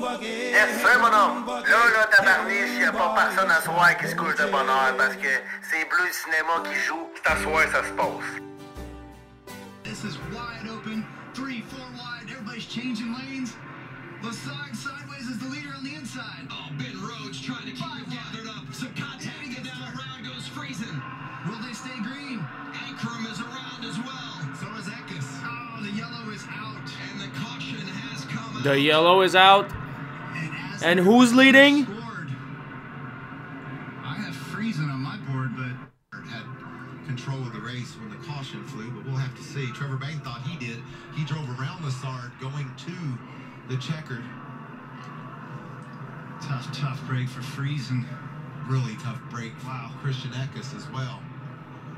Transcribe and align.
Yes, 0.00 0.80
sir, 0.80 0.98
mon 0.98 1.12
homme. 1.12 1.44
Là, 1.46 1.62
là, 1.92 2.06
tabarniche, 2.10 2.80
y 2.80 2.84
a 2.84 2.92
pas 2.92 3.14
personne 3.14 3.50
à 3.50 3.60
soir 3.60 3.96
qui 3.98 4.08
se 4.08 4.14
couche 4.16 4.34
de 4.36 4.46
bonheur 4.46 4.96
parce 4.96 5.14
que 5.16 5.28
c'est 5.70 5.84
Bleu 5.90 6.08
Cinéma 6.10 6.64
qui 6.64 6.78
joue. 6.80 7.06
C'est 7.16 7.30
à 7.30 7.36
soir, 7.36 7.62
ça 7.70 7.84
se 7.84 7.92
passe. 7.92 8.40
This 9.84 10.04
is 10.04 10.16
wide 10.32 10.70
open. 10.72 11.04
Three, 11.34 11.62
four 11.68 11.84
wide. 11.92 12.30
Everybody's 12.30 12.64
changing 12.66 13.12
lanes. 13.12 13.52
Lasag 14.22 14.74
sideways 14.74 15.28
is 15.28 15.38
the 15.38 15.50
leader 15.52 15.74
on 15.76 15.84
the 15.84 15.94
inside. 15.94 16.48
Oh, 16.50 16.70
Ben 16.78 16.96
Rhodes 17.00 17.40
trying 17.40 17.64
to 17.68 17.72
keep 17.72 17.84
Five 17.84 18.00
it 18.00 18.08
gathered 18.10 18.48
up. 18.48 18.64
Some 18.72 18.94
contact 18.96 19.24
Heading 19.24 19.52
gets 19.52 19.68
down 19.68 19.82
around 19.84 20.24
goes 20.24 20.48
Friesen. 20.48 20.96
Will 21.46 21.60
they 21.60 21.72
stay 21.74 21.96
green? 22.00 22.40
Ankrum 22.88 23.28
is 23.30 23.40
around 23.40 23.84
as 23.84 23.98
well. 24.00 24.32
So 24.56 24.64
is 24.80 24.88
Eckes. 24.88 25.28
Oh, 25.44 25.82
the 25.84 25.92
yellow 25.92 26.24
is 26.32 26.44
out. 26.48 26.88
And 27.12 27.20
the 27.20 27.28
caution 27.38 27.84
has 28.08 28.24
come 28.24 28.62
The 28.62 28.72
out. 28.72 28.80
yellow 28.80 29.20
is 29.22 29.36
out. 29.36 29.68
And, 30.82 30.98
who's 31.00 31.34
leading? 31.34 31.86
I 34.02 34.14
have 34.16 34.34
Friesen 34.34 34.90
on 34.90 35.00
my 35.00 35.16
board, 35.30 35.50
but 35.56 35.76
had 36.26 36.44
control 37.06 37.38
of 37.40 37.52
the 37.52 37.60
race 37.60 37.96
when 37.98 38.10
the 38.10 38.16
caution 38.26 38.64
flew, 38.64 38.90
but 38.90 39.04
we'll 39.04 39.16
have 39.16 39.36
to 39.36 39.42
see. 39.42 39.70
Trevor 39.72 39.96
Bain 39.96 40.20
thought 40.20 40.42
he 40.42 40.56
did. 40.64 40.78
He 41.16 41.24
drove 41.24 41.48
around 41.60 41.82
Lassard 41.82 42.32
going 42.40 42.70
to 42.86 43.18
the 43.68 43.76
checkered. 43.80 44.24
tough, 46.40 46.70
tough 46.76 47.00
break 47.06 47.28
for 47.28 47.40
Friesen. 47.40 48.04
Really 48.68 48.96
tough 49.02 49.20
break. 49.30 49.52
Wow. 49.64 49.90
Christian 50.02 50.30
Eckes 50.30 50.74
as 50.76 50.88
well. 50.90 51.20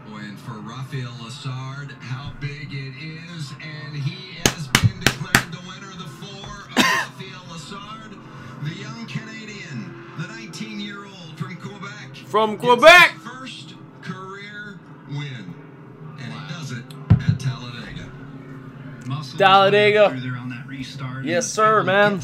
And 0.08 0.38
for 0.38 0.52
Rafael 0.60 1.12
Lassard, 1.22 1.92
how 2.00 2.32
big 2.40 2.68
it 2.72 2.94
is, 3.02 3.52
and 3.62 3.96
he 3.96 4.34
has 4.44 4.68
been 4.68 5.00
declared 5.00 5.52
the 5.52 5.60
winner 5.68 5.90
of 5.90 5.98
the 5.98 6.08
four 6.20 6.66
of 6.68 6.76
Rafael 6.76 7.42
Lassard, 7.48 8.12
the 8.64 8.74
young 8.74 9.06
Canadian, 9.06 9.94
the 10.18 10.24
19-year-old 10.24 11.38
from 11.38 11.56
Quebec. 11.56 12.16
From 12.26 12.58
Quebec. 12.58 13.16
First 13.22 13.74
career 14.02 14.80
win, 15.08 15.54
and 16.18 16.32
he 16.32 16.48
does 16.48 16.72
it 16.72 16.84
at 17.28 17.38
Talladega. 17.40 18.10
Muscle 19.06 19.38
Talladega. 19.38 20.14
Yes, 21.24 21.52
sir, 21.52 21.82
man. 21.82 22.20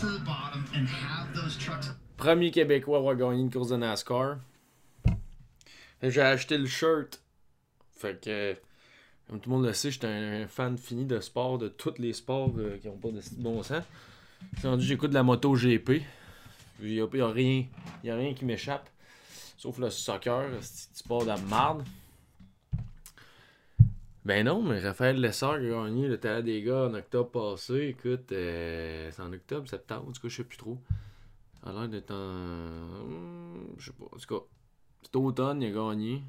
Premier 2.17 2.51
Québécois 2.51 2.97
à 2.97 3.01
avoir 3.01 3.17
gagné 3.17 3.41
une 3.41 3.51
course 3.51 3.69
de 3.69 3.77
NASCAR. 3.77 4.39
J'ai 6.03 6.21
acheté 6.21 6.59
le 6.59 6.67
shirt. 6.67 7.21
Fait 7.97 8.21
que, 8.21 8.57
comme 9.29 9.41
tout 9.41 9.51
le 9.51 9.57
monde 9.57 9.67
le 9.67 9.73
sait, 9.73 9.91
j'étais 9.91 10.07
un, 10.07 10.43
un 10.43 10.47
fan 10.47 10.79
fini 10.79 11.05
de 11.05 11.21
sport, 11.21 11.59
de 11.59 11.69
tous 11.69 11.95
les 11.99 12.13
sports 12.13 12.53
euh, 12.59 12.77
qui 12.79 12.87
n'ont 12.89 12.97
pas 12.97 13.11
de 13.11 13.21
bon 13.39 13.63
sens. 13.63 13.83
J'ai 14.61 14.69
rendu, 14.69 14.85
j'écoute 14.85 15.11
de 15.11 15.15
la 15.15 15.23
moto 15.23 15.55
GP. 15.55 16.03
Il 16.81 16.93
n'y 16.93 17.01
a, 17.01 17.29
rien, 17.29 17.65
a 18.07 18.15
rien 18.15 18.35
qui 18.35 18.45
m'échappe. 18.45 18.89
Sauf 19.57 19.79
le 19.79 19.91
soccer, 19.91 20.51
c'est 20.61 20.97
sport 20.97 21.25
de 21.25 21.49
marde. 21.49 21.83
Ben 24.25 24.45
non, 24.45 24.63
mais 24.63 24.79
Raphaël 24.79 25.21
Lessard 25.21 25.55
a 25.55 25.59
gagné 25.59 26.07
le 26.07 26.19
talent 26.19 26.43
des 26.43 26.63
gars 26.63 26.85
en 26.85 26.95
octobre 26.95 27.31
passé. 27.31 27.97
Écoute, 27.99 28.31
euh, 28.33 29.11
c'est 29.11 29.23
en 29.23 29.33
octobre, 29.33 29.67
septembre, 29.69 30.09
en 30.09 30.13
tout 30.13 30.21
cas, 30.21 30.29
je 30.29 30.37
sais 30.37 30.45
plus 30.45 30.59
trop. 30.59 30.79
A 31.65 31.73
l'air 31.73 31.89
d'être 31.89 32.11
en. 32.13 33.75
Je 33.79 33.87
sais 33.87 33.93
pas. 33.93 34.05
En 34.05 34.19
tout 34.19 34.41
cas, 35.13 35.19
automne, 35.19 35.63
il 35.63 35.69
a 35.69 35.75
gagné. 35.75 36.23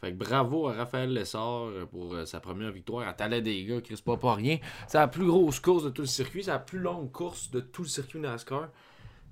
Fait 0.00 0.12
que 0.12 0.18
bravo 0.18 0.68
à 0.68 0.74
Raphaël 0.74 1.12
Lessard 1.12 1.70
pour 1.90 2.14
euh, 2.14 2.26
sa 2.26 2.38
première 2.38 2.70
victoire 2.70 3.08
à 3.08 3.14
Talladega, 3.14 3.80
qui 3.80 3.92
risque 3.92 4.04
pas 4.04 4.18
pas 4.18 4.34
rien. 4.34 4.58
C'est 4.86 4.98
la 4.98 5.08
plus 5.08 5.26
grosse 5.26 5.60
course 5.60 5.84
de 5.84 5.90
tout 5.90 6.02
le 6.02 6.06
circuit. 6.06 6.44
C'est 6.44 6.50
la 6.50 6.58
plus 6.58 6.78
longue 6.78 7.10
course 7.10 7.50
de 7.50 7.60
tout 7.60 7.82
le 7.82 7.88
circuit 7.88 8.20
NASCAR. 8.20 8.68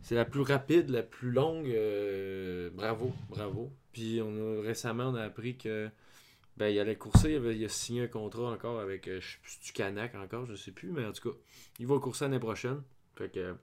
C'est 0.03 0.17
la 0.17 0.25
plus 0.25 0.42
rapide, 0.42 0.91
la 0.91 1.03
plus 1.03 1.31
longue. 1.31 1.69
euh, 1.69 2.70
bravo, 2.70 3.12
bravo. 3.31 3.72
Puis 3.92 4.20
on 4.20 4.59
a, 4.59 4.62
récemment, 4.62 5.05
on 5.05 5.14
a 5.14 5.22
appris 5.22 5.56
que 5.56 5.89
ben, 6.56 6.69
il 6.69 6.78
allait 6.81 6.97
courser. 6.97 7.34
Il, 7.34 7.65
a 7.65 7.69
signé 7.69 8.03
un 8.03 8.09
contrat 8.09 8.50
encore 8.50 8.81
avec, 8.81 9.09
euh, 9.09 9.21
je 9.21 9.31
sais 9.31 9.38
plus, 9.41 9.60
du 9.65 9.72
Canac 9.72 10.15
encore, 10.16 10.44
je 10.47 10.56
sais 10.56 10.72
plus. 10.72 10.91
Mais 10.91 11.06
en 11.06 11.12
tout 11.12 11.31
cas, 11.31 11.37
il 11.78 11.87
va 11.87 11.99
courser 11.99 12.25
l'année 12.25 12.41
prochaine. 12.41 12.82
Fait 13.16 13.31
que 13.31 13.54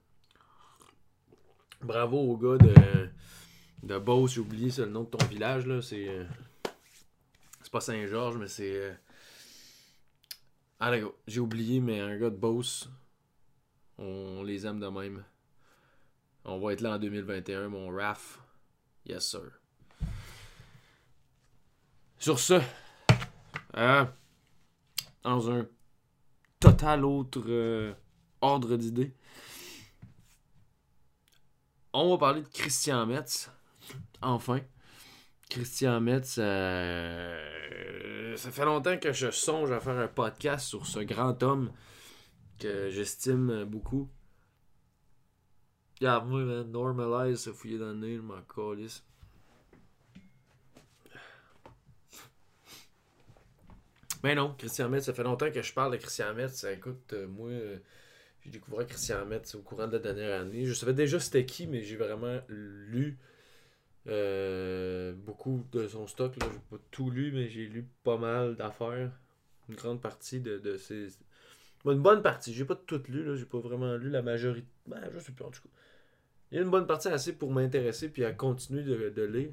bravo 1.81 2.17
au 2.17 2.37
gars 2.37 2.57
de, 2.57 3.09
de 3.83 3.97
Beauce. 3.97 4.33
J'ai 4.33 4.41
oublié 4.41 4.71
le 4.77 4.85
nom 4.85 5.03
de 5.03 5.09
ton 5.09 5.25
village. 5.27 5.65
là. 5.67 5.81
C'est 5.81 6.07
euh, 6.07 6.23
pas 7.71 7.81
Saint-Georges, 7.81 8.37
mais 8.37 8.47
c'est. 8.47 8.97
Ah. 10.79 10.95
J'ai 11.27 11.41
oublié, 11.41 11.81
mais 11.81 11.99
un 11.99 12.17
gars 12.17 12.29
de 12.29 12.37
Beauce. 12.37 12.89
On 13.97 14.43
les 14.43 14.65
aime 14.65 14.79
de 14.79 14.87
même. 14.87 15.23
On 16.45 16.59
va 16.59 16.73
être 16.73 16.81
là 16.81 16.93
en 16.93 16.99
2021, 16.99 17.69
mon 17.69 17.89
Raf. 17.89 18.39
Yes, 19.05 19.25
sir. 19.25 19.59
Sur 22.17 22.39
ce, 22.39 22.61
hein, 23.73 24.11
dans 25.23 25.51
un 25.51 25.65
total 26.59 27.05
autre 27.05 27.43
euh, 27.47 27.93
ordre 28.41 28.75
d'idée, 28.75 29.13
on 31.93 32.11
va 32.11 32.17
parler 32.17 32.41
de 32.41 32.47
Christian 32.47 33.05
Metz. 33.05 33.49
Enfin. 34.21 34.59
Christian 35.49 35.99
Metz, 35.99 36.35
euh, 36.37 38.37
ça 38.37 38.51
fait 38.51 38.65
longtemps 38.65 38.99
que 38.99 39.11
je 39.11 39.31
songe 39.31 39.71
à 39.71 39.79
faire 39.79 39.97
un 39.97 40.07
podcast 40.07 40.67
sur 40.67 40.85
ce 40.85 40.99
grand 40.99 41.41
homme 41.41 41.71
que 42.59 42.91
j'estime 42.91 43.63
beaucoup. 43.63 44.07
Regarde, 45.99 46.27
moi, 46.27 46.43
man, 46.43 46.71
normalize, 46.71 47.39
se 47.39 47.51
fouiller 47.51 47.77
dans 47.77 47.87
le 47.87 47.95
nez, 47.95 48.15
je 48.17 48.53
calisse. 48.55 49.03
Mais 54.23 54.35
non, 54.35 54.53
Christian 54.57 54.89
Metz, 54.89 55.05
ça 55.05 55.13
fait 55.13 55.23
longtemps 55.23 55.51
que 55.51 55.61
je 55.61 55.73
parle 55.73 55.93
de 55.93 55.97
Christian 55.97 56.33
Metz. 56.33 56.65
Écoute, 56.65 57.13
euh, 57.13 57.27
moi, 57.27 57.49
euh, 57.49 57.77
j'ai 58.41 58.49
découvert 58.49 58.85
Christian 58.85 59.25
Metz 59.25 59.55
au 59.55 59.61
courant 59.61 59.87
de 59.87 59.93
la 59.93 59.99
dernière 59.99 60.41
année. 60.41 60.65
Je 60.65 60.73
savais 60.73 60.93
déjà 60.93 61.19
c'était 61.19 61.45
qui, 61.45 61.67
mais 61.67 61.83
j'ai 61.83 61.95
vraiment 61.95 62.39
lu 62.49 63.17
euh, 64.07 65.13
beaucoup 65.13 65.65
de 65.71 65.87
son 65.87 66.07
stock. 66.07 66.35
Là. 66.37 66.47
J'ai 66.51 66.77
pas 66.77 66.83
tout 66.91 67.09
lu, 67.11 67.31
mais 67.31 67.49
j'ai 67.49 67.65
lu 67.65 67.87
pas 68.03 68.17
mal 68.17 68.55
d'affaires. 68.55 69.11
Une 69.69 69.75
grande 69.75 70.01
partie 70.01 70.41
de, 70.41 70.57
de 70.57 70.77
ses. 70.77 71.07
Bon, 71.85 71.91
une 71.91 72.01
bonne 72.01 72.21
partie. 72.21 72.53
J'ai 72.53 72.65
pas 72.65 72.75
tout 72.75 73.01
lu, 73.07 73.23
là. 73.23 73.35
J'ai 73.35 73.45
pas 73.45 73.59
vraiment 73.59 73.95
lu 73.95 74.09
la 74.09 74.21
majorité. 74.21 74.67
Ben, 74.87 75.01
je 75.13 75.19
sais 75.19 75.31
plus 75.31 75.45
en 75.45 75.51
tout 75.51 75.61
cas. 75.61 75.69
Il 76.51 76.55
y 76.55 76.59
a 76.59 76.63
une 76.63 76.69
bonne 76.69 76.87
partie 76.87 77.07
assez 77.07 77.33
pour 77.33 77.51
m'intéresser 77.51 78.09
puis 78.09 78.25
à 78.25 78.31
continuer 78.31 78.83
de, 78.83 79.09
de 79.09 79.21
lire. 79.23 79.51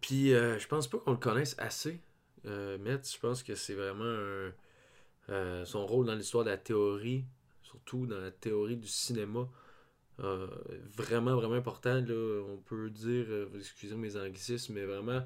Puis 0.00 0.32
euh, 0.32 0.58
je 0.58 0.66
pense 0.68 0.88
pas 0.88 0.98
qu'on 0.98 1.12
le 1.12 1.16
connaisse 1.16 1.54
assez. 1.58 2.00
Euh, 2.46 2.78
Metz, 2.78 3.14
je 3.14 3.18
pense 3.18 3.42
que 3.42 3.54
c'est 3.54 3.74
vraiment 3.74 4.04
euh, 5.28 5.64
son 5.64 5.86
rôle 5.86 6.06
dans 6.06 6.14
l'histoire 6.14 6.44
de 6.44 6.50
la 6.50 6.56
théorie, 6.56 7.24
surtout 7.62 8.06
dans 8.06 8.20
la 8.20 8.30
théorie 8.30 8.76
du 8.76 8.88
cinéma. 8.88 9.48
Euh, 10.20 10.46
vraiment, 10.96 11.34
vraiment 11.36 11.54
important. 11.54 12.00
Là, 12.00 12.42
on 12.48 12.58
peut 12.58 12.90
dire, 12.90 13.26
excusez 13.56 13.94
mes 13.94 14.16
anglicismes, 14.16 14.74
mais 14.74 14.84
vraiment, 14.84 15.22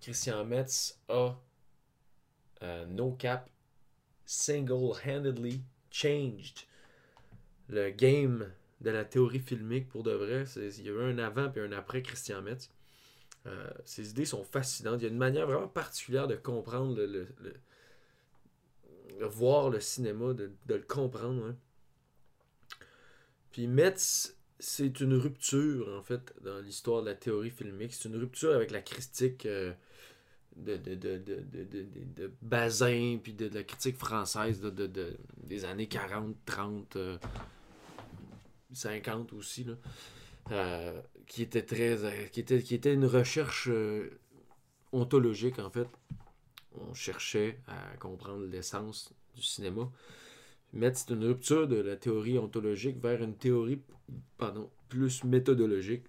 Christian 0.00 0.44
Metz 0.44 1.00
a 1.08 1.36
no 2.88 3.12
cap 3.12 3.48
single-handedly 4.24 5.62
changed 5.90 6.66
le 7.68 7.90
game 7.90 8.52
de 8.80 8.90
la 8.90 9.04
théorie 9.04 9.40
filmique 9.40 9.88
pour 9.88 10.02
de 10.02 10.12
vrai. 10.12 10.44
Il 10.56 10.82
y 10.84 10.88
a 10.88 10.92
eu 10.92 11.02
un 11.02 11.18
avant 11.18 11.52
et 11.54 11.60
un 11.60 11.72
après 11.72 12.02
Christian 12.02 12.42
Metz. 12.42 12.70
Euh, 13.46 13.70
ses 13.84 14.10
idées 14.10 14.24
sont 14.24 14.44
fascinantes. 14.44 15.00
Il 15.00 15.04
y 15.04 15.06
a 15.06 15.10
une 15.10 15.18
manière 15.18 15.46
vraiment 15.46 15.68
particulière 15.68 16.26
de 16.26 16.34
comprendre 16.36 16.96
le, 16.96 17.26
de 19.18 19.24
voir 19.24 19.70
le 19.70 19.80
cinéma, 19.80 20.34
de, 20.34 20.52
le 20.68 20.78
comprendre. 20.80 21.44
hein. 21.46 21.56
Puis 23.52 23.66
Metz, 23.66 24.36
c'est 24.58 25.00
une 25.00 25.14
rupture, 25.14 25.88
en 25.96 26.02
fait, 26.02 26.34
dans 26.42 26.58
l'histoire 26.60 27.02
de 27.02 27.08
la 27.08 27.14
théorie 27.14 27.50
filmique. 27.50 27.94
C'est 27.94 28.08
une 28.08 28.16
rupture 28.16 28.54
avec 28.54 28.70
la 28.70 28.82
critique 28.82 29.46
euh, 29.46 29.72
de, 30.56 30.76
de, 30.76 30.94
de, 30.94 31.18
de, 31.18 32.32
Bazin, 32.42 33.18
puis 33.22 33.32
de, 33.32 33.48
la 33.48 33.62
critique 33.62 33.96
française 33.96 34.60
de, 34.60 34.70
de- 34.70 34.86
de- 34.86 35.16
des 35.44 35.64
années 35.64 35.88
40, 35.88 36.34
30, 36.46 36.96
euh, 36.96 37.18
50 38.76 39.32
aussi, 39.32 39.64
là. 39.64 39.74
Euh, 40.52 41.00
qui 41.26 41.42
était 41.42 41.62
très 41.62 42.04
euh, 42.04 42.26
qui 42.30 42.38
était 42.40 42.94
une 42.94 43.04
recherche 43.04 43.68
euh, 43.68 44.20
ontologique 44.92 45.58
en 45.58 45.70
fait 45.70 45.88
on 46.80 46.94
cherchait 46.94 47.58
à 47.66 47.96
comprendre 47.96 48.46
l'essence 48.46 49.12
du 49.34 49.42
cinéma 49.42 49.90
Metz 50.72 51.04
c'est 51.04 51.14
une 51.14 51.24
rupture 51.24 51.66
de 51.66 51.74
la 51.74 51.96
théorie 51.96 52.38
ontologique 52.38 53.02
vers 53.02 53.20
une 53.24 53.34
théorie 53.34 53.82
plus 54.88 55.24
méthodologique 55.24 56.04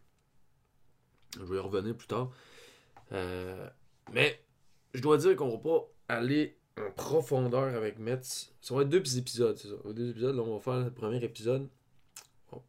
je 1.40 1.44
vais 1.46 1.58
y 1.58 1.60
revenir 1.60 1.98
plus 1.98 2.08
tard 2.08 2.30
mais 4.14 4.40
je 4.94 5.02
dois 5.02 5.18
dire 5.18 5.36
qu'on 5.36 5.50
va 5.50 5.58
pas 5.58 5.90
aller 6.10 6.60
en 6.80 6.92
profondeur 6.92 7.76
avec 7.76 7.98
Metz. 7.98 8.54
Ça 8.62 8.76
va 8.76 8.84
être 8.84 8.90
deux 8.90 9.18
épisodes, 9.18 9.58
c'est 9.58 9.68
ça. 9.68 9.76
Deux 9.94 10.12
épisodes, 10.12 10.36
là, 10.36 10.44
on 10.44 10.58
va 10.58 10.60
faire 10.60 10.86
le 10.86 10.92
premier 10.92 11.24
épisode. 11.24 11.68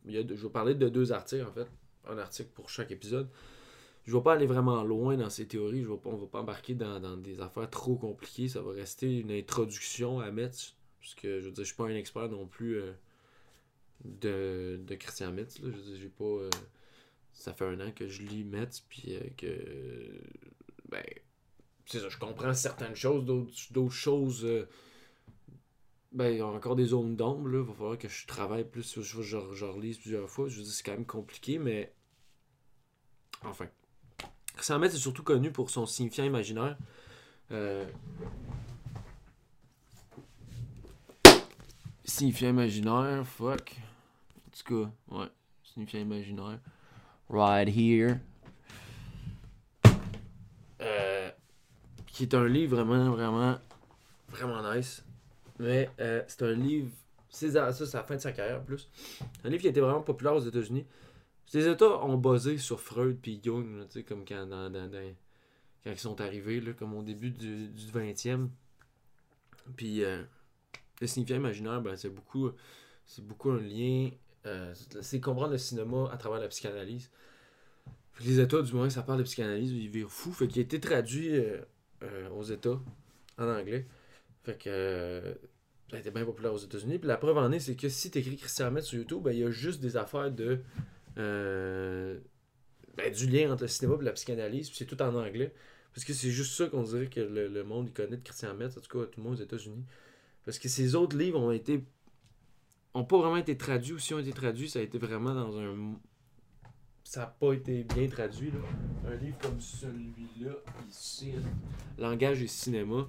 Il 0.07 0.13
y 0.13 0.19
a 0.19 0.23
je 0.23 0.35
vais 0.35 0.49
parler 0.49 0.75
de 0.75 0.89
deux 0.89 1.13
articles, 1.13 1.45
en 1.45 1.53
fait. 1.53 1.69
Un 2.07 2.19
article 2.19 2.51
pour 2.55 2.71
chaque 2.71 2.91
épisode. 2.91 3.29
Je 4.05 4.17
vais 4.17 4.23
pas 4.23 4.33
aller 4.33 4.47
vraiment 4.47 4.83
loin 4.85 5.17
dans 5.17 5.29
ces 5.29 5.47
théories. 5.47 5.83
Je 5.83 5.89
vais 5.91 5.99
pas, 5.99 6.11
on 6.11 6.17
va 6.17 6.27
pas 6.27 6.41
embarquer 6.41 6.75
dans, 6.75 7.17
des 7.19 7.41
affaires 7.41 7.69
trop 7.69 7.97
compliquées. 7.97 8.49
Ça 8.49 8.63
va 8.63 8.73
rester 8.73 9.19
une 9.19 9.31
introduction 9.31 10.21
à 10.21 10.31
Metz. 10.31 10.75
Parce 11.01 11.15
que, 11.15 11.41
je 11.41 11.47
veux 11.47 11.53
dire, 11.53 11.65
je 11.65 11.69
suis 11.69 11.77
pas 11.77 11.85
un 11.85 11.95
expert 11.95 12.29
non 12.29 12.47
plus 12.47 12.77
euh, 12.77 12.93
de, 14.05 14.81
de 14.83 14.95
Christian 14.95 15.33
Metz. 15.33 15.59
Là. 15.61 15.69
Je 15.71 15.77
veux 15.77 15.83
dire, 15.83 15.97
j'ai 16.01 16.09
pas... 16.09 16.25
euh, 16.25 16.51
ça 17.35 17.53
fait 17.53 17.67
un 17.67 17.81
an 17.81 17.93
que 17.95 18.09
je 18.09 18.23
lis 18.23 18.45
Metz, 18.45 18.83
puis 18.89 19.15
euh, 19.15 19.21
que... 19.37 19.49
Ben, 20.89 21.05
c'est 21.85 22.01
ça, 22.01 22.09
je 22.09 22.19
comprends 22.19 22.55
certaines 22.55 22.97
choses, 22.97 23.25
d'autres 23.25 23.93
choses... 23.93 24.47
ben, 26.13 26.33
il 26.33 26.39
y 26.39 26.41
a 26.41 26.47
encore 26.47 26.77
des 26.77 26.87
zones 26.87 27.17
d'ombre. 27.17 27.49
Il 27.53 27.59
va 27.59 27.73
falloir 27.75 27.99
que 27.99 28.09
je 28.09 28.27
travaille 28.27 28.65
plus, 28.65 28.95
je, 29.01 29.23
je, 29.23 29.39
je, 29.55 29.65
relise 29.65 29.99
plusieurs 29.99 30.29
fois. 30.29 30.49
Je 30.49 30.59
veux 30.59 30.63
dire, 30.63 30.73
c'est 30.73 30.83
quand 30.83 30.93
même 30.93 31.07
compliqué, 31.07 31.59
mais... 31.59 31.93
Enfin. 33.45 33.67
Christian 34.55 34.79
Metz 34.79 34.95
est 34.95 34.99
surtout 34.99 35.23
connu 35.23 35.53
pour 35.53 35.71
son 35.71 35.87
signifiant 35.87 36.25
imaginaire. 36.25 36.77
Euh, 37.53 37.87
Signifiant 42.05 42.49
imaginaire, 42.49 43.25
fuck. 43.27 43.77
En 44.47 44.51
tout 44.57 44.85
cas, 44.85 44.91
ouais. 45.15 45.29
Signifiant 45.63 46.01
imaginaire. 46.01 46.59
Right 47.29 47.69
here. 47.69 48.19
Euh, 50.81 51.31
qui 52.07 52.23
est 52.23 52.35
un 52.35 52.49
livre 52.49 52.77
vraiment, 52.77 53.11
vraiment, 53.11 53.59
vraiment 54.31 54.75
nice. 54.75 55.05
Mais 55.59 55.91
euh, 56.01 56.23
c'est 56.29 56.43
un 56.43 56.53
livre. 56.53 56.91
c'est 57.29 57.51
Ça, 57.53 57.73
c'est 57.73 57.95
la 57.95 58.05
fin 58.05 58.17
de 58.17 58.21
sa 58.21 58.33
carrière 58.33 58.61
en 58.61 58.65
plus. 58.65 58.89
Un 59.45 59.49
livre 59.51 59.63
qui 59.63 59.69
été 59.69 59.81
vraiment 59.81 60.03
populaire 60.03 60.35
aux 60.35 60.41
États-Unis. 60.41 60.87
Les 61.55 61.67
États 61.69 62.05
ont 62.05 62.19
basé 62.19 62.59
sur 62.59 62.81
Freud 62.81 63.19
puis 63.23 63.41
Jung, 63.43 63.79
là, 63.79 64.03
comme 64.03 64.25
quand, 64.25 64.47
dans- 64.47 64.73
quand 65.85 65.91
ils 65.91 65.99
sont 65.99 66.21
arrivés, 66.21 66.61
là, 66.61 66.73
comme 66.75 66.95
au 66.95 67.03
début 67.03 67.31
du, 67.31 67.69
du 67.69 67.87
20e. 67.87 68.49
Puis 69.77 70.05
euh, 70.05 70.23
le 71.01 71.07
signifiant 71.07 71.37
imaginaire, 71.37 71.81
ben, 71.81 71.97
c'est 71.97 72.11
beaucoup, 72.11 72.51
c'est 73.07 73.25
beaucoup 73.27 73.51
un 73.51 73.61
lien. 73.61 74.11
euh, 74.47 74.75
c'est 75.03 75.21
comprendre 75.21 75.53
le 75.53 75.59
cinéma 75.59 76.09
à 76.13 76.17
travers 76.17 76.41
la 76.41 76.49
psychanalyse. 76.49 77.11
Les 78.25 78.41
États, 78.41 78.63
du 78.63 78.73
moins, 78.73 78.91
ça 78.91 79.03
parle 79.03 79.19
de 79.21 79.25
psychanalyse, 79.25 79.71
ils 79.73 79.89
virent 79.89 80.11
fou. 80.11 80.33
Fait 80.33 80.49
qu'il 80.49 80.59
a 80.61 80.63
été 80.63 80.81
traduit 80.81 81.31
euh, 81.37 81.61
euh, 82.03 82.29
aux 82.31 82.43
États 82.43 82.81
en 83.39 83.49
anglais. 83.49 83.87
Fait 84.49 84.57
que 84.57 85.39
ça 85.91 85.99
a 85.99 86.01
été 86.01 86.11
bien 86.11 86.25
populaire 86.25 86.55
aux 86.55 86.59
États-Unis. 86.59 86.99
Puis 86.99 87.07
la 87.07 87.19
preuve 87.19 87.37
en 87.37 87.53
est, 87.53 87.61
c'est 87.61 87.77
que 87.77 87.91
si 87.91 88.11
tu 88.11 88.19
écris 88.19 88.39
Christian 88.39 88.71
Metz 88.71 88.87
sur 88.87 88.99
YouTube, 88.99 89.23
ben, 89.23 89.33
il 89.33 89.41
y 89.41 89.45
a 89.45 89.51
juste 89.51 89.79
des 89.81 89.99
affaires 89.99 90.31
de. 90.31 90.61
euh, 91.19 92.19
ben, 92.97 93.13
du 93.13 93.27
lien 93.27 93.53
entre 93.53 93.65
le 93.65 93.69
cinéma 93.69 93.97
et 94.01 94.05
la 94.05 94.13
psychanalyse, 94.13 94.71
puis 94.71 94.79
c'est 94.79 94.87
tout 94.87 95.01
en 95.03 95.15
anglais. 95.15 95.53
Parce 95.93 96.07
que 96.07 96.15
c'est 96.15 96.31
juste 96.31 96.55
ça 96.55 96.67
qu'on 96.67 96.83
dirait 96.83 97.09
que 97.09 97.21
le, 97.21 97.63
monde 97.63 97.89
il 97.89 97.93
connaît 97.93 98.17
de 98.17 98.23
Christian 98.23 98.55
Metz, 98.55 98.75
en 98.79 98.81
tout 98.81 98.99
cas 98.99 99.05
tout 99.05 99.21
le 99.21 99.25
monde 99.25 99.35
aux 99.35 99.43
États-Unis. 99.43 99.85
Parce 100.47 100.59
que 100.59 100.71
ces 100.71 100.95
autres 100.95 101.19
livres 101.19 101.39
ont 101.39 101.53
été. 101.53 101.85
ont 102.95 103.05
pas 103.05 103.19
vraiment 103.19 103.37
été 103.37 103.55
traduits, 103.59 103.93
ou 103.93 103.99
si 103.99 104.15
ont 104.15 104.19
été 104.19 104.33
traduits, 104.33 104.71
ça 104.71 104.79
a 104.79 104.83
été 104.83 104.97
vraiment 104.97 105.35
dans 105.35 105.59
un. 105.59 105.95
Ça 107.05 107.21
n'a 107.21 107.27
pas 107.27 107.53
été 107.53 107.85
bien 107.85 108.09
traduit. 108.09 108.51
Là. 108.51 108.61
Un 109.13 109.17
livre 109.17 109.37
comme 109.43 109.61
celui-là, 109.61 110.53
ici, 110.89 111.35
Langage 111.99 112.43
et 112.43 112.47
cinéma, 112.47 113.07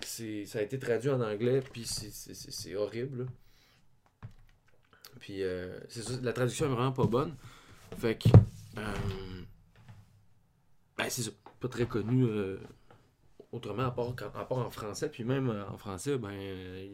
ça 0.00 0.58
a 0.58 0.62
été 0.62 0.78
traduit 0.78 1.10
en 1.10 1.20
anglais, 1.20 1.62
puis 1.72 1.84
c'est, 1.86 2.74
horrible. 2.74 3.26
Puis 5.20 5.42
euh, 5.42 5.78
la 6.22 6.32
traduction 6.32 6.66
est 6.66 6.74
vraiment 6.74 6.92
pas 6.92 7.06
bonne. 7.06 7.34
Fait 7.96 8.18
que. 8.18 8.28
euh, 8.78 9.42
ben, 10.98 11.08
c'est. 11.08 11.32
Pas 11.60 11.68
très 11.68 11.86
connu 11.86 12.24
euh, 12.24 12.58
autrement, 13.50 13.84
à 13.84 13.90
part, 13.90 14.58
en 14.58 14.70
français. 14.70 15.08
Puis 15.08 15.24
même 15.24 15.48
euh, 15.48 15.66
en 15.66 15.78
français, 15.78 16.18
ben, 16.18 16.30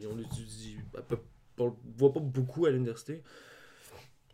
on 0.09 1.01
peu- 1.01 1.19
On 1.57 1.65
le 1.65 1.73
voit 1.97 2.13
pas 2.13 2.21
beaucoup 2.21 2.65
à 2.65 2.69
l'université. 2.69 3.21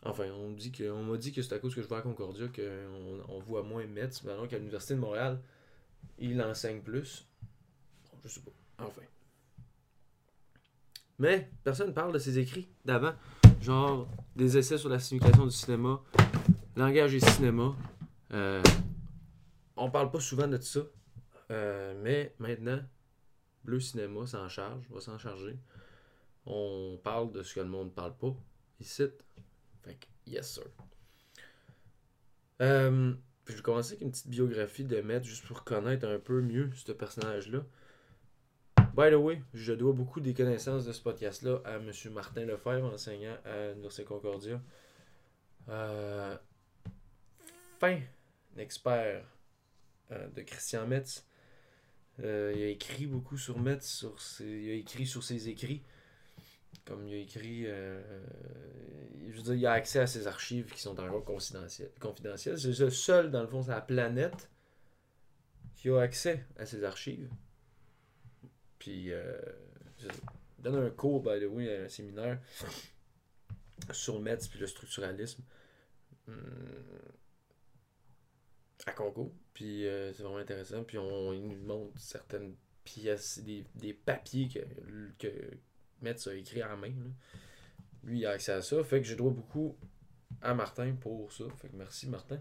Enfin, 0.04 0.26
on 0.32 0.52
dit 0.52 0.72
que, 0.72 0.90
on 0.92 1.04
m'a 1.04 1.18
dit 1.18 1.32
que 1.34 1.42
c'est 1.42 1.56
à 1.56 1.60
cause 1.60 1.74
que 1.74 1.82
je 1.82 1.88
vais 1.88 1.96
à 1.96 2.02
Concordia 2.02 2.48
qu'on 2.48 3.24
on 3.28 3.40
voit 3.40 3.64
moins 3.64 3.86
Metz, 3.88 4.24
alors 4.26 4.48
qu'à 4.48 4.58
l'université 4.58 4.94
de 4.94 5.00
Montréal, 5.00 5.42
il 6.20 6.40
enseigne 6.42 6.82
plus. 6.82 7.28
Bon, 8.12 8.20
je 8.24 8.30
sais 8.30 8.42
pas. 8.42 8.52
Enfin. 8.80 9.02
Mais 11.20 11.50
personne 11.64 11.94
parle 11.94 12.14
de 12.14 12.20
ses 12.20 12.38
écrits 12.40 12.68
d'avant. 12.86 13.14
Genre 13.62 14.08
des 14.36 14.58
essais 14.58 14.78
sur 14.78 14.90
la 14.90 15.00
signification 15.00 15.46
du 15.46 15.52
cinéma, 15.52 16.02
langage 16.76 17.16
et 17.16 17.20
cinéma. 17.20 17.76
Euh, 18.34 18.62
on 19.76 19.90
parle 19.90 20.12
pas 20.12 20.20
souvent 20.20 20.48
de 20.48 20.58
ça. 20.58 20.82
Euh, 21.50 22.00
mais 22.04 22.36
maintenant, 22.40 22.80
Bleu 23.64 23.80
Cinéma 23.80 24.26
s'en 24.26 24.48
charge, 24.48 24.84
va 24.90 25.02
s'en 25.02 25.18
charger. 25.18 25.58
On 26.46 27.00
parle 27.04 27.32
de 27.32 27.44
ce 27.44 27.56
que 27.56 27.60
le 27.62 27.68
monde 27.68 27.94
parle 27.94 28.16
pas. 28.16 28.36
Ici. 28.80 29.06
Fait 29.84 29.96
que, 29.96 30.06
yes 30.32 30.54
sir. 30.54 30.64
Euh, 32.62 33.14
je 33.48 33.56
vais 33.56 33.62
commencer 33.62 33.94
avec 33.94 34.02
une 34.02 34.12
petite 34.12 34.30
biographie 34.30 34.84
de 34.84 35.02
Matt 35.02 35.24
juste 35.24 35.46
pour 35.46 35.64
connaître 35.64 36.08
un 36.08 36.20
peu 36.20 36.42
mieux 36.42 36.70
ce 36.76 36.92
personnage-là. 36.92 37.64
By 38.98 39.12
the 39.12 39.14
way, 39.14 39.40
je 39.54 39.74
dois 39.74 39.94
beaucoup 39.94 40.20
des 40.22 40.34
connaissances 40.34 40.84
de 40.86 40.92
ce 40.92 41.04
podcast-là 41.04 41.62
à 41.66 41.76
M. 41.76 41.92
Martin 42.14 42.46
Lefebvre, 42.46 42.92
enseignant 42.92 43.38
à 43.46 43.68
l'Université 43.68 44.04
Concordia. 44.06 44.60
Euh, 45.70 46.36
fin 47.80 48.00
expert 48.58 49.24
euh, 50.10 50.28
de 50.30 50.42
Christian 50.42 50.88
Metz. 50.88 51.28
Euh, 52.24 52.52
il 52.56 52.64
a 52.64 52.68
écrit 52.70 53.06
beaucoup 53.06 53.38
sur 53.38 53.60
Metz, 53.60 53.86
sur 53.86 54.20
ses, 54.20 54.46
il 54.46 54.72
a 54.72 54.74
écrit 54.74 55.06
sur 55.06 55.24
ses 55.24 55.48
écrits. 55.48 55.84
Comme 56.84 57.08
il 57.08 57.14
a 57.14 57.18
écrit, 57.18 57.66
je 57.66 59.36
veux 59.36 59.44
dire, 59.44 59.54
il 59.54 59.66
a 59.68 59.74
accès 59.74 60.00
à 60.00 60.08
ses 60.08 60.26
archives 60.26 60.74
qui 60.74 60.82
sont 60.82 61.00
encore 61.00 61.24
confidentielles. 61.24 61.92
confidentielles. 62.00 62.58
C'est 62.58 62.80
le 62.80 62.90
seul, 62.90 63.30
dans 63.30 63.44
le 63.44 63.48
fond, 63.48 63.62
c'est 63.62 63.70
la 63.70 63.82
planète 63.82 64.50
qui 65.76 65.92
a 65.92 66.00
accès 66.00 66.48
à 66.58 66.66
ses 66.66 66.84
archives. 66.84 67.30
Puis, 68.80 69.12
euh, 69.12 69.38
je 70.00 70.08
donne 70.60 70.76
un 70.76 70.90
cours, 70.90 71.22
by 71.22 71.40
the 71.40 71.50
way, 71.50 71.76
à 71.76 71.84
un 71.84 71.90
séminaire 71.90 72.40
sur 73.92 74.20
Metz 74.20 74.48
puis 74.48 74.60
le 74.60 74.68
structuralisme 74.68 75.44
hum, 76.28 76.36
à 78.86 78.92
Congo. 78.92 79.34
Puis, 79.54 79.88
euh, 79.88 80.14
c'est 80.14 80.24
vraiment 80.24 80.38
intéressant. 80.38 80.84
Puis, 80.84 80.98
on, 80.98 81.34
nous 81.34 81.56
montre 81.66 82.00
certaines 82.00 82.56
pièces, 82.84 83.40
des, 83.40 83.66
des 83.76 83.94
papiers 83.94 84.48
que, 84.48 84.60
que 85.18 85.58
Metz 86.02 86.28
a 86.28 86.36
écrit 86.36 86.64
en 86.64 86.78
main. 86.78 86.90
là. 86.90 87.12
Lui, 88.04 88.20
il 88.20 88.26
a 88.26 88.32
accès 88.32 88.54
à 88.54 88.62
ça. 88.62 88.84
Fait 88.84 89.02
que 89.02 89.08
je 89.08 89.16
dois 89.16 89.32
beaucoup 89.32 89.78
à 90.42 90.54
Martin 90.54 90.96
pour 90.96 91.32
ça. 91.32 91.44
Fait 91.58 91.68
que 91.70 91.76
merci, 91.76 92.08
Martin. 92.08 92.40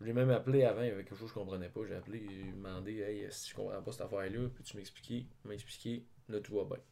Je 0.00 0.06
l'ai 0.06 0.12
même 0.14 0.30
appelé 0.30 0.64
avant, 0.64 0.80
il 0.80 0.88
y 0.88 0.90
avait 0.90 1.04
quelque 1.04 1.16
chose 1.16 1.30
que 1.30 1.34
je 1.34 1.40
comprenais 1.40 1.68
pas. 1.68 1.80
J'ai 1.86 1.94
appelé, 1.94 2.26
j'ai 2.30 2.52
demandé, 2.52 3.00
hey, 3.00 3.26
si 3.30 3.50
je 3.50 3.54
comprends 3.54 3.82
pas 3.82 3.92
cette 3.92 4.00
affaire-là, 4.00 4.48
peux-tu 4.48 4.76
m'expliquer? 4.78 5.26
Expliqué, 5.50 6.06
là 6.28 6.40
tout 6.40 6.54
va 6.54 6.64
bien. 6.64 6.82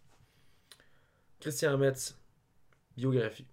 Christian 1.40 1.78
Metz, 1.78 2.18
biographie. 2.96 3.46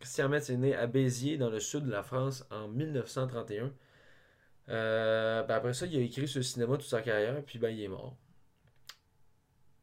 Christian 0.00 0.28
Metz 0.28 0.50
est 0.50 0.56
né 0.56 0.74
à 0.74 0.86
Béziers, 0.86 1.38
dans 1.38 1.48
le 1.48 1.60
sud 1.60 1.84
de 1.84 1.90
la 1.90 2.02
France, 2.02 2.44
en 2.50 2.68
1931. 2.68 3.72
Euh, 4.68 5.42
ben 5.44 5.54
après 5.54 5.72
ça, 5.72 5.86
il 5.86 5.96
a 5.96 6.00
écrit 6.00 6.28
sur 6.28 6.40
le 6.40 6.44
cinéma 6.44 6.76
toute 6.76 6.86
sa 6.86 7.00
carrière, 7.00 7.42
puis 7.44 7.58
ben 7.58 7.70
il 7.70 7.82
est 7.82 7.88
mort. 7.88 8.16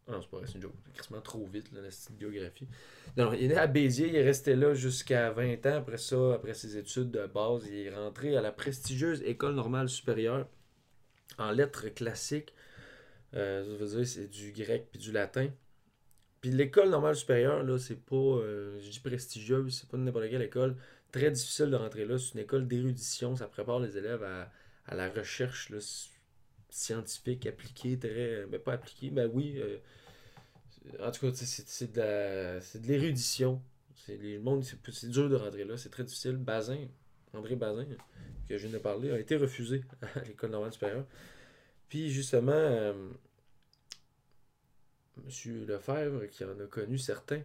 Non, 0.08 0.22
c'est 0.22 0.30
pas 0.30 0.38
vrai, 0.38 0.48
c'est 0.48 0.56
une 0.56 0.62
joke. 0.62 0.74
Quasiment 0.94 1.22
trop 1.22 1.46
vite, 1.46 1.72
là, 1.74 1.82
la 1.82 1.90
petite 1.90 2.18
biographie. 2.18 2.68
Non, 3.18 3.34
il 3.34 3.44
est 3.44 3.48
né 3.50 3.58
à 3.58 3.68
Béziers, 3.68 4.08
il 4.08 4.16
est 4.16 4.24
resté 4.24 4.56
là 4.56 4.74
jusqu'à 4.74 5.32
20 5.32 5.66
ans. 5.66 5.76
Après 5.78 5.98
ça, 5.98 6.34
après 6.36 6.54
ses 6.54 6.78
études 6.78 7.12
de 7.12 7.26
base, 7.28 7.68
il 7.68 7.88
est 7.88 7.94
rentré 7.94 8.38
à 8.38 8.42
la 8.42 8.54
prestigieuse 8.54 9.22
École 9.24 9.56
normale 9.56 9.90
supérieure 9.90 10.48
en 11.38 11.52
lettres 11.52 11.90
classiques. 11.90 12.54
Euh, 13.34 13.78
ça 13.80 13.98
dire 13.98 14.08
c'est 14.08 14.28
du 14.28 14.54
grec 14.54 14.88
puis 14.92 15.00
du 15.00 15.12
latin. 15.12 15.50
Puis 16.42 16.52
l'école 16.52 16.90
normale 16.90 17.16
supérieure, 17.16 17.64
là, 17.64 17.78
c'est 17.78 18.00
pas, 18.00 18.16
euh, 18.16 18.80
je 18.80 18.90
dis 18.90 19.00
prestigieuse, 19.00 19.80
c'est 19.80 19.90
pas 19.90 19.98
n'importe 19.98 20.30
quelle 20.30 20.42
école. 20.42 20.78
Très 21.12 21.32
difficile 21.32 21.70
de 21.70 21.76
rentrer 21.76 22.06
là. 22.06 22.18
C'est 22.18 22.34
une 22.34 22.40
école 22.42 22.68
d'érudition. 22.68 23.36
Ça 23.36 23.48
prépare 23.48 23.80
les 23.80 23.98
élèves 23.98 24.24
à, 24.24 24.52
à 24.86 24.96
la 24.96 25.10
recherche 25.10 25.70
là, 25.70 25.80
scientifique 26.78 27.46
appliquée, 27.48 27.98
très. 27.98 28.46
Ben, 28.46 28.60
pas 28.60 28.74
appliquée, 28.74 29.10
ben 29.10 29.30
oui. 29.34 29.56
euh, 29.58 29.78
en 31.02 31.12
tout 31.12 31.32
cas, 31.32 31.34
c'est 31.34 31.92
de 31.92 32.88
l'érudition. 32.88 33.62
Les 34.08 34.36
le 34.36 34.42
monde, 34.42 34.64
c'est 34.64 35.10
dur 35.10 35.28
de 35.30 35.36
rentrer 35.36 35.66
là, 35.66 35.76
c'est 35.76 35.90
très 35.90 36.04
difficile. 36.04 36.38
Bazin, 36.38 36.88
André 37.34 37.56
Bazin, 37.56 37.86
que 38.48 38.58
je 38.58 38.68
viens 38.68 38.78
de 38.78 38.82
parler, 38.82 39.12
a 39.12 39.20
été 39.20 39.36
refusé 39.36 39.84
à 40.16 40.22
l'école 40.22 40.52
normale 40.52 40.72
supérieure. 40.72 41.06
Puis 41.90 42.10
justement, 42.10 42.52
euh, 42.54 43.10
M. 45.18 45.66
Lefebvre, 45.66 46.28
qui 46.28 46.46
en 46.46 46.60
a 46.60 46.68
connu 46.68 46.98
certains, 46.98 47.42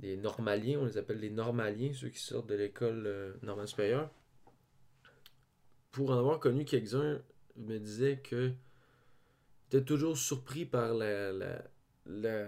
des 0.00 0.16
normaliens, 0.18 0.80
on 0.80 0.84
les 0.84 0.98
appelle 0.98 1.20
les 1.20 1.30
normaliens, 1.30 1.92
ceux 1.94 2.10
qui 2.10 2.20
sortent 2.20 2.48
de 2.48 2.56
l'école 2.56 3.04
euh, 3.06 3.32
normale 3.42 3.68
supérieure. 3.68 4.10
Pour 5.92 6.10
en 6.10 6.18
avoir 6.18 6.40
connu 6.40 6.66
quelques-uns, 6.66 7.22
me 7.58 7.78
disait 7.78 8.18
que 8.18 8.52
était 9.68 9.84
toujours 9.84 10.16
surpris 10.16 10.64
par 10.64 10.94
la, 10.94 11.32
la, 11.32 12.46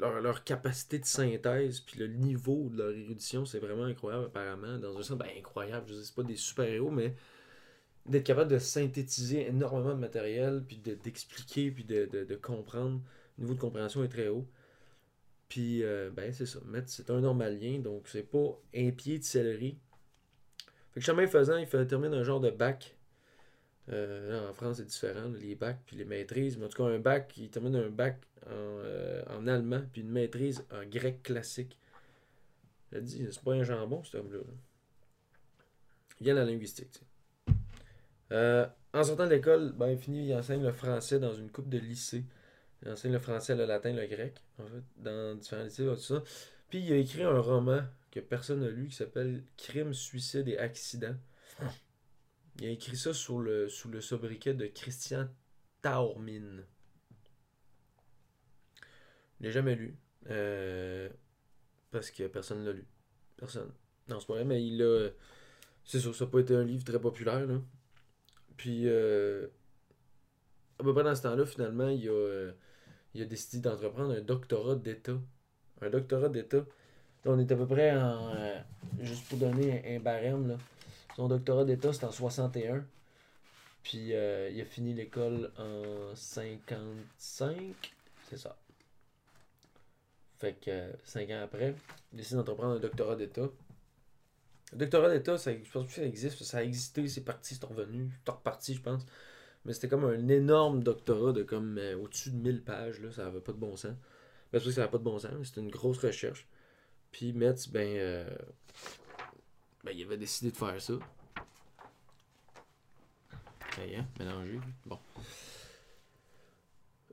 leur, 0.00 0.44
capacité 0.44 0.98
de 0.98 1.04
synthèse, 1.04 1.80
puis 1.80 1.98
le 1.98 2.08
niveau 2.08 2.68
de 2.70 2.78
leur 2.78 2.90
érudition, 2.90 3.44
c'est 3.44 3.60
vraiment 3.60 3.84
incroyable 3.84 4.26
apparemment. 4.26 4.78
Dans 4.78 4.96
un 4.98 5.02
sens, 5.02 5.16
ben 5.16 5.28
incroyable, 5.38 5.86
je 5.88 5.94
sais 5.94 6.12
pas 6.14 6.22
des 6.22 6.36
super-héros, 6.36 6.90
mais 6.90 7.14
d'être 8.06 8.24
capable 8.24 8.50
de 8.50 8.58
synthétiser 8.58 9.46
énormément 9.48 9.94
de 9.94 10.00
matériel, 10.00 10.64
puis 10.66 10.78
de- 10.78 10.94
d'expliquer, 10.94 11.70
puis 11.70 11.84
de, 11.84 12.36
comprendre. 12.42 13.00
Le 13.38 13.44
niveau 13.44 13.54
de 13.54 13.60
compréhension 13.60 14.02
est 14.04 14.08
très 14.08 14.28
haut. 14.28 14.46
Puis, 15.48 15.82
euh, 15.84 16.10
ben, 16.10 16.32
c'est 16.32 16.46
ça. 16.46 16.60
C'est 16.86 17.10
un 17.10 17.20
normalien, 17.20 17.78
donc 17.78 18.08
c'est 18.08 18.22
pas 18.22 18.58
un 18.74 18.90
pied 18.90 19.18
de 19.18 19.24
céleri. 19.24 19.78
Fait 20.92 21.00
que 21.00 21.06
chemin 21.06 21.26
faisant, 21.26 21.56
il 21.56 21.66
fait 21.66 21.86
terminer 21.86 22.16
un 22.16 22.22
genre 22.22 22.40
de 22.40 22.50
bac. 22.50 22.96
Euh, 23.88 24.30
là, 24.30 24.50
en 24.50 24.54
France, 24.54 24.76
c'est 24.76 24.84
différent, 24.84 25.28
les 25.40 25.54
bacs 25.54 25.80
puis 25.86 25.96
les 25.96 26.04
maîtrises. 26.04 26.58
Mais 26.58 26.66
en 26.66 26.68
tout 26.68 26.82
cas, 26.82 26.88
un 26.88 26.98
bac, 26.98 27.32
il 27.36 27.50
termine 27.50 27.76
un 27.76 27.88
bac 27.88 28.20
en, 28.46 28.50
euh, 28.50 29.22
allemand, 29.46 29.82
puis 29.92 30.02
une 30.02 30.10
maîtrise 30.10 30.64
en 30.70 30.84
grec 30.84 31.22
classique. 31.22 31.78
Je 32.90 32.98
te 32.98 33.02
dis, 33.02 33.26
c'est 33.30 33.42
pas 33.42 33.52
un 33.52 33.62
jambon, 33.62 34.04
cet 34.04 34.16
homme-là. 34.16 34.38
là. 34.38 34.54
Il 36.20 36.24
vient 36.24 36.34
de 36.34 36.40
la 36.40 36.44
linguistique, 36.44 36.90
tu 36.92 36.98
sais. 36.98 37.54
Euh, 38.32 38.66
en 38.94 39.04
sortant 39.04 39.24
de 39.26 39.30
l'école, 39.30 39.72
ben, 39.72 39.88
il 39.88 39.98
finit, 39.98 40.26
il 40.26 40.34
enseigne 40.34 40.62
le 40.62 40.72
français 40.72 41.18
dans 41.18 41.34
une 41.34 41.50
coupe 41.50 41.68
de 41.68 41.78
lycée. 41.78 42.24
Il 42.82 42.90
enseigne 42.90 43.12
le 43.12 43.18
français, 43.18 43.54
le 43.54 43.64
latin, 43.64 43.92
le 43.92 44.06
grec, 44.06 44.34
en 44.58 44.66
fait, 44.66 44.82
dans 44.98 45.34
différents 45.36 45.64
lycées, 45.64 45.84
tout 45.84 45.96
ça. 45.96 46.22
Puis 46.68 46.80
il 46.80 46.92
a 46.92 46.96
écrit 46.96 47.22
un 47.22 47.38
roman 47.38 47.82
que 48.12 48.20
personne 48.20 48.60
n'a 48.60 48.68
lu 48.68 48.88
qui 48.88 48.94
s'appelle 48.94 49.42
Crime, 49.56 49.92
suicide 49.94 50.46
et 50.46 50.58
accident. 50.58 51.16
Il 52.60 52.66
a 52.66 52.70
écrit 52.70 52.96
ça 52.96 53.14
sous 53.14 53.40
le, 53.40 53.68
sous 53.68 53.88
le 53.88 54.00
sobriquet 54.00 54.54
de 54.54 54.66
Christian 54.66 55.28
Taormine. 55.80 56.64
Je 59.40 59.46
l'ai 59.46 59.52
jamais 59.52 59.74
lu. 59.74 59.96
euh, 60.30 61.08
parce 61.90 62.10
que 62.10 62.26
personne 62.28 62.60
ne 62.60 62.66
l'a 62.66 62.72
lu. 62.72 62.86
Personne. 63.36 63.72
Non, 64.08 64.20
c'est 64.20 64.26
pas 64.26 64.34
vrai, 64.34 64.44
mais 64.44 64.64
il 64.64 64.82
a. 64.82 65.08
C'est 65.84 65.98
sûr, 65.98 66.14
ça 66.14 66.26
n'a 66.26 66.30
pas 66.30 66.40
été 66.40 66.54
un 66.54 66.64
livre 66.64 66.84
très 66.84 67.00
populaire, 67.00 67.46
là. 67.46 67.60
Puis, 68.56 68.82
euh, 68.86 69.48
à 70.78 70.84
peu 70.84 70.92
près 70.94 71.02
dans 71.02 71.14
ce 71.14 71.22
temps-là, 71.22 71.44
finalement, 71.46 71.88
il 71.88 72.08
a, 72.08 72.12
euh, 72.12 72.52
il 73.14 73.22
a 73.22 73.24
décidé 73.24 73.60
d'entreprendre 73.60 74.12
un 74.14 74.20
doctorat 74.20 74.76
d'État. 74.76 75.18
Un 75.80 75.90
doctorat 75.90 76.28
d'État. 76.28 76.64
On 77.24 77.38
est 77.38 77.50
à 77.52 77.56
peu 77.56 77.66
près 77.66 77.92
en. 77.92 78.34
euh, 78.34 78.58
juste 79.00 79.28
pour 79.28 79.38
donner 79.38 79.96
un, 79.96 80.00
barème. 80.00 80.58
Son 81.16 81.28
doctorat 81.28 81.64
d'État, 81.64 81.92
c'est 81.92 82.04
en 82.04 82.10
61. 82.10 82.84
Puis, 83.82 84.14
euh, 84.14 84.50
il 84.50 84.60
a 84.60 84.64
fini 84.64 84.94
l'école 84.94 85.50
en 85.58 86.14
55. 86.14 87.56
C'est 88.28 88.38
ça. 88.38 88.56
Fait 90.38 90.54
que, 90.54 90.90
5 91.04 91.30
ans 91.30 91.42
après, 91.44 91.74
il 92.12 92.16
décide 92.16 92.36
d'entreprendre 92.36 92.74
un 92.74 92.80
doctorat 92.80 93.14
d'État. 93.16 93.48
Le 94.72 94.78
doctorat 94.78 95.10
d'État, 95.10 95.36
je 95.36 95.70
pense 95.70 95.86
que 95.86 95.92
ça 95.92 96.04
existe. 96.04 96.42
Ça 96.42 96.58
a 96.58 96.62
existé, 96.62 97.06
c'est 97.06 97.20
parti, 97.20 97.54
c'est 97.54 97.64
revenu. 97.64 98.10
C'est 98.24 98.32
reparti, 98.32 98.74
je 98.74 98.80
pense. 98.82 99.06
Mais 99.64 99.72
c'était 99.74 99.88
comme 99.88 100.04
un 100.04 100.28
énorme 100.28 100.82
doctorat 100.82 101.32
de 101.32 101.42
comme 101.44 101.78
euh, 101.78 101.96
au-dessus 101.96 102.30
de 102.30 102.36
1000 102.36 102.62
pages. 102.62 103.00
Là, 103.00 103.12
ça 103.12 103.26
avait 103.26 103.40
pas 103.40 103.52
de 103.52 103.58
bon 103.58 103.76
sens. 103.76 103.94
Ben, 104.52 104.58
c'est 104.58 104.66
que 104.66 104.72
ça 104.72 104.80
n'avait 104.80 104.90
pas 104.90 104.98
de 104.98 105.04
bon 105.04 105.18
sens. 105.18 105.30
C'était 105.44 105.60
une 105.60 105.70
grosse 105.70 105.98
recherche. 105.98 106.46
Puis 107.12 107.32
Metz, 107.32 107.68
ben, 107.68 107.96
euh, 107.96 108.28
ben, 109.84 109.92
il 109.94 110.02
avait 110.04 110.16
décidé 110.16 110.50
de 110.50 110.56
faire 110.56 110.80
ça. 110.80 110.94
Ok, 110.94 111.02
hein, 113.78 114.06
mélangé. 114.18 114.58
Bon. 114.86 114.98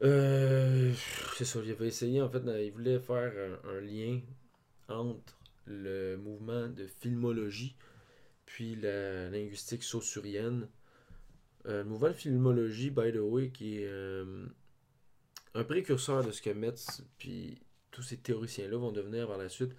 Euh, 0.01 0.93
c'est 1.37 1.45
ça, 1.45 1.59
il 1.63 1.71
avait 1.71 1.87
essayé, 1.87 2.21
en 2.21 2.29
fait, 2.29 2.41
il 2.63 2.71
voulait 2.71 2.99
faire 2.99 3.59
un, 3.65 3.69
un 3.69 3.81
lien 3.81 4.21
entre 4.87 5.37
le 5.65 6.15
mouvement 6.17 6.67
de 6.67 6.87
filmologie 6.87 7.75
puis 8.49 8.75
la 8.75 9.29
linguistique 9.29 9.83
saussurienne. 9.83 10.67
Euh, 11.65 11.83
le 11.83 11.89
mouvement 11.89 12.07
de 12.07 12.13
filmologie, 12.13 12.89
by 12.89 13.11
the 13.11 13.19
way, 13.19 13.51
qui 13.51 13.77
est 13.77 13.87
euh, 13.87 14.47
un 15.53 15.63
précurseur 15.63 16.23
de 16.23 16.31
ce 16.31 16.41
que 16.41 16.49
Metz 16.49 17.03
puis 17.17 17.61
tous 17.91 18.03
ces 18.03 18.17
théoriciens-là 18.17 18.77
vont 18.77 18.91
devenir 18.91 19.27
par 19.27 19.38
la 19.38 19.50
suite. 19.50 19.75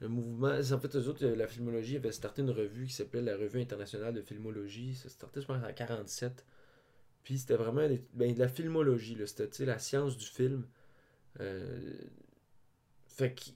Le 0.00 0.08
mouvement, 0.08 0.48
en 0.58 0.78
fait, 0.80 0.96
eux 0.96 1.08
autres, 1.08 1.26
la 1.26 1.46
filmologie 1.46 1.96
avait 1.96 2.12
starté 2.12 2.42
une 2.42 2.50
revue 2.50 2.86
qui 2.86 2.94
s'appelait 2.94 3.20
la 3.20 3.36
Revue 3.36 3.60
internationale 3.60 4.14
de 4.14 4.22
filmologie. 4.22 4.94
Ça 4.94 5.10
startait, 5.10 5.42
je 5.42 5.46
pense, 5.46 5.62
en 5.62 5.72
47. 5.72 6.44
Puis 7.22 7.38
c'était 7.38 7.56
vraiment 7.56 7.86
ben, 8.14 8.34
de 8.34 8.38
la 8.38 8.48
filmologie. 8.48 9.18
C'était, 9.26 9.66
la 9.66 9.78
science 9.78 10.16
du 10.16 10.26
film. 10.26 10.66
Euh, 11.40 11.92
fait 13.08 13.34
que... 13.34 13.50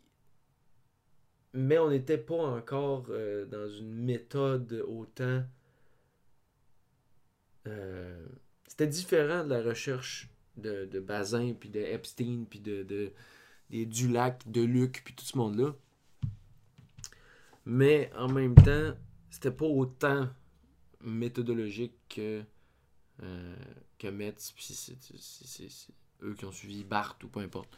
Mais 1.55 1.79
on 1.79 1.89
n'était 1.89 2.19
pas 2.19 2.35
encore 2.35 3.07
euh, 3.09 3.47
dans 3.47 3.69
une 3.69 3.95
méthode 3.95 4.85
autant... 4.87 5.45
euh, 7.67 8.27
C'était 8.67 8.87
différent 8.89 9.45
de 9.45 9.51
la 9.51 9.63
recherche 9.63 10.29
de, 10.57 10.85
de 10.85 11.01
Bazin, 11.01 11.55
puis 11.55 11.71
de 11.71 11.81
Epstein, 11.81 12.45
puis 12.49 12.61
de, 12.61 13.13
des 13.75 13.87
Dulac, 13.87 14.49
de 14.49 14.63
Luc, 14.63 15.03
puis 15.05 15.15
tout 15.15 15.25
ce 15.25 15.37
monde-là. 15.37 15.75
Mais 17.67 18.09
en 18.17 18.29
même 18.29 18.55
temps, 18.55 18.93
c'était 19.31 19.51
pas 19.51 19.67
autant 19.67 20.29
méthodologique 21.01 21.95
que, 22.09 22.45
euh, 23.25 23.57
que 23.99 24.07
Metz, 24.07 24.53
puis 24.53 24.65
c'est, 24.65 24.97
eux 26.23 26.35
qui 26.35 26.45
ont 26.45 26.53
suivi 26.53 26.85
Barthes 26.85 27.25
ou 27.25 27.29
peu 27.29 27.41
importe. 27.41 27.77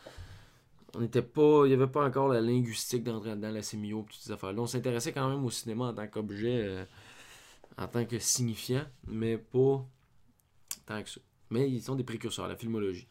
On 0.95 1.00
n'était 1.00 1.23
pas. 1.23 1.65
Il 1.65 1.69
n'y 1.69 1.75
avait 1.75 1.87
pas 1.87 2.05
encore 2.05 2.29
la 2.29 2.43
linguistique 2.43 3.03
d'entrer 3.03 3.31
dedans, 3.31 3.50
la 3.50 3.62
sémio, 3.62 4.05
toutes 4.09 4.21
ces 4.21 4.33
affaires-là. 4.33 4.61
On 4.61 4.67
s'intéressait 4.67 5.12
quand 5.12 5.29
même 5.31 5.45
au 5.45 5.50
cinéma 5.50 5.87
en 5.87 5.95
tant 5.95 6.07
qu'objet, 6.09 6.62
euh, 6.62 6.85
en 7.79 7.88
tant 7.88 8.05
que 8.05 8.19
signifiant, 8.19 8.85
mais 9.07 9.38
pas 9.38 9.83
tant 10.85 11.03
que 11.03 11.09
ça. 11.09 11.21
Mais 11.49 11.71
ils 11.71 11.83
sont 11.83 11.95
des 11.95 12.05
précurseurs, 12.05 12.49
la 12.49 12.57
filmologie. 12.57 13.09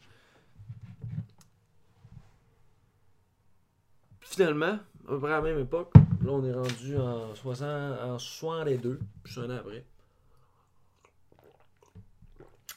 Finalement, 4.36 4.66
à 5.06 5.08
peu 5.08 5.18
près 5.18 5.32
à 5.32 5.36
la 5.36 5.40
même 5.40 5.58
époque, 5.60 5.94
là 5.94 6.30
on 6.30 6.44
est 6.44 6.52
rendu 6.52 6.94
en, 6.98 7.34
60, 7.34 7.66
en 8.02 8.18
62, 8.18 9.00
juste 9.24 9.38
un 9.38 9.48
an 9.48 9.56
après. 9.56 9.82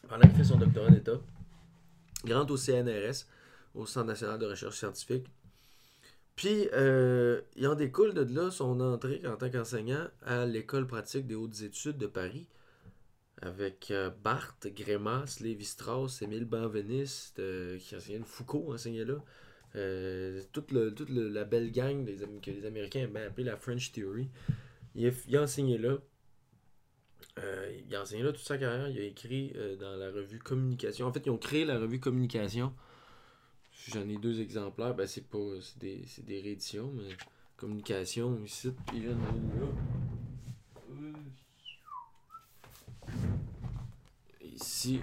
Pendant 0.08 0.22
qu'il 0.22 0.38
fait 0.38 0.44
son 0.46 0.58
doctorat 0.58 0.90
d'État, 0.90 1.20
il 2.24 2.34
au 2.34 2.56
CNRS, 2.56 3.26
au 3.76 3.86
Centre 3.86 4.06
national 4.08 4.40
de 4.40 4.46
recherche 4.46 4.78
scientifique. 4.78 5.28
Puis, 6.38 6.70
euh, 6.72 7.42
il 7.58 7.68
en 7.68 7.76
découle 7.76 8.14
de 8.14 8.24
là 8.34 8.52
son 8.52 8.80
entrée 8.80 9.22
en 9.28 9.36
tant 9.36 9.50
qu'enseignant 9.50 10.08
à 10.26 10.46
l'École 10.46 10.88
pratique 10.88 11.28
des 11.28 11.36
hautes 11.36 11.60
études 11.62 11.98
de 11.98 12.08
Paris, 12.08 12.48
avec 13.42 13.92
euh, 13.92 14.10
Barthes, 14.24 14.68
Grémas, 14.68 15.40
Lévi-Strauss, 15.42 16.22
Émile 16.22 16.46
Benveniste, 16.46 17.40
euh, 17.40 17.78
qui 17.80 17.98
enseignait 17.98 18.22
Foucault, 18.24 18.74
enseignait 18.74 19.04
là. 19.04 19.16
Euh, 19.76 20.42
toute 20.52 20.72
le- 20.72 20.94
toute 20.94 21.10
la 21.10 21.46
belle 21.46 21.72
gang 21.72 22.04
des, 22.04 22.18
que 22.42 22.52
les 22.52 22.66
Américains 22.66 23.02
aiment 23.02 23.18
appeler 23.18 23.44
la 23.44 23.56
French 23.58 23.92
Theory. 23.92 24.30
Il 24.96 25.06
a, 25.08 25.42
enseigné 25.42 25.78
là. 25.78 25.98
Euh, 27.38 27.80
il 27.88 27.96
a 27.96 28.02
enseigné 28.02 28.24
là 28.24 28.32
toute 28.32 28.42
sa 28.44 28.58
carrière. 28.58 28.90
Il 28.90 28.98
a 29.00 29.04
écrit 29.04 29.54
euh, 29.56 29.76
dans 29.76 29.96
la 29.96 30.12
revue 30.12 30.40
Communication. 30.40 31.06
En 31.06 31.14
fait, 31.14 31.24
ils 31.26 31.30
ont 31.30 31.38
créé 31.38 31.66
la 31.66 31.78
revue 31.80 32.00
Communication. 32.00 32.74
J'en 33.88 34.08
ai 34.10 34.18
deux 34.18 34.42
exemplaires. 34.42 34.96
Ben, 34.96 35.06
c'est 35.08 35.28
pas. 35.30 35.38
C'est 35.62 35.78
des, 35.78 36.04
des 36.24 36.42
rééditions, 36.42 36.92
mais 36.92 37.16
Communication 37.56 38.44
ici. 38.44 38.72
Ici. 44.44 45.00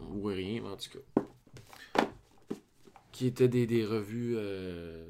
On 0.00 0.18
voit 0.18 0.32
rien, 0.32 0.64
en 0.64 0.76
tout 0.76 0.90
cas 0.90 1.13
qui 3.14 3.26
étaient 3.28 3.46
des, 3.46 3.64
des 3.68 3.86
revues 3.86 4.34
euh, 4.36 5.06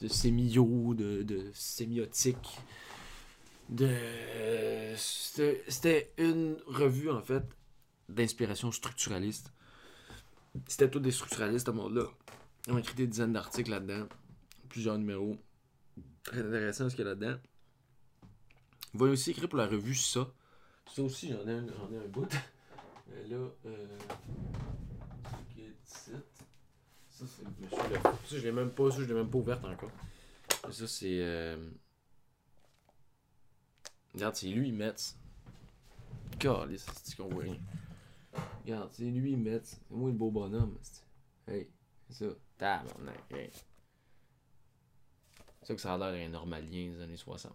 de 0.00 0.08
sémio, 0.08 0.92
de, 0.92 1.22
de 1.22 1.52
sémiotique. 1.54 2.58
De, 3.68 3.88
c'était 4.96 6.12
une 6.18 6.56
revue, 6.66 7.10
en 7.10 7.22
fait, 7.22 7.44
d'inspiration 8.08 8.72
structuraliste. 8.72 9.52
C'était 10.66 10.90
tous 10.90 10.98
des 10.98 11.12
structuralistes 11.12 11.68
à 11.68 11.72
monde-là. 11.72 12.08
Ils 12.66 12.72
ont 12.72 12.78
écrit 12.78 12.96
des 12.96 13.06
dizaines 13.06 13.32
d'articles 13.32 13.70
là-dedans, 13.70 14.08
plusieurs 14.68 14.98
numéros. 14.98 15.36
Très 16.24 16.40
intéressant 16.40 16.90
ce 16.90 16.96
qu'il 16.96 17.04
y 17.04 17.08
a 17.08 17.10
là-dedans. 17.10 17.38
Ils 18.94 18.98
vont 18.98 19.10
aussi 19.10 19.30
écrire 19.30 19.48
pour 19.48 19.58
la 19.58 19.68
revue 19.68 19.94
Ça. 19.94 20.28
Ça 20.92 21.02
aussi, 21.02 21.30
j'en 21.30 21.46
ai, 21.46 21.52
ai 21.52 21.98
un 22.04 22.08
bout. 22.08 22.28
Là, 23.28 23.36
euh. 23.66 23.86
ce 25.24 25.54
qui 25.54 25.60
est 25.60 25.76
ici. 25.86 26.10
Ça, 27.26 27.28
c'est. 27.36 28.02
Ça, 28.02 28.38
je 28.38 28.38
l'ai 28.38 28.52
même 28.52 28.70
pas, 28.70 28.90
ça, 28.90 28.98
je 28.98 29.04
l'ai 29.04 29.14
même 29.14 29.30
pas 29.30 29.38
ouverte 29.38 29.64
encore. 29.64 29.90
Et 30.68 30.72
ça, 30.72 30.88
c'est. 30.88 31.18
Euh... 31.20 31.70
Regarde, 34.14 34.34
c'est 34.34 34.48
lui, 34.48 34.72
Metz. 34.72 35.16
Calice, 36.38 36.86
c'est 37.04 37.16
qu'on 37.16 37.28
voit 37.28 37.44
rien. 37.44 37.58
Regarde, 38.64 38.90
c'est 38.92 39.04
lui, 39.04 39.36
Metz. 39.36 39.80
C'est 39.88 39.94
moi 39.94 40.10
le 40.10 40.16
beau 40.16 40.30
bonhomme. 40.30 40.76
Hey, 41.46 41.70
c'est 42.08 42.24
ça. 42.26 42.34
Tabarnak, 42.58 43.20
hey. 43.30 43.50
C'est 45.60 45.68
ça 45.68 45.74
que 45.74 45.80
ça 45.80 45.94
a 45.94 45.98
l'air 45.98 46.12
d'un 46.12 46.28
normalien 46.28 46.92
des 46.92 47.00
années 47.02 47.16
60. 47.16 47.52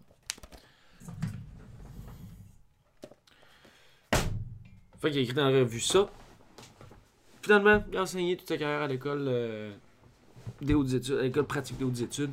Fait 5.00 5.12
qu'il 5.12 5.20
a 5.20 5.22
écrit 5.22 5.34
dans 5.34 5.50
la 5.50 5.60
revue 5.60 5.80
ça. 5.80 6.10
Finalement, 7.48 7.82
il 7.90 7.96
a 7.96 8.02
enseigné 8.02 8.36
toute 8.36 8.50
sa 8.50 8.58
carrière 8.58 8.82
à 8.82 8.88
l'école 8.88 9.24
euh, 9.26 9.74
des 10.60 10.74
hautes 10.74 10.92
études, 10.92 11.16
à 11.16 11.22
l'école 11.22 11.48
pratique 11.48 11.78
des 11.78 11.86
hautes 11.86 12.02
études. 12.02 12.32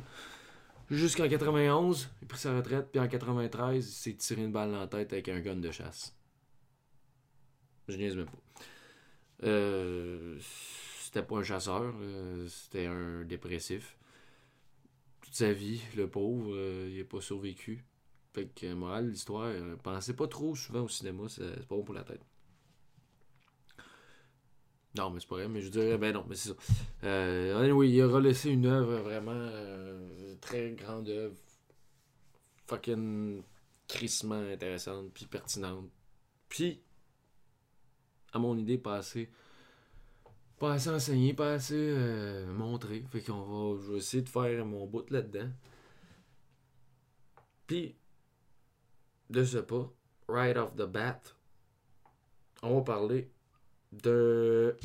Jusqu'en 0.91 1.29
91, 1.29 2.09
il 2.21 2.25
a 2.25 2.27
pris 2.27 2.37
sa 2.37 2.53
retraite, 2.53 2.89
puis 2.91 2.99
en 2.99 3.07
93, 3.07 3.77
il 3.77 3.89
s'est 3.89 4.13
tiré 4.15 4.43
une 4.43 4.51
balle 4.51 4.71
dans 4.71 4.79
la 4.81 4.87
tête 4.87 5.13
avec 5.13 5.29
un 5.29 5.39
gun 5.39 5.55
de 5.55 5.71
chasse. 5.71 6.13
Je 7.87 7.95
niaise 7.95 8.17
même 8.17 8.25
pas. 8.25 9.45
Euh, 9.45 10.37
c'était 10.99 11.23
pas 11.23 11.37
un 11.37 11.43
chasseur, 11.43 11.93
c'était 12.49 12.87
un 12.87 13.23
dépressif. 13.23 13.95
Toute 15.21 15.35
sa 15.35 15.53
vie, 15.53 15.79
le 15.95 16.09
pauvre, 16.09 16.53
euh, 16.53 16.89
il 16.91 16.97
n'a 16.97 17.05
pas 17.05 17.21
survécu. 17.21 17.85
Fait 18.33 18.47
que, 18.53 18.73
morale 18.73 19.11
l'histoire, 19.11 19.49
pensez 19.81 20.13
pas 20.13 20.27
trop 20.27 20.55
souvent 20.55 20.81
au 20.81 20.89
cinéma, 20.89 21.29
c'est 21.29 21.65
pas 21.67 21.75
bon 21.77 21.85
pour 21.85 21.95
la 21.95 22.03
tête. 22.03 22.34
Non, 24.95 25.09
mais 25.09 25.19
c'est 25.19 25.27
pas 25.27 25.35
vrai, 25.35 25.47
mais 25.49 25.61
je 25.61 25.69
dirais, 25.69 25.97
ben 25.97 26.13
non, 26.13 26.25
mais 26.27 26.35
c'est 26.35 26.49
ça. 26.49 26.55
Euh, 27.03 27.85
il 27.85 28.01
aura 28.01 28.21
laissé 28.21 28.49
une 28.49 28.65
œuvre 28.65 28.99
vraiment 28.99 29.31
euh, 29.33 30.35
très 30.39 30.71
grande 30.71 31.09
œuvre. 31.09 31.35
Fucking 32.67 33.43
crissement 33.87 34.35
intéressante, 34.35 35.11
puis 35.13 35.25
pertinente. 35.25 35.89
Puis, 36.47 36.81
à 38.31 38.39
mon 38.39 38.57
idée, 38.57 38.77
pas 38.77 38.97
assez. 38.97 39.29
Pas 40.59 40.73
assez 40.73 40.89
enseigné, 40.89 41.33
pas 41.33 41.53
assez 41.53 41.75
euh, 41.75 42.45
montré. 42.53 43.03
Fait 43.11 43.21
qu'on 43.21 43.41
va. 43.41 43.81
Je 43.83 43.91
vais 43.91 43.97
essayer 43.97 44.23
de 44.23 44.29
faire 44.29 44.65
mon 44.65 44.85
bout 44.87 45.09
là-dedans. 45.09 45.49
Puis, 47.67 47.95
de 49.29 49.43
ce 49.43 49.57
pas, 49.57 49.91
right 50.29 50.55
off 50.55 50.73
the 50.75 50.83
bat, 50.83 51.21
on 52.61 52.75
va 52.75 52.81
parler 52.81 53.29
de 54.03 54.77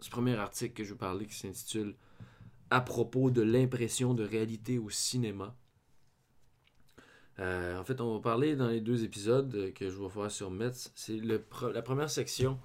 ce 0.00 0.10
premier 0.10 0.36
article 0.36 0.74
que 0.74 0.84
je 0.84 0.92
vais 0.92 0.98
parler 0.98 1.26
qui 1.26 1.34
s'intitule 1.34 1.94
À 2.70 2.80
propos 2.80 3.30
de 3.30 3.42
l'impression 3.42 4.14
de 4.14 4.24
réalité 4.24 4.78
au 4.78 4.90
cinéma. 4.90 5.56
Euh, 7.38 7.78
en 7.78 7.84
fait, 7.84 8.00
on 8.00 8.14
va 8.14 8.20
parler 8.20 8.56
dans 8.56 8.68
les 8.68 8.80
deux 8.80 9.04
épisodes 9.04 9.72
que 9.74 9.90
je 9.90 9.96
vais 9.96 10.08
faire 10.08 10.30
sur 10.30 10.50
Metz. 10.50 10.92
C'est 10.94 11.20
la 11.20 11.82
première 11.82 12.10
section 12.10 12.58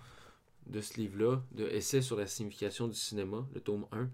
de 0.68 0.82
ce 0.82 1.00
livre-là, 1.00 1.44
de 1.52 1.68
Essai 1.68 2.02
sur 2.02 2.16
la 2.16 2.28
signification 2.28 2.88
du 2.88 2.96
cinéma, 2.96 3.46
le 3.54 3.60
tome 3.60 3.86
1. 3.92 4.10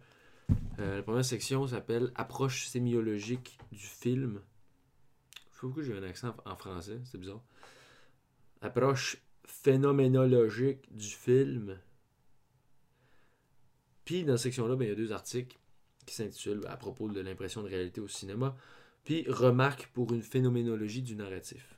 Euh, 0.80 0.96
la 0.98 1.04
première 1.04 1.26
section 1.26 1.68
s'appelle 1.68 2.12
Approche 2.16 2.68
sémiologique 2.68 3.60
du 3.72 3.86
film. 3.86 4.42
Je 5.34 5.38
sais 5.38 5.62
pas 5.62 5.68
pourquoi 5.68 5.84
j'ai 5.84 5.98
un 5.98 6.04
accent 6.04 6.36
en 6.46 6.56
français, 6.56 7.00
c'est 7.04 7.18
bizarre 7.18 7.42
approche 8.62 9.18
phénoménologique 9.46 10.80
du 10.96 11.08
film. 11.08 11.78
Puis 14.06 14.24
dans 14.24 14.38
cette 14.38 14.44
section-là, 14.44 14.76
ben, 14.76 14.86
il 14.86 14.90
y 14.90 14.92
a 14.92 14.96
deux 14.96 15.12
articles 15.12 15.58
qui 16.06 16.16
s'intitulent 16.16 16.66
À 16.68 16.78
propos 16.78 17.10
de 17.10 17.20
l'impression 17.20 17.62
de 17.64 17.68
réalité 17.68 18.00
au 18.00 18.08
cinéma, 18.08 18.56
puis 19.04 19.26
Remarque 19.28 19.90
pour 19.94 20.14
une 20.14 20.22
phénoménologie 20.24 21.02
du 21.02 21.16
narratif. 21.16 21.78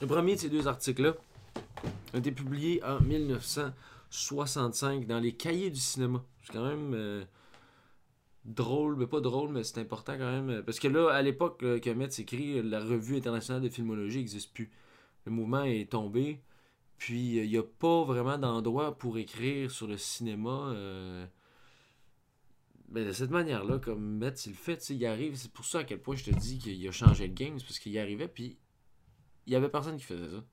Le 0.00 0.06
premier 0.08 0.34
de 0.34 0.40
ces 0.40 0.48
deux 0.48 0.66
articles-là 0.66 1.14
a 2.12 2.18
été 2.18 2.32
publié 2.32 2.82
en 2.82 3.00
1965 3.00 5.06
dans 5.06 5.20
les 5.20 5.32
cahiers 5.32 5.70
du 5.70 5.78
cinéma. 5.80 6.24
C'est 6.42 6.52
quand 6.52 6.66
même 6.66 6.92
euh, 6.94 7.24
drôle, 8.44 8.96
mais 8.96 9.06
pas 9.06 9.20
drôle, 9.20 9.50
mais 9.52 9.62
c'est 9.62 9.78
important 9.80 10.14
quand 10.18 10.30
même. 10.30 10.50
euh, 10.50 10.62
Parce 10.62 10.80
que 10.80 10.88
là, 10.88 11.10
à 11.10 11.22
l'époque 11.22 11.62
euh, 11.62 11.78
que 11.78 11.90
Metz 11.90 12.18
écrit, 12.18 12.58
euh, 12.58 12.62
la 12.62 12.80
revue 12.80 13.16
internationale 13.16 13.62
de 13.62 13.68
filmologie 13.68 14.18
n'existe 14.18 14.52
plus. 14.52 14.70
Le 15.24 15.32
mouvement 15.32 15.62
est 15.64 15.90
tombé. 15.90 16.40
Puis 16.98 17.36
il 17.38 17.50
n'y 17.50 17.56
a 17.56 17.62
pas 17.62 18.04
vraiment 18.04 18.38
d'endroit 18.38 18.96
pour 18.96 19.18
écrire 19.18 19.70
sur 19.70 19.86
le 19.86 19.96
cinéma. 19.96 20.70
euh, 20.74 21.26
ben, 22.88 23.06
de 23.06 23.12
cette 23.12 23.30
manière-là, 23.30 23.78
comme 23.78 24.18
Metz 24.18 24.46
il 24.46 24.50
le 24.50 24.54
fait, 24.54 24.90
il 24.90 25.04
arrive. 25.06 25.34
C'est 25.36 25.50
pour 25.50 25.64
ça 25.64 25.80
à 25.80 25.84
quel 25.84 26.00
point 26.00 26.14
je 26.14 26.24
te 26.24 26.30
dis 26.30 26.58
qu'il 26.58 26.86
a 26.86 26.92
changé 26.92 27.26
le 27.26 27.32
game. 27.32 27.58
C'est 27.58 27.64
parce 27.64 27.78
qu'il 27.78 27.92
y 27.92 27.98
arrivait, 27.98 28.28
puis 28.28 28.58
il 29.46 29.52
y 29.52 29.56
avait 29.56 29.68
personne 29.68 29.96
qui 29.96 30.04
faisait 30.04 30.28
ça. 30.28 30.44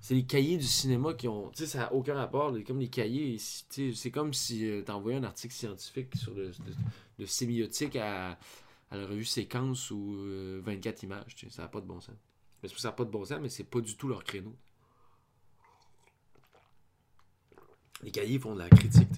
C'est 0.00 0.14
les 0.14 0.24
cahiers 0.24 0.56
du 0.56 0.64
cinéma 0.64 1.12
qui 1.12 1.28
ont. 1.28 1.50
Tu 1.50 1.58
sais, 1.58 1.66
ça 1.66 1.78
n'a 1.80 1.92
aucun 1.92 2.14
rapport. 2.14 2.54
Comme 2.66 2.78
les 2.78 2.88
cahiers, 2.88 3.36
c'est 3.38 4.10
comme 4.10 4.32
si 4.32 4.60
tu 4.60 4.84
t'envoyais 4.84 5.18
un 5.18 5.24
article 5.24 5.52
scientifique 5.52 6.16
sur 6.16 6.32
le, 6.34 6.52
sémiotique 7.26 7.96
à, 7.96 8.38
la 8.90 9.06
revue 9.06 9.24
Séquence 9.24 9.90
ou 9.90 10.14
euh, 10.20 10.60
24 10.64 11.02
images. 11.02 11.36
ça 11.50 11.62
n'a 11.62 11.68
pas 11.68 11.80
de 11.80 11.86
bon 11.86 12.00
sens. 12.00 12.16
Ça 12.62 12.68
que 12.68 12.80
ça 12.80 12.88
n'a 12.88 12.92
pas 12.92 13.04
de 13.04 13.10
bon 13.10 13.24
sens, 13.24 13.38
mais 13.40 13.48
c'est 13.48 13.64
pas 13.64 13.80
du 13.80 13.96
tout 13.96 14.08
leur 14.08 14.22
créneau. 14.22 14.56
Les 18.02 18.10
cahiers 18.10 18.38
font 18.38 18.54
de 18.54 18.60
la 18.60 18.68
critique. 18.68 19.08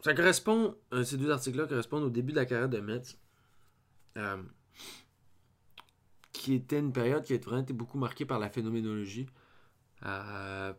Ça 0.00 0.14
correspond, 0.14 0.76
euh, 0.92 1.02
ces 1.04 1.16
deux 1.16 1.30
articles-là 1.30 1.66
correspondent 1.66 2.04
au 2.04 2.10
début 2.10 2.32
de 2.32 2.36
la 2.36 2.46
carrière 2.46 2.68
de 2.68 2.78
Metz, 2.78 3.18
euh, 4.16 4.42
qui 6.32 6.54
était 6.54 6.78
une 6.78 6.92
période 6.92 7.24
qui 7.24 7.34
a 7.34 7.38
vraiment 7.38 7.62
été 7.62 7.72
beaucoup 7.72 7.98
marquée 7.98 8.24
par 8.24 8.38
la 8.38 8.48
phénoménologie. 8.48 9.26
Euh, 10.06 10.72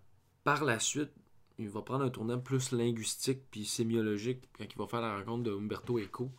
par 0.44 0.64
la 0.64 0.80
suite, 0.80 1.12
il 1.58 1.70
va 1.70 1.82
prendre 1.82 2.06
un 2.06 2.10
tournant 2.10 2.40
plus 2.40 2.72
linguistique 2.72 3.44
puis 3.52 3.66
sémiologique 3.66 4.50
quand 4.58 4.64
il 4.64 4.78
va 4.78 4.88
faire 4.88 5.02
la 5.02 5.18
rencontre 5.18 5.44
de 5.44 5.52
Umberto 5.52 6.00
Eco, 6.00 6.32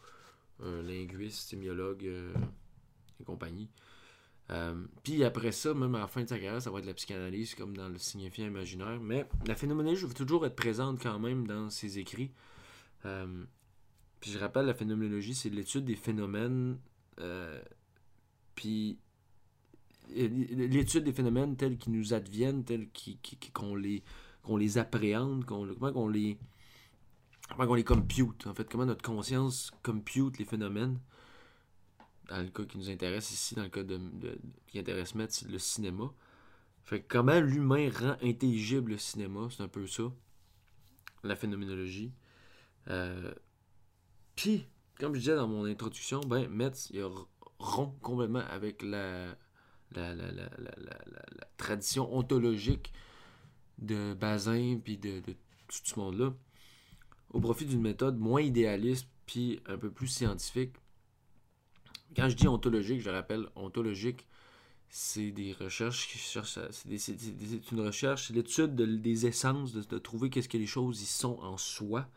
un 0.63 0.83
linguiste, 0.83 1.51
sémiologue 1.51 2.05
euh, 2.05 2.35
et 3.21 3.25
compagnie. 3.25 3.69
Euh, 4.51 4.85
puis 5.05 5.23
après 5.23 5.53
ça, 5.53 5.75
même 5.75 5.95
à 5.95 6.01
la 6.01 6.07
fin 6.09 6.23
de 6.23 6.29
sa 6.29 6.39
carrière, 6.39 6.61
ça 6.61 6.71
va 6.71 6.81
être 6.81 6.87
la 6.87 6.95
psychanalyse 6.95 7.55
comme 7.55 7.77
dans 7.77 7.89
le 7.89 7.99
signifiant 7.99 8.47
imaginaire. 8.47 9.01
Mais 9.01 9.27
la 9.47 9.55
phénoménologie 9.55 10.07
va 10.07 10.15
toujours 10.15 10.45
être 10.47 10.57
présente 10.57 11.01
quand 11.01 11.19
même 11.19 11.47
dans 11.47 11.71
ses 11.71 11.99
écrits. 11.99 12.33
Euh, 13.05 13.45
puis 14.21 14.33
je 14.33 14.39
rappelle, 14.39 14.67
la 14.67 14.75
phénoménologie, 14.75 15.35
c'est 15.35 15.51
l'étude 15.51 15.85
des 15.85 15.97
phénomènes. 15.97 16.79
puis 18.55 18.99
l'étude 20.13 21.05
des 21.05 21.13
phénomènes 21.13 21.57
tels 21.57 21.79
qu'ils 21.79 21.93
nous 21.93 22.15
adviennent, 22.15 22.65
tels 22.65 22.89
qu'on 23.53 23.75
les, 23.75 24.03
qu'on 24.43 24.57
les 24.57 24.79
appréhende, 24.79 25.45
qu'on 25.45 26.09
les, 26.09 26.39
comment 27.51 27.67
qu'on 27.67 27.75
les 27.75 27.85
compute, 27.85 28.47
en 28.47 28.55
fait, 28.55 28.69
comment 28.71 28.87
notre 28.87 29.03
conscience 29.03 29.71
compute 29.83 30.39
les 30.39 30.45
phénomènes? 30.45 30.99
Dans 32.29 32.39
le 32.43 32.49
cas 32.49 32.65
qui 32.65 32.79
nous 32.79 32.91
intéresse 32.91 33.33
ici, 33.33 33.55
dans 33.57 33.65
le 33.65 33.69
cas 33.71 33.83
de, 33.83 34.01
qui 34.69 34.79
intéresse 34.79 35.15
Matt, 35.15 35.33
c'est 35.33 35.49
le 35.49 35.59
cinéma. 35.59 36.13
Fait 36.85 37.03
que 37.03 37.09
comment 37.09 37.41
l'humain 37.41 37.91
rend 37.91 38.17
intelligible 38.23 38.93
le 38.93 38.99
cinéma, 38.99 39.49
c'est 39.51 39.63
un 39.63 39.69
peu 39.69 39.87
ça, 39.87 40.05
la 41.25 41.35
phénoménologie. 41.37 42.13
Euh, 42.89 43.35
Puis, 44.37 44.67
comme 44.99 45.15
je 45.15 45.21
disais 45.21 45.35
dans 45.35 45.49
mon 45.49 45.65
introduction, 45.65 46.21
ben, 46.21 46.49
Metz, 46.49 46.89
il 46.93 47.05
rompt 47.59 48.01
complètement 48.01 48.41
avec 48.49 48.83
la, 48.83 49.37
la- 49.91 50.15
la- 50.15 50.33
la 50.33 51.47
tradition 51.57 52.15
ontologique 52.15 52.93
de 53.79 54.15
Bazin 54.15 54.79
puis 54.83 54.99
de, 54.99 55.21
de 55.21 55.33
tout 55.33 55.79
ce 55.85 55.99
monde-là, 55.99 56.33
au 57.33 57.41
profit 57.41 57.65
d'une 57.65 57.81
méthode 57.81 58.19
moins 58.19 58.41
idéaliste 58.41 59.09
puis 59.27 59.61
un 59.67 59.79
peu 59.79 59.91
plus 59.91 60.09
scientifique. 60.09 60.73
Quand 62.17 62.29
je 62.29 62.35
dis 62.35 62.49
ontologique, 62.49 63.01
je 63.01 63.11
rappelle, 63.11 63.47
ontologique, 63.55 64.27
c'est 64.89 65.31
des 65.31 65.53
recherches 65.53 66.09
qui 66.09 66.19
cherchent 66.19 66.59
c'est, 66.73 67.71
une 67.71 67.81
recherche, 67.81 68.27
c'est 68.27 68.35
l'étude 68.35 68.75
de- 68.75 68.87
des 68.87 69.27
essences, 69.27 69.73
de, 69.73 69.99
trouver 69.99 70.31
qu'est-ce 70.31 70.49
que 70.49 70.59
les 70.59 70.67
choses 70.67 71.01
y 71.01 71.07
sont 71.07 71.39
en 71.41 71.57
soi. 71.57 72.09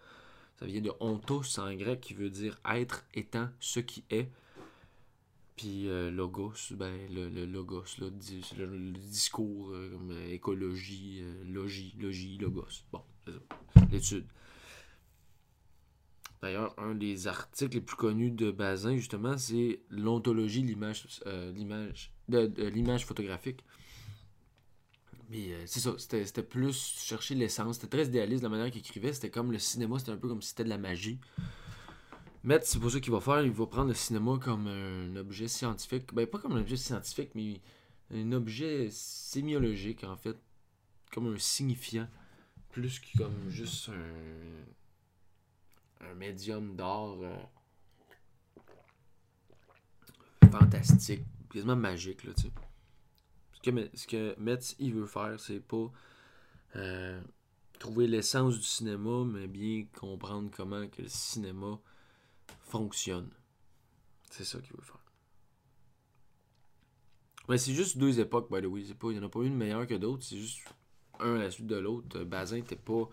Ça 0.60 0.66
vient 0.66 0.82
de 0.82 0.92
ontos 1.00 1.60
en 1.60 1.74
grec 1.76 2.02
qui 2.02 2.16
veut 2.16 2.32
dire 2.32 2.60
être 2.66 3.06
étant 3.14 3.50
ce 3.60 3.80
qui 3.80 4.04
est. 4.10 4.30
Puis 5.56 5.88
euh, 5.88 6.10
logos, 6.10 6.54
ben, 6.72 6.98
le, 7.14 7.46
logos, 7.46 7.84
le, 8.00 8.10
discours 8.10 9.70
euh, 9.70 9.96
euh, 10.10 10.32
écologie, 10.32 11.22
logie, 11.46 11.94
logie, 12.00 12.40
logos. 12.40 12.82
Bon, 12.92 13.04
c'est 13.24 13.34
ça. 13.34 13.86
L'étude. 13.92 14.26
D'ailleurs, 16.44 16.76
un 16.78 16.94
des 16.94 17.28
articles 17.28 17.76
les 17.76 17.80
plus 17.80 17.96
connus 17.96 18.30
de 18.30 18.52
Bazin, 18.52 18.98
justement, 18.98 19.38
c'est 19.38 19.80
l'ontologie 19.90 20.62
de 20.62 20.68
l'image 20.68 21.08
euh, 21.26 21.54
de, 22.28 22.66
l'image 22.66 23.06
photographique. 23.06 23.64
Mais 25.30 25.54
euh, 25.54 25.64
c'est 25.66 25.80
ça, 25.80 25.94
c'était, 25.98 26.26
c'était 26.26 26.44
plus 26.44 26.98
chercher 26.98 27.36
l'essence. 27.36 27.76
C'était 27.78 27.96
très 27.96 28.08
idéaliste 28.08 28.44
la 28.44 28.50
manière 28.50 28.70
qu'il 28.72 28.82
écrivait. 28.82 29.14
C'était 29.14 29.30
comme 29.30 29.54
le 29.54 29.58
cinéma, 29.58 30.00
c'était 30.00 30.12
un 30.12 30.18
peu 30.18 30.28
comme 30.28 30.42
si 30.42 30.50
c'était 30.50 30.66
de 30.66 30.70
la 30.70 30.78
magie. 30.78 31.18
Matt, 32.44 32.66
c'est 32.66 32.78
pour 32.78 32.92
ça 32.92 33.00
qu'il 33.00 33.14
va 33.14 33.22
faire. 33.22 33.42
Il 33.42 33.52
va 33.52 33.66
prendre 33.66 33.88
le 33.88 33.94
cinéma 33.94 34.38
comme 34.38 34.68
un 34.68 35.16
objet 35.16 35.48
scientifique. 35.48 36.14
Ben, 36.14 36.28
pas 36.28 36.40
comme 36.40 36.58
un 36.58 36.60
objet 36.60 36.76
scientifique, 36.76 37.30
mais 37.36 37.62
un 38.14 38.34
objet 38.34 38.90
sémiologique, 38.92 40.04
en 40.04 40.18
fait. 40.18 40.36
Comme 41.10 41.34
un 41.34 41.38
signifiant. 41.38 42.10
Plus 42.70 43.00
que 43.00 43.18
comme 43.18 43.50
juste 43.50 43.88
un 43.88 44.83
un 46.12 46.16
médium 46.16 46.76
d'art 46.76 47.18
euh, 47.22 47.38
fantastique, 50.52 51.24
quasiment 51.52 51.76
magique, 51.76 52.24
là, 52.24 52.34
tu. 52.34 52.48
Ce 53.54 53.62
que, 53.62 53.90
ce 53.94 54.08
que 54.08 54.40
Metz, 54.40 54.76
il 54.80 54.94
veut 54.94 55.06
faire, 55.06 55.40
c'est 55.40 55.60
pas 55.60 55.92
euh, 56.76 57.22
trouver 57.80 58.08
l'essence 58.08 58.58
du 58.58 58.66
cinéma, 58.66 59.24
mais 59.26 59.48
bien 59.48 59.86
comprendre 59.98 60.50
comment 60.56 60.88
que 60.88 61.02
le 61.02 61.08
cinéma 61.08 61.80
fonctionne. 62.62 63.30
C'est 64.30 64.44
ça 64.44 64.60
qu'il 64.60 64.76
veut 64.76 64.82
faire. 64.82 65.00
Mais 67.50 67.58
c'est 67.58 67.74
juste 67.74 67.98
deux 67.98 68.20
époques, 68.20 68.50
by 68.52 68.62
the 68.62 68.66
way. 68.66 68.82
Il 68.82 69.10
n'y 69.10 69.20
en 69.20 69.24
a 69.24 69.30
pas 69.30 69.44
une 69.44 69.56
meilleure 69.56 69.86
que 69.86 69.96
d'autres. 69.96 70.24
C'est 70.24 70.38
juste 70.38 70.64
un 71.20 71.36
à 71.36 71.40
la 71.40 71.52
suite 71.52 71.68
de 71.68 71.76
l'autre. 71.76 72.20
Euh, 72.20 72.26
Bazin 72.26 72.58
n'était 72.58 72.76
pas 72.76 73.10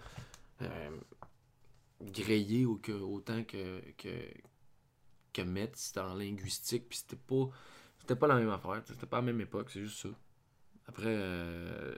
grillé 2.01 2.65
autant 2.67 3.45
que, 3.45 3.81
que, 3.97 4.09
que 5.33 5.43
Metz 5.43 5.93
en 5.97 6.15
linguistique. 6.15 6.89
Puis 6.89 6.99
c'était 6.99 7.17
pas, 7.17 7.49
c'était 7.99 8.17
pas 8.17 8.27
la 8.27 8.37
même 8.37 8.51
affaire. 8.51 8.83
C'était 8.87 9.07
pas 9.07 9.19
la 9.19 9.23
même 9.23 9.41
époque. 9.41 9.71
C'est 9.71 9.81
juste 9.81 10.03
ça. 10.03 10.09
Après, 10.91 11.05
euh, 11.07 11.95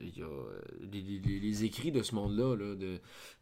il 0.00 0.18
y 0.18 0.22
a 0.22 0.26
euh, 0.26 0.60
les, 0.80 1.64
écrits 1.64 1.92
de 1.92 2.02
ce 2.02 2.14
monde-là, 2.14 2.56
là, 2.56 2.74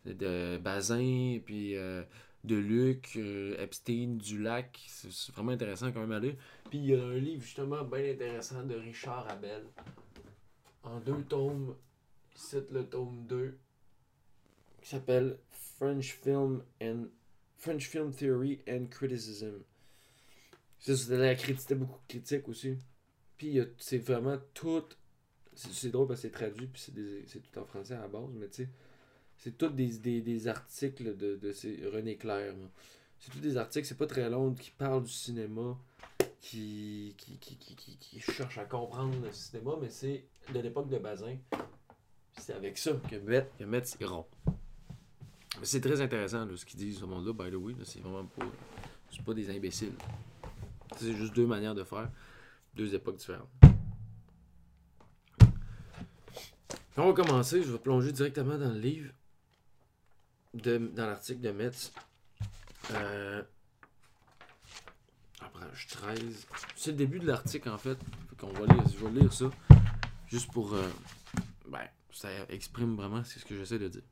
de, 0.05 0.59
Bazin, 0.59 1.39
puis 1.45 1.75
euh, 1.75 2.03
de 2.45 2.57
Luc, 2.57 3.17
Epstein, 3.59 4.17
Dulac. 4.19 4.85
C'est 4.89 5.33
vraiment 5.33 5.53
intéressant 5.53 5.91
quand 5.91 6.01
même 6.01 6.13
à 6.13 6.21
lire. 6.21 6.37
Puis 6.69 6.79
il 6.79 6.87
y 6.87 6.95
a 6.95 7.03
un 7.03 7.15
livre 7.15 7.43
justement 7.43 7.83
bien 7.85 8.11
intéressant 8.11 8.63
de 8.63 8.75
Richard 8.75 9.27
Abel. 9.31 9.65
En 10.83 11.01
deux 11.01 11.23
tomes. 11.23 11.75
Cite 12.35 12.71
le 12.73 12.85
tome 12.85 13.25
2. 13.27 13.57
Qui 14.83 14.89
s'appelle 14.89 15.39
French 15.79 16.13
Film 16.23 16.63
and 16.83 17.07
French 17.59 17.89
Film 17.89 18.13
Theory 18.13 18.61
and 18.69 18.87
Criticism. 18.91 19.63
Ça, 20.79 20.95
C'était 20.97 21.75
beaucoup 21.75 22.01
de 22.01 22.07
critiques 22.09 22.49
aussi. 22.49 22.77
Puis 23.39 23.59
c'est 23.79 23.99
vraiment 23.99 24.39
tout. 24.53 24.85
C'est 25.55 25.73
c'est 25.73 25.91
drôle 25.91 26.09
parce 26.09 26.21
que 26.21 26.29
c'est 26.29 26.33
traduit, 26.33 26.67
puis 26.67 26.83
c'est 26.83 26.93
c'est 27.27 27.41
tout 27.41 27.59
en 27.59 27.65
français 27.65 27.95
à 27.95 28.01
la 28.01 28.09
base, 28.09 28.31
mais 28.35 28.49
tu 28.49 28.65
sais. 28.65 28.69
C'est 29.37 29.59
tous 29.59 29.69
des, 29.71 29.99
des, 29.99 30.21
des 30.21 30.49
articles 30.49 31.17
de, 31.17 31.37
de 31.37 31.53
ces- 31.53 31.85
René 31.87 32.17
Clair. 32.17 32.55
C'est 33.19 33.31
tous 33.33 33.41
des 33.41 33.57
articles, 33.57 33.87
c'est 33.87 33.97
pas 33.99 34.07
très 34.07 34.31
long, 34.31 34.55
qui 34.55 34.71
parlent 34.71 35.03
du 35.03 35.11
cinéma, 35.11 35.77
qui, 36.41 37.15
qui, 37.19 37.39
qui, 37.39 37.57
qui, 37.57 37.97
qui, 37.99 38.21
cherchent 38.21 38.59
à 38.59 38.65
comprendre 38.65 39.21
le 39.21 39.33
cinéma, 39.33 39.73
mais 39.81 39.91
c'est 39.91 40.25
de 40.53 40.61
l'époque 40.61 40.89
de 40.89 40.99
Bazin. 40.99 41.37
C'est 42.39 42.53
avec 42.55 42.79
ça 42.79 42.93
que 43.11 43.17
Metz, 43.17 43.47
que 43.59 43.65
Metz 43.65 43.97
est 44.01 44.05
rond. 44.05 44.27
C'est 45.65 45.81
très 45.81 46.01
intéressant 46.01 46.47
ce 46.55 46.65
qu'ils 46.65 46.79
disent 46.79 46.99
ce 46.99 47.05
monde-là, 47.05 47.33
by 47.33 47.51
the 47.51 47.55
way. 47.55 47.75
C'est 47.85 48.01
vraiment 48.01 48.25
pas. 48.25 48.45
Pas 49.25 49.33
des 49.33 49.49
imbéciles. 49.49 49.95
C'est 50.99 51.15
juste 51.15 51.35
deux 51.35 51.47
manières 51.47 51.75
de 51.75 51.85
faire, 51.85 52.11
deux 52.75 52.95
époques 52.95 53.17
différentes. 53.17 53.49
On 56.97 57.07
va 57.07 57.13
commencer, 57.13 57.63
je 57.63 57.73
vais 57.73 57.79
plonger 57.79 58.13
directement 58.13 58.59
dans 58.59 58.71
le 58.73 58.79
livre, 58.79 59.13
de, 60.53 60.79
dans 60.79 61.07
l'article 61.07 61.41
de 61.41 61.51
Metz. 61.53 61.93
Euh, 62.91 63.43
après, 65.41 65.67
page 65.67 65.87
13. 65.87 66.47
C'est 66.77 66.91
le 66.91 66.97
début 66.97 67.19
de 67.21 67.27
l'article 67.27 67.69
en 67.71 67.79
fait. 67.79 67.99
Va 68.43 68.67
lire, 68.67 68.85
je 68.87 69.05
vais 69.05 69.21
lire 69.21 69.33
ça. 69.33 69.51
Juste 70.27 70.53
pour. 70.53 70.75
euh, 70.75 70.91
ben, 71.69 71.89
ça 72.13 72.29
exprime 72.51 72.95
vraiment 72.95 73.25
ce 73.25 73.43
que 73.45 73.57
j'essaie 73.57 73.79
de 73.79 73.89
dire. 73.89 74.03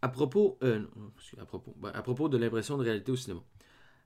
À 0.00 0.08
propos, 0.08 0.58
euh, 0.62 0.84
excuse, 1.16 1.38
à 1.40 2.02
propos, 2.02 2.28
de 2.28 2.38
l'impression 2.38 2.78
de 2.78 2.84
réalité 2.84 3.10
au 3.10 3.16
cinéma. 3.16 3.42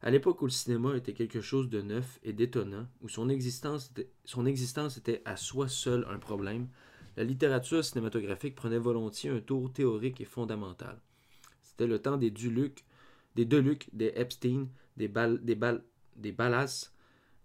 À 0.01 0.11
l'époque 0.11 0.41
où 0.43 0.47
le 0.47 0.51
cinéma 0.51 0.97
était 0.97 1.13
quelque 1.13 1.41
chose 1.41 1.69
de 1.69 1.83
neuf 1.83 2.19
et 2.23 2.33
d'étonnant, 2.33 2.87
où 3.03 3.09
son 3.09 3.29
existence, 3.29 3.91
était, 4.97 5.23
à 5.25 5.37
soi 5.37 5.69
seule 5.69 6.07
un 6.11 6.19
problème, 6.19 6.69
la 7.17 7.25
littérature 7.25 7.85
cinématographique 7.85 8.55
prenait 8.55 8.79
volontiers 8.79 9.31
un 9.31 9.41
tour 9.41 9.71
théorique 9.73 10.21
et 10.21 10.25
fondamental. 10.25 11.01
C'était 11.61 11.87
le 11.87 12.01
temps 12.01 12.17
des 12.17 12.31
Duluc, 12.31 12.85
des 13.37 13.45
Deluc, 13.45 13.89
des 13.93 14.13
Epstein, 14.17 14.69
des, 14.97 15.09
Bal, 15.09 15.41
des 15.45 16.33
Ballas, 16.33 16.91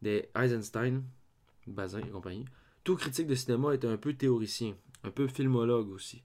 des 0.02 0.30
Eisenstein, 0.36 1.04
Bazin 1.68 2.00
et 2.00 2.10
compagnie. 2.10 2.46
Tout 2.86 2.96
critique 2.96 3.28
de 3.28 3.36
cinéma 3.36 3.76
était 3.76 3.88
un 3.88 3.98
peu 3.98 4.14
théoricien, 4.14 4.76
un 5.04 5.12
peu 5.12 5.28
filmologue 5.28 5.90
aussi. 5.90 6.24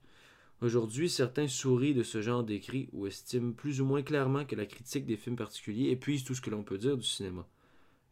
Aujourd'hui, 0.63 1.09
certains 1.09 1.49
sourient 1.49 1.93
de 1.93 2.03
ce 2.03 2.21
genre 2.21 2.41
d'écrit 2.41 2.87
ou 2.93 3.05
estiment 3.05 3.51
plus 3.51 3.81
ou 3.81 3.85
moins 3.85 4.01
clairement 4.01 4.45
que 4.45 4.55
la 4.55 4.65
critique 4.65 5.05
des 5.05 5.17
films 5.17 5.35
particuliers 5.35 5.89
épuise 5.89 6.23
tout 6.23 6.35
ce 6.35 6.39
que 6.39 6.49
l'on 6.49 6.63
peut 6.63 6.77
dire 6.77 6.95
du 6.95 7.05
cinéma. 7.05 7.45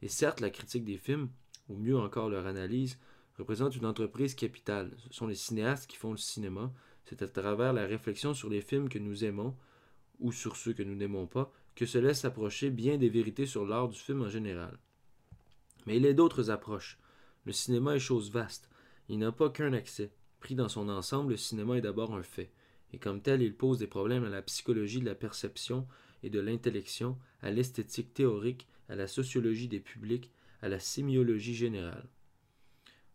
Et 0.02 0.10
certes, 0.10 0.42
la 0.42 0.50
critique 0.50 0.84
des 0.84 0.98
films, 0.98 1.30
ou 1.70 1.78
mieux 1.78 1.98
encore 1.98 2.28
leur 2.28 2.48
analyse, 2.48 3.00
représente 3.38 3.78
une 3.78 3.86
entreprise 3.86 4.36
capitale. 4.36 4.92
Ce 4.98 5.14
sont 5.14 5.28
les 5.28 5.36
cinéastes 5.36 5.90
qui 5.90 5.96
font 5.96 6.12
le 6.12 6.18
cinéma. 6.18 6.74
C'est 7.06 7.22
à 7.22 7.28
travers 7.30 7.72
la 7.72 7.86
réflexion 7.86 8.34
sur 8.34 8.50
les 8.50 8.60
films 8.60 8.90
que 8.90 9.00
nous 9.00 9.24
aimons, 9.24 9.56
ou 10.20 10.34
sur 10.34 10.58
ceux 10.58 10.74
que 10.74 10.84
nous 10.84 10.96
n'aimons 10.96 11.28
pas, 11.28 11.54
que 11.74 11.86
se 11.86 12.00
laisse 12.00 12.26
approcher 12.26 12.70
bien 12.70 12.98
des 12.98 13.08
vérités 13.08 13.46
sur 13.46 13.66
l'art 13.66 13.88
du 13.88 13.98
film 13.98 14.24
en 14.24 14.30
général. 14.30 14.78
Mais 15.86 15.96
il 15.96 16.04
y 16.04 16.08
a 16.08 16.14
d'autres 16.14 16.50
approches. 16.50 17.00
Le 17.46 17.54
cinéma 17.54 17.96
est 17.96 18.00
chose 18.00 18.30
vaste. 18.30 18.70
Il 19.08 19.20
n'a 19.20 19.32
pas 19.32 19.50
qu'un 19.50 19.72
accès. 19.72 20.12
Pris 20.42 20.56
dans 20.56 20.70
son 20.70 20.90
ensemble, 20.90 21.32
le 21.32 21.38
cinéma 21.38 21.78
est 21.78 21.82
d'abord 21.82 22.16
un 22.16 22.24
fait, 22.24 22.52
et 22.94 22.98
comme 22.98 23.22
tel, 23.22 23.44
il 23.44 23.56
pose 23.56 23.78
des 23.78 23.88
problèmes 23.88 24.24
à 24.24 24.30
la 24.30 24.42
psychologie 24.42 25.00
de 25.00 25.06
la 25.06 25.16
perception 25.16 25.88
et 26.24 26.32
de 26.32 26.40
l'intellection, 26.40 27.18
à 27.42 27.52
l'esthétique 27.52 28.14
théorique, 28.14 28.68
à 28.90 28.96
la 28.96 29.08
sociologie 29.08 29.68
des 29.68 29.80
publics, 29.80 30.32
à 30.62 30.68
la 30.68 30.80
sémiologie 30.80 31.54
générale. 31.54 32.10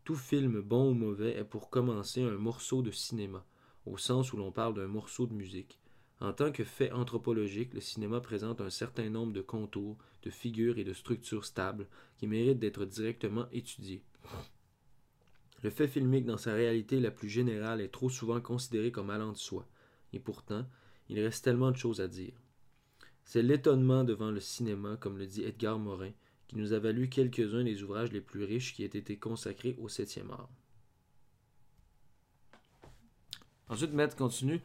Tout 0.04 0.14
film, 0.14 0.60
bon 0.60 0.90
ou 0.90 0.94
mauvais, 0.94 1.36
est 1.36 1.44
pour 1.44 1.68
commencer 1.68 2.22
un 2.22 2.38
morceau 2.38 2.80
de 2.80 2.92
cinéma, 2.92 3.44
au 3.86 3.98
sens 3.98 4.32
où 4.32 4.36
l'on 4.36 4.52
parle 4.52 4.74
d'un 4.74 4.86
morceau 4.86 5.26
de 5.26 5.34
musique. 5.34 5.80
En 6.20 6.32
tant 6.32 6.52
que 6.52 6.64
fait 6.64 6.92
anthropologique, 6.92 7.74
le 7.74 7.80
cinéma 7.80 8.20
présente 8.20 8.60
un 8.60 8.70
certain 8.70 9.10
nombre 9.10 9.32
de 9.32 9.42
contours, 9.42 9.98
de 10.22 10.30
figures 10.30 10.78
et 10.78 10.84
de 10.84 10.94
structures 10.94 11.44
stables 11.44 11.88
qui 12.18 12.28
méritent 12.28 12.60
d'être 12.60 12.84
directement 12.84 13.46
étudiés. 13.50 14.04
Le 15.62 15.70
fait 15.70 15.88
filmique 15.88 16.26
dans 16.26 16.36
sa 16.36 16.54
réalité 16.54 17.00
la 17.00 17.10
plus 17.10 17.28
générale 17.28 17.80
est 17.80 17.92
trop 17.92 18.10
souvent 18.10 18.40
considéré 18.40 18.92
comme 18.92 19.10
allant 19.10 19.32
de 19.32 19.38
soi, 19.38 19.66
et 20.12 20.18
pourtant, 20.18 20.66
il 21.08 21.20
reste 21.20 21.44
tellement 21.44 21.70
de 21.70 21.76
choses 21.76 22.00
à 22.00 22.08
dire. 22.08 22.34
C'est 23.24 23.42
l'étonnement 23.42 24.04
devant 24.04 24.30
le 24.30 24.40
cinéma, 24.40 24.96
comme 25.00 25.18
le 25.18 25.26
dit 25.26 25.42
Edgar 25.42 25.78
Morin, 25.78 26.12
qui 26.46 26.56
nous 26.56 26.72
a 26.72 26.78
valu 26.78 27.08
quelques-uns 27.08 27.64
des 27.64 27.82
ouvrages 27.82 28.12
les 28.12 28.20
plus 28.20 28.44
riches 28.44 28.74
qui 28.74 28.84
aient 28.84 28.86
été 28.86 29.16
consacrés 29.16 29.76
au 29.80 29.88
septième 29.88 30.30
art. 30.30 30.48
Ensuite, 33.68 33.92
Matt 33.92 34.14
continue 34.14 34.60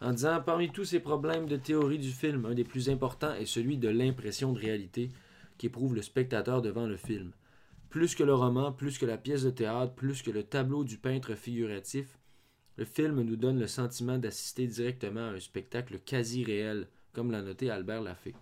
en 0.00 0.12
disant 0.12 0.42
Parmi 0.44 0.72
tous 0.72 0.84
ces 0.84 1.00
problèmes 1.00 1.46
de 1.46 1.56
théorie 1.56 1.98
du 1.98 2.10
film, 2.10 2.46
un 2.46 2.54
des 2.54 2.64
plus 2.64 2.88
importants 2.88 3.34
est 3.34 3.46
celui 3.46 3.78
de 3.78 3.88
l'impression 3.88 4.52
de 4.52 4.58
réalité 4.58 5.10
qu'éprouve 5.58 5.94
le 5.94 6.02
spectateur 6.02 6.62
devant 6.62 6.86
le 6.86 6.96
film. 6.96 7.32
Plus 7.90 8.14
que 8.14 8.22
le 8.22 8.34
roman, 8.34 8.72
plus 8.72 8.98
que 8.98 9.06
la 9.06 9.18
pièce 9.18 9.42
de 9.42 9.50
théâtre, 9.50 9.94
plus 9.94 10.22
que 10.22 10.30
le 10.30 10.44
tableau 10.44 10.84
du 10.84 10.96
peintre 10.96 11.34
figuratif, 11.34 12.18
le 12.76 12.84
film 12.84 13.20
nous 13.20 13.36
donne 13.36 13.58
le 13.58 13.66
sentiment 13.66 14.16
d'assister 14.16 14.68
directement 14.68 15.28
à 15.28 15.32
un 15.32 15.40
spectacle 15.40 15.98
quasi 15.98 16.44
réel, 16.44 16.88
comme 17.12 17.32
l'a 17.32 17.42
noté 17.42 17.68
Albert 17.68 18.02
Laffey. 18.02 18.32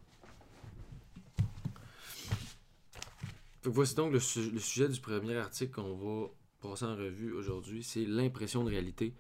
Voici 3.65 3.95
donc 3.95 4.13
le 4.13 4.21
sujet 4.21 4.89
du 4.89 5.01
premier 5.01 5.37
article 5.37 5.73
qu'on 5.73 5.95
va 5.95 6.29
passer 6.61 6.85
en 6.85 6.95
revue 6.95 7.33
aujourd'hui, 7.33 7.83
c'est 7.83 8.05
l'impression 8.05 8.65
de 8.65 8.71
réalité. 8.71 9.15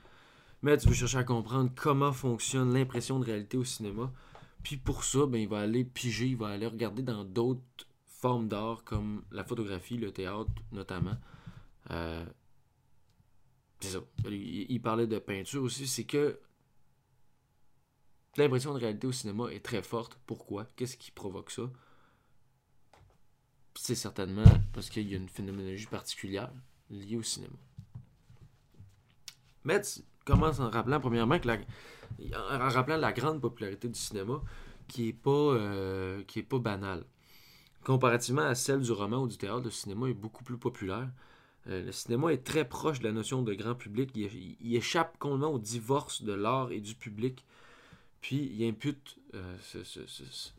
Mais 0.62 0.76
tu 0.76 0.88
veux 0.88 0.94
chercher 0.94 1.18
à 1.18 1.24
comprendre 1.24 1.70
comment 1.74 2.12
fonctionne 2.12 2.74
l'impression 2.74 3.18
de 3.18 3.24
réalité 3.24 3.56
au 3.56 3.64
cinéma? 3.64 4.12
Puis 4.62 4.76
pour 4.76 5.04
ça, 5.04 5.24
ben, 5.26 5.40
il 5.40 5.48
va 5.48 5.60
aller 5.60 5.84
piger, 5.84 6.26
il 6.26 6.36
va 6.36 6.48
aller 6.48 6.66
regarder 6.66 7.02
dans 7.02 7.24
d'autres 7.24 7.87
formes 8.20 8.48
d'art 8.48 8.84
comme 8.84 9.22
la 9.30 9.44
photographie, 9.44 9.96
le 9.96 10.12
théâtre 10.12 10.50
notamment. 10.72 11.16
Euh, 11.90 12.24
c'est 13.80 13.90
ça. 13.90 14.00
Il, 14.28 14.80
parlait 14.82 15.06
de 15.06 15.18
peinture 15.18 15.62
aussi. 15.62 15.86
C'est 15.86 16.04
que 16.04 16.40
L'impression 18.38 18.72
de 18.72 18.78
réalité 18.78 19.08
au 19.08 19.12
cinéma 19.12 19.50
est 19.50 19.64
très 19.64 19.82
forte. 19.82 20.16
Pourquoi? 20.24 20.64
Qu'est-ce 20.76 20.96
qui 20.96 21.10
provoque 21.10 21.50
ça? 21.50 21.62
C'est 23.74 23.96
certainement 23.96 24.44
parce 24.72 24.90
qu'il 24.90 25.08
y 25.08 25.14
a 25.14 25.16
une 25.16 25.28
phénoménologie 25.28 25.86
particulière 25.86 26.52
liée 26.88 27.16
au 27.16 27.22
cinéma. 27.24 27.56
Metz 29.64 30.04
commence 30.24 30.60
en 30.60 30.70
rappelant 30.70 31.00
premièrement 31.00 31.40
que 31.40 31.48
la, 31.48 31.58
en 32.36 32.68
rappelant 32.68 32.96
la 32.96 33.12
grande 33.12 33.40
popularité 33.40 33.88
du 33.88 33.98
cinéma 33.98 34.40
qui 34.86 35.08
est 35.08 35.12
pas 35.12 35.30
euh, 35.30 36.22
pas 36.48 36.58
banale. 36.60 37.04
Comparativement 37.88 38.42
à 38.42 38.54
celle 38.54 38.82
du 38.82 38.92
roman 38.92 39.22
ou 39.22 39.28
du 39.28 39.38
théâtre, 39.38 39.62
le 39.64 39.70
cinéma 39.70 40.10
est 40.10 40.12
beaucoup 40.12 40.44
plus 40.44 40.58
populaire. 40.58 41.08
Euh, 41.68 41.86
le 41.86 41.90
cinéma 41.90 42.34
est 42.34 42.44
très 42.44 42.68
proche 42.68 42.98
de 42.98 43.04
la 43.04 43.12
notion 43.12 43.40
de 43.40 43.54
grand 43.54 43.74
public. 43.74 44.10
Il, 44.14 44.76
échappe 44.76 45.18
complètement 45.18 45.54
au 45.54 45.58
divorce 45.58 46.22
de 46.22 46.34
l'art 46.34 46.70
et 46.70 46.82
du 46.82 46.94
public. 46.94 47.46
Puis 48.20 48.52
il 48.52 48.68
impute 48.68 49.16
euh, 49.32 49.56
ce- 49.62 49.84
ce- 49.84 50.06
ce- 50.06 50.30
ce- 50.30 50.50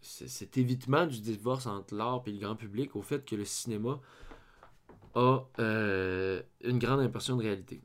ce- 0.00 0.28
cet 0.28 0.56
évitement 0.56 1.06
du 1.06 1.20
divorce 1.20 1.66
entre 1.66 1.96
l'art 1.96 2.22
et 2.26 2.30
le 2.30 2.38
grand 2.38 2.54
public 2.54 2.94
au 2.94 3.02
fait 3.02 3.24
que 3.24 3.34
le 3.34 3.44
cinéma 3.44 4.00
a 5.16 5.40
euh, 5.58 6.40
une 6.60 6.78
grande 6.78 7.00
impression 7.00 7.34
de 7.36 7.42
réalité. 7.42 7.82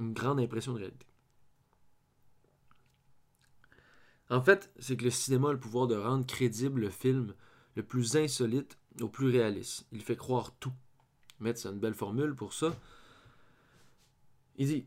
Une 0.00 0.12
grande 0.12 0.38
impression 0.38 0.74
de 0.74 0.80
réalité. 0.80 1.06
En 4.28 4.42
fait, 4.42 4.70
c'est 4.80 4.98
que 4.98 5.04
le 5.04 5.10
cinéma 5.10 5.48
a 5.48 5.52
le 5.52 5.58
pouvoir 5.58 5.86
de 5.86 5.96
rendre 5.96 6.26
crédible 6.26 6.82
le 6.82 6.90
film 6.90 7.32
le 7.76 7.82
plus 7.82 8.16
insolite 8.16 8.78
au 9.00 9.08
plus 9.08 9.28
réaliste. 9.28 9.86
Il 9.92 10.02
fait 10.02 10.16
croire 10.16 10.52
tout. 10.58 10.72
Metz 11.38 11.66
a 11.66 11.70
une 11.70 11.78
belle 11.78 11.94
formule 11.94 12.34
pour 12.34 12.54
ça. 12.54 12.74
Il 14.56 14.66
dit 14.66 14.86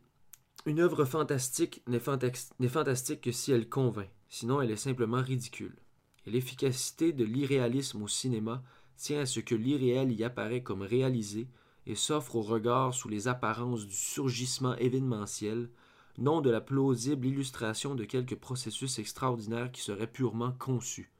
Une 0.65 0.79
œuvre 0.79 1.05
fantastique 1.05 1.83
n'est 1.87 1.99
fantastique 1.99 3.21
que 3.21 3.31
si 3.31 3.51
elle 3.51 3.69
convainc, 3.69 4.09
sinon 4.27 4.61
elle 4.61 4.71
est 4.71 4.75
simplement 4.75 5.21
ridicule. 5.21 5.77
L'efficacité 6.25 7.13
de 7.13 7.23
l'irréalisme 7.23 8.01
au 8.01 8.07
cinéma 8.07 8.63
tient 8.97 9.21
à 9.21 9.25
ce 9.25 9.39
que 9.39 9.55
l'irréel 9.55 10.11
y 10.11 10.23
apparaît 10.23 10.63
comme 10.63 10.81
réalisé 10.81 11.47
et 11.85 11.95
s'offre 11.95 12.35
au 12.35 12.41
regard 12.41 12.93
sous 12.93 13.07
les 13.07 13.27
apparences 13.27 13.85
du 13.85 13.95
surgissement 13.95 14.75
événementiel, 14.75 15.69
non 16.17 16.41
de 16.41 16.49
la 16.49 16.59
plausible 16.59 17.27
illustration 17.27 17.95
de 17.95 18.03
quelques 18.03 18.35
processus 18.35 18.99
extraordinaires 18.99 19.71
qui 19.71 19.81
seraient 19.81 20.11
purement 20.11 20.51
conçus. 20.51 21.11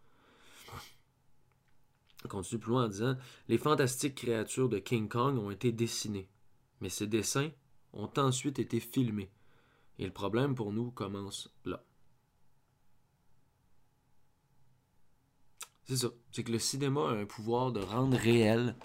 On 2.25 2.27
continue 2.27 2.59
plus 2.59 2.71
loin 2.71 2.85
en 2.85 2.89
disant 2.89 3.15
Les 3.47 3.57
fantastiques 3.57 4.15
créatures 4.15 4.69
de 4.69 4.79
King 4.79 5.07
Kong 5.07 5.37
ont 5.37 5.51
été 5.51 5.71
dessinées, 5.71 6.29
mais 6.81 6.89
ces 6.89 7.07
dessins 7.07 7.51
ont 7.93 8.11
ensuite 8.17 8.59
été 8.59 8.79
filmés. 8.79 9.31
Et 9.97 10.05
le 10.05 10.11
problème 10.11 10.55
pour 10.55 10.71
nous 10.71 10.91
commence 10.91 11.53
là. 11.65 11.83
C'est 15.85 15.97
ça. 15.97 16.09
C'est 16.31 16.43
que 16.43 16.51
le 16.51 16.59
cinéma 16.59 17.09
a 17.09 17.13
un 17.13 17.25
pouvoir 17.25 17.71
de 17.71 17.81
rendre 17.81 18.15
réel 18.17 18.75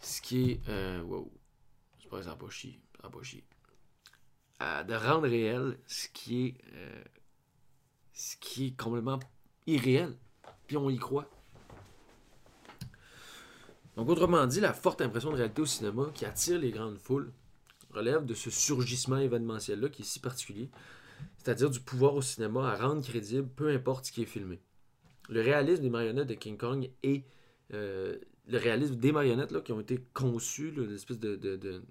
ce 0.00 0.20
qui 0.20 0.50
est. 0.50 0.68
Euh, 0.68 1.02
wow. 1.02 1.30
C'est 2.00 2.08
pas 2.08 2.22
ça 2.22 2.34
pas 2.34 2.50
chier. 2.50 2.80
Ça 3.00 3.08
pas 3.08 3.22
chier. 3.22 3.44
Euh, 4.62 4.82
de 4.82 4.94
rendre 4.94 5.28
réel 5.28 5.78
ce 5.86 6.08
qui 6.08 6.46
est. 6.46 6.54
euh, 6.74 7.04
ce 8.12 8.36
qui 8.36 8.66
est 8.66 8.76
complètement 8.76 9.18
irréel. 9.66 10.16
Puis 10.66 10.76
on 10.76 10.90
y 10.90 10.98
croit. 10.98 11.30
Donc, 13.96 14.08
autrement 14.08 14.46
dit, 14.46 14.60
la 14.60 14.72
forte 14.72 15.00
impression 15.00 15.30
de 15.30 15.36
réalité 15.36 15.62
au 15.62 15.66
cinéma 15.66 16.10
qui 16.14 16.24
attire 16.24 16.58
les 16.58 16.70
grandes 16.70 16.98
foules 16.98 17.32
relève 17.92 18.24
de 18.24 18.34
ce 18.34 18.50
surgissement 18.50 19.18
événementiel-là 19.18 19.88
qui 19.88 20.02
est 20.02 20.04
si 20.04 20.20
particulier, 20.20 20.70
c'est-à-dire 21.38 21.70
du 21.70 21.80
pouvoir 21.80 22.14
au 22.14 22.22
cinéma 22.22 22.70
à 22.70 22.76
rendre 22.76 23.02
crédible 23.02 23.48
peu 23.48 23.68
importe 23.68 24.06
ce 24.06 24.12
qui 24.12 24.22
est 24.22 24.26
filmé. 24.26 24.60
Le 25.28 25.40
réalisme 25.40 25.82
des 25.82 25.90
marionnettes 25.90 26.28
de 26.28 26.34
King 26.34 26.56
Kong 26.56 26.90
et 27.02 27.24
euh, 27.72 28.16
le 28.48 28.58
réalisme 28.58 28.96
des 28.96 29.12
marionnettes 29.12 29.52
là, 29.52 29.60
qui 29.60 29.72
ont 29.72 29.80
été 29.80 30.04
conçues, 30.12 30.72
l'espèce 30.72 31.18
de. 31.18 31.82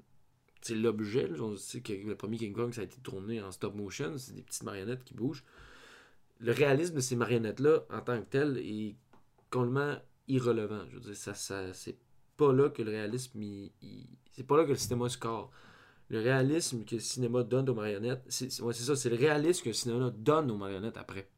c'est 0.61 0.75
l'objet. 0.75 1.29
On 1.39 1.55
sait 1.55 1.81
que 1.81 1.93
le 1.93 2.15
premier 2.15 2.37
King 2.37 2.53
Kong, 2.53 2.73
ça 2.73 2.81
a 2.81 2.83
été 2.83 2.99
tourné 3.01 3.41
en 3.41 3.51
stop 3.51 3.75
motion, 3.75 4.17
c'est 4.17 4.33
des 4.33 4.41
petites 4.41 4.63
marionnettes 4.63 5.03
qui 5.03 5.13
bougent. 5.13 5.43
Le 6.39 6.51
réalisme 6.51 6.95
de 6.95 7.01
ces 7.01 7.15
marionnettes-là, 7.15 7.85
en 7.89 8.01
tant 8.01 8.19
que 8.19 8.25
tel, 8.29 8.57
est 8.57 8.95
complètement 9.49 9.95
irrelevant. 10.29 10.85
Je 10.89 10.95
veux 10.97 11.13
dire, 11.13 11.35
c'est 11.75 11.97
pas 12.37 12.53
là 12.53 12.69
que 12.69 12.81
le 12.81 12.91
réalisme, 12.91 13.41
il- 13.41 13.71
il- 13.81 14.07
c'est 14.31 14.43
pas 14.43 14.57
là 14.57 14.63
que 14.63 14.69
le 14.69 14.75
cinéma 14.77 15.09
score. 15.09 15.51
Le 16.09 16.19
réalisme 16.21 16.85
que 16.85 16.95
le 16.95 17.01
cinéma 17.01 17.43
donne 17.43 17.69
aux 17.69 17.75
marionnettes, 17.75 18.23
c'est 18.29 18.49
ça, 18.51 18.95
c'est 18.95 19.09
le 19.09 19.15
réalisme 19.15 19.63
que 19.63 19.69
le 19.69 19.73
cinéma 19.73 20.09
donne 20.11 20.49
aux 20.49 20.57
marionnettes 20.57 20.97
après. 20.97 21.29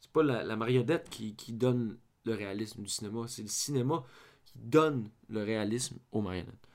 C'est 0.00 0.10
pas 0.10 0.22
la, 0.22 0.56
marionnette 0.56 1.08
qui, 1.10 1.34
donne 1.52 1.98
le 2.24 2.34
réalisme 2.34 2.82
du 2.82 2.88
cinéma, 2.88 3.26
c'est 3.28 3.42
le 3.42 3.48
cinéma 3.48 4.04
qui 4.44 4.54
donne 4.56 5.10
le 5.28 5.42
réalisme 5.42 5.98
aux 6.12 6.20
marionnettes. 6.20 6.68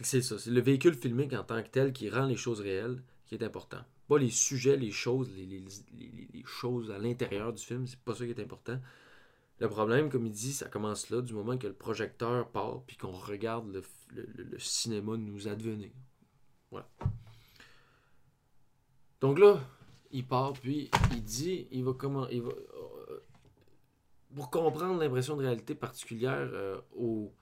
C'est 0.00 0.22
ça, 0.22 0.38
c'est 0.38 0.50
le 0.50 0.60
véhicule 0.60 0.94
filmique 0.94 1.32
en 1.32 1.44
tant 1.44 1.62
que 1.62 1.68
tel 1.68 1.92
qui 1.92 2.10
rend 2.10 2.26
les 2.26 2.36
choses 2.36 2.60
réelles 2.60 3.02
qui 3.26 3.34
est 3.34 3.42
important. 3.44 3.84
Pas 4.08 4.18
les 4.18 4.30
sujets, 4.30 4.76
les 4.76 4.90
choses, 4.90 5.30
les, 5.34 5.46
les- 5.46 6.44
choses 6.44 6.90
à 6.90 6.98
l'intérieur 6.98 7.52
du 7.52 7.62
film, 7.62 7.86
c'est 7.86 7.98
pas 8.00 8.14
ça 8.14 8.24
qui 8.24 8.30
est 8.32 8.40
important. 8.40 8.78
Le 9.60 9.68
problème, 9.68 10.10
comme 10.10 10.26
il 10.26 10.32
dit, 10.32 10.52
ça 10.52 10.68
commence 10.68 11.08
là, 11.10 11.22
du 11.22 11.34
moment 11.34 11.56
que 11.56 11.68
le 11.68 11.72
projecteur 11.72 12.48
part, 12.50 12.82
puis 12.86 12.96
qu'on 12.96 13.12
regarde 13.12 13.82
le 14.10 14.58
cinéma 14.58 15.16
nous 15.16 15.46
advenir. 15.48 15.90
Voilà. 16.70 16.88
Donc 19.20 19.38
là, 19.38 19.60
il 20.10 20.26
part, 20.26 20.52
puis 20.54 20.90
il 21.12 21.22
dit, 21.22 21.68
il 21.70 21.84
va 21.84 21.92
comment, 21.94 22.28
il 22.28 22.42
va, 22.42 22.50
euh, 22.50 23.20
pour 24.34 24.50
comprendre 24.50 24.98
l'impression 24.98 25.36
de 25.36 25.42
réalité 25.42 25.74
particulière 25.74 26.50
euh, 26.52 26.80
au, 26.96 27.32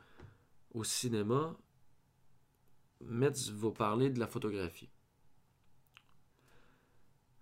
au 0.74 0.84
cinéma, 0.84 1.56
Metz 3.00 3.50
va 3.50 3.70
parler 3.70 4.10
de 4.10 4.18
la 4.18 4.26
photographie. 4.26 4.90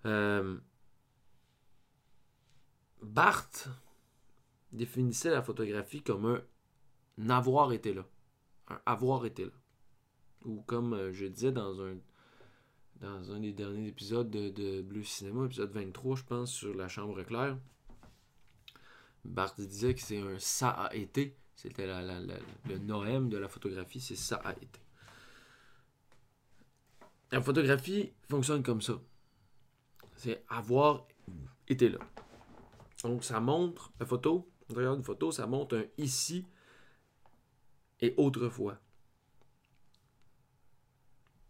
Euh, 0.06 0.58
définissait 4.72 5.30
la 5.30 5.42
photographie 5.42 6.02
comme 6.02 6.40
un 7.20 7.30
avoir 7.30 7.72
été 7.72 7.94
là. 7.94 8.04
Un 8.68 8.80
avoir 8.86 9.24
été 9.26 9.44
là. 9.46 9.50
Ou 10.44 10.62
comme 10.62 10.92
euh, 10.94 11.12
je 11.12 11.26
disais 11.26 11.52
dans 11.52 11.80
un 11.82 11.96
dans 13.00 13.30
un 13.30 13.38
des 13.38 13.52
derniers 13.52 13.86
épisodes 13.86 14.28
de, 14.28 14.50
de 14.50 14.82
Bleu 14.82 15.04
Cinéma, 15.04 15.44
épisode 15.46 15.70
23, 15.70 16.16
je 16.16 16.24
pense, 16.24 16.52
sur 16.52 16.74
la 16.74 16.88
chambre 16.88 17.22
claire, 17.22 17.56
Barthes 19.24 19.60
disait 19.60 19.94
que 19.94 20.00
c'est 20.00 20.18
un 20.20 20.38
ça 20.40 20.70
a 20.70 20.94
été. 20.94 21.36
C'était 21.54 21.86
la- 21.86 22.02
la- 22.02 22.20
le 22.68 22.78
noème 22.78 23.28
de 23.28 23.36
la 23.38 23.48
photographie, 23.48 24.00
c'est 24.00 24.16
ça 24.16 24.36
a 24.36 24.52
été. 24.54 24.80
La 27.30 27.40
photographie 27.40 28.12
fonctionne 28.28 28.62
comme 28.64 28.80
ça. 28.82 28.94
C'est 30.18 30.44
avoir 30.48 31.06
été 31.68 31.88
là. 31.88 31.98
Donc 33.02 33.24
ça 33.24 33.40
montre, 33.40 33.92
la 34.00 34.04
photo, 34.06 34.50
regarde 34.68 34.98
une 34.98 35.04
photo, 35.04 35.30
ça 35.32 35.46
montre 35.46 35.76
un 35.78 35.84
ici 35.96 36.44
et 38.00 38.14
autrefois. 38.16 38.78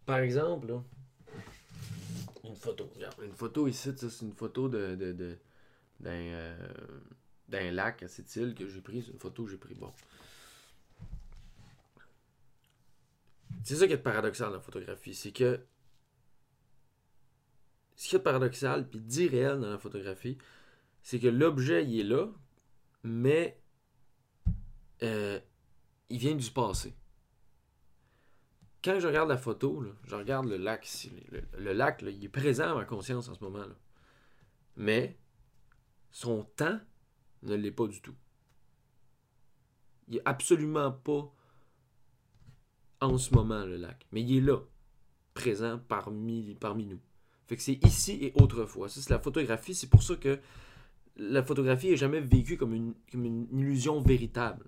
Par 0.05 0.19
exemple, 0.19 0.81
une 2.45 2.55
photo. 2.57 2.91
Une 3.23 3.33
photo 3.35 3.67
ici, 3.69 3.91
c'est 3.97 4.23
une 4.23 4.33
photo 4.35 4.69
de, 4.69 4.95
de- 4.95 5.39
d'un, 6.01 6.11
euh, 6.11 6.69
d'un 7.49 7.71
lac 7.73 8.03
à 8.03 8.09
cette 8.09 8.35
île 8.37 8.55
que 8.55 8.69
j'ai 8.69 8.81
pris. 8.81 9.03
C'est 9.03 9.13
une 9.13 9.19
photo 9.19 9.45
que 9.45 9.51
j'ai 9.51 9.57
pris. 9.59 9.75
Bon. 9.75 9.93
C'est 13.65 13.77
ça 13.77 13.87
qui 13.87 13.93
est 13.95 13.99
paradoxal 13.99 14.49
dans 14.49 14.55
la 14.55 14.61
photographie. 14.61 15.15
C'est 15.15 15.33
que 15.33 15.61
ce 17.99 18.11
qui 18.11 18.17
est 18.17 18.21
paradoxal 18.21 18.89
puis 18.89 19.01
d'irréel 19.01 19.59
dans 19.59 19.71
la 19.71 19.79
photographie, 19.79 20.39
c'est 21.03 21.19
que 21.19 21.27
l'objet, 21.27 21.85
il 21.85 22.01
est 22.01 22.05
là, 22.05 22.29
mais 23.03 23.61
euh, 25.03 25.41
il 26.09 26.19
vient 26.19 26.37
du 26.37 26.49
passé. 26.53 26.95
Quand 28.85 29.01
je 29.01 29.09
regarde 29.09 29.29
la 29.29 29.37
photo, 29.37 29.85
je 30.05 30.15
regarde 30.15 30.47
le 30.47 30.57
lac. 30.57 30.89
Le, 31.59 31.73
lac, 31.73 32.01
il 32.03 32.25
est 32.25 32.29
présent 32.29 32.71
à 32.71 32.75
ma 32.77 32.85
conscience 32.85 33.29
en 33.29 33.35
ce 33.35 33.43
moment. 33.43 33.67
là. 33.67 33.75
Mais 34.77 35.19
son 36.13 36.45
temps 36.45 36.79
ne 37.43 37.57
l'est 37.57 37.73
pas 37.73 37.89
du 37.89 38.01
tout. 38.01 38.15
Il 40.07 40.19
est 40.19 40.23
absolument 40.25 40.93
pas 40.93 41.35
en 43.01 43.19
ce 43.19 43.35
moment, 43.35 43.65
le 43.65 43.77
lac. 43.77 44.07
Mais 44.13 44.23
il 44.23 44.37
est 44.37 44.41
là, 44.41 44.61
présent 45.35 45.81
parmi 45.89 46.45
nous. 46.87 47.01
Fait 47.49 47.59
c'est 47.59 47.83
ici 47.85 48.19
et 48.21 48.33
autrefois. 48.35 48.91
C'est 48.91 49.09
la 49.09 49.19
photographie. 49.19 49.75
C'est 49.75 49.89
pour 49.89 50.03
ça 50.03 50.17
que 50.17 50.39
la 51.17 51.43
photographie 51.43 51.89
est 51.89 51.97
jamais 51.97 52.21
vécue 52.21 52.59
comme 52.59 52.75
une, 52.75 52.95
comme 53.11 53.25
une 53.25 53.49
illusion 53.59 54.01
véritable. 54.01 54.67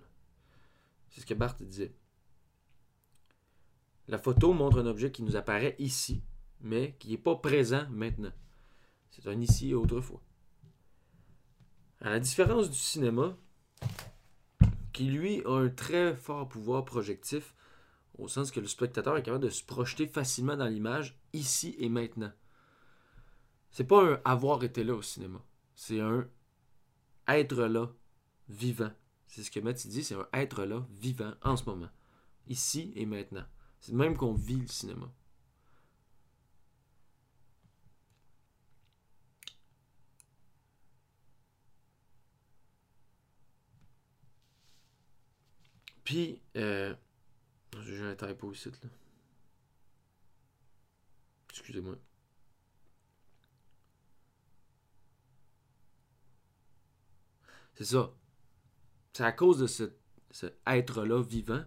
C'est 1.10 1.20
ce 1.20 1.26
que 1.26 1.34
Barthes 1.34 1.62
disait. 1.62 1.94
La 4.08 4.18
photo 4.18 4.54
montre 4.54 4.80
un 4.80 4.86
objet 4.86 5.12
qui 5.12 5.22
nous 5.22 5.36
apparaît 5.36 5.76
ici, 5.78 6.22
mais 6.60 6.96
qui 6.98 7.10
n'est 7.10 7.18
pas 7.18 7.36
présent 7.36 7.86
maintenant. 7.90 8.32
C'est 9.10 9.28
un 9.28 9.38
ici 9.38 9.70
et 9.70 9.74
autrefois. 9.74 10.22
À 12.00 12.08
la 12.10 12.18
différence 12.18 12.70
du 12.70 12.78
cinéma, 12.78 13.36
qui 14.92 15.04
lui 15.04 15.42
a 15.44 15.50
un 15.50 15.68
très 15.68 16.16
fort 16.16 16.48
pouvoir 16.48 16.84
projectif, 16.86 17.54
au 18.18 18.26
sens 18.26 18.50
que 18.50 18.60
le 18.60 18.66
spectateur 18.66 19.16
est 19.16 19.22
capable 19.22 19.44
de 19.44 19.50
se 19.50 19.64
projeter 19.64 20.06
facilement 20.06 20.56
dans 20.56 20.66
l'image 20.66 21.20
ici 21.32 21.76
et 21.78 21.88
maintenant. 21.88 22.32
C'est 23.70 23.84
pas 23.84 24.02
un 24.02 24.20
avoir 24.24 24.62
été 24.64 24.84
là 24.84 24.94
au 24.94 25.02
cinéma, 25.02 25.40
c'est 25.74 26.00
un 26.00 26.28
être 27.28 27.64
là, 27.64 27.88
vivant. 28.48 28.90
C'est 29.26 29.42
ce 29.44 29.50
que 29.50 29.60
Mathieu 29.60 29.90
dit, 29.90 30.02
c'est 30.04 30.16
un 30.16 30.28
être 30.32 30.64
là, 30.64 30.86
vivant, 30.90 31.32
en 31.42 31.56
ce 31.56 31.64
moment, 31.64 31.88
ici 32.48 32.92
et 32.96 33.06
maintenant. 33.06 33.44
C'est 33.80 33.92
même 33.94 34.16
qu'on 34.16 34.34
vit 34.34 34.60
le 34.60 34.66
cinéma. 34.66 35.10
Puis, 46.04 46.42
euh, 46.56 46.94
j'ai 47.82 48.00
un 48.02 48.16
typo 48.16 48.52
ici, 48.52 48.68
là. 48.68 48.90
Excusez-moi. 51.50 51.96
C'est 57.74 57.84
ça. 57.84 58.10
C'est 59.12 59.24
à 59.24 59.32
cause 59.32 59.58
de 59.58 59.66
ce, 59.66 59.84
ce 60.30 60.46
être-là 60.66 61.22
vivant, 61.22 61.62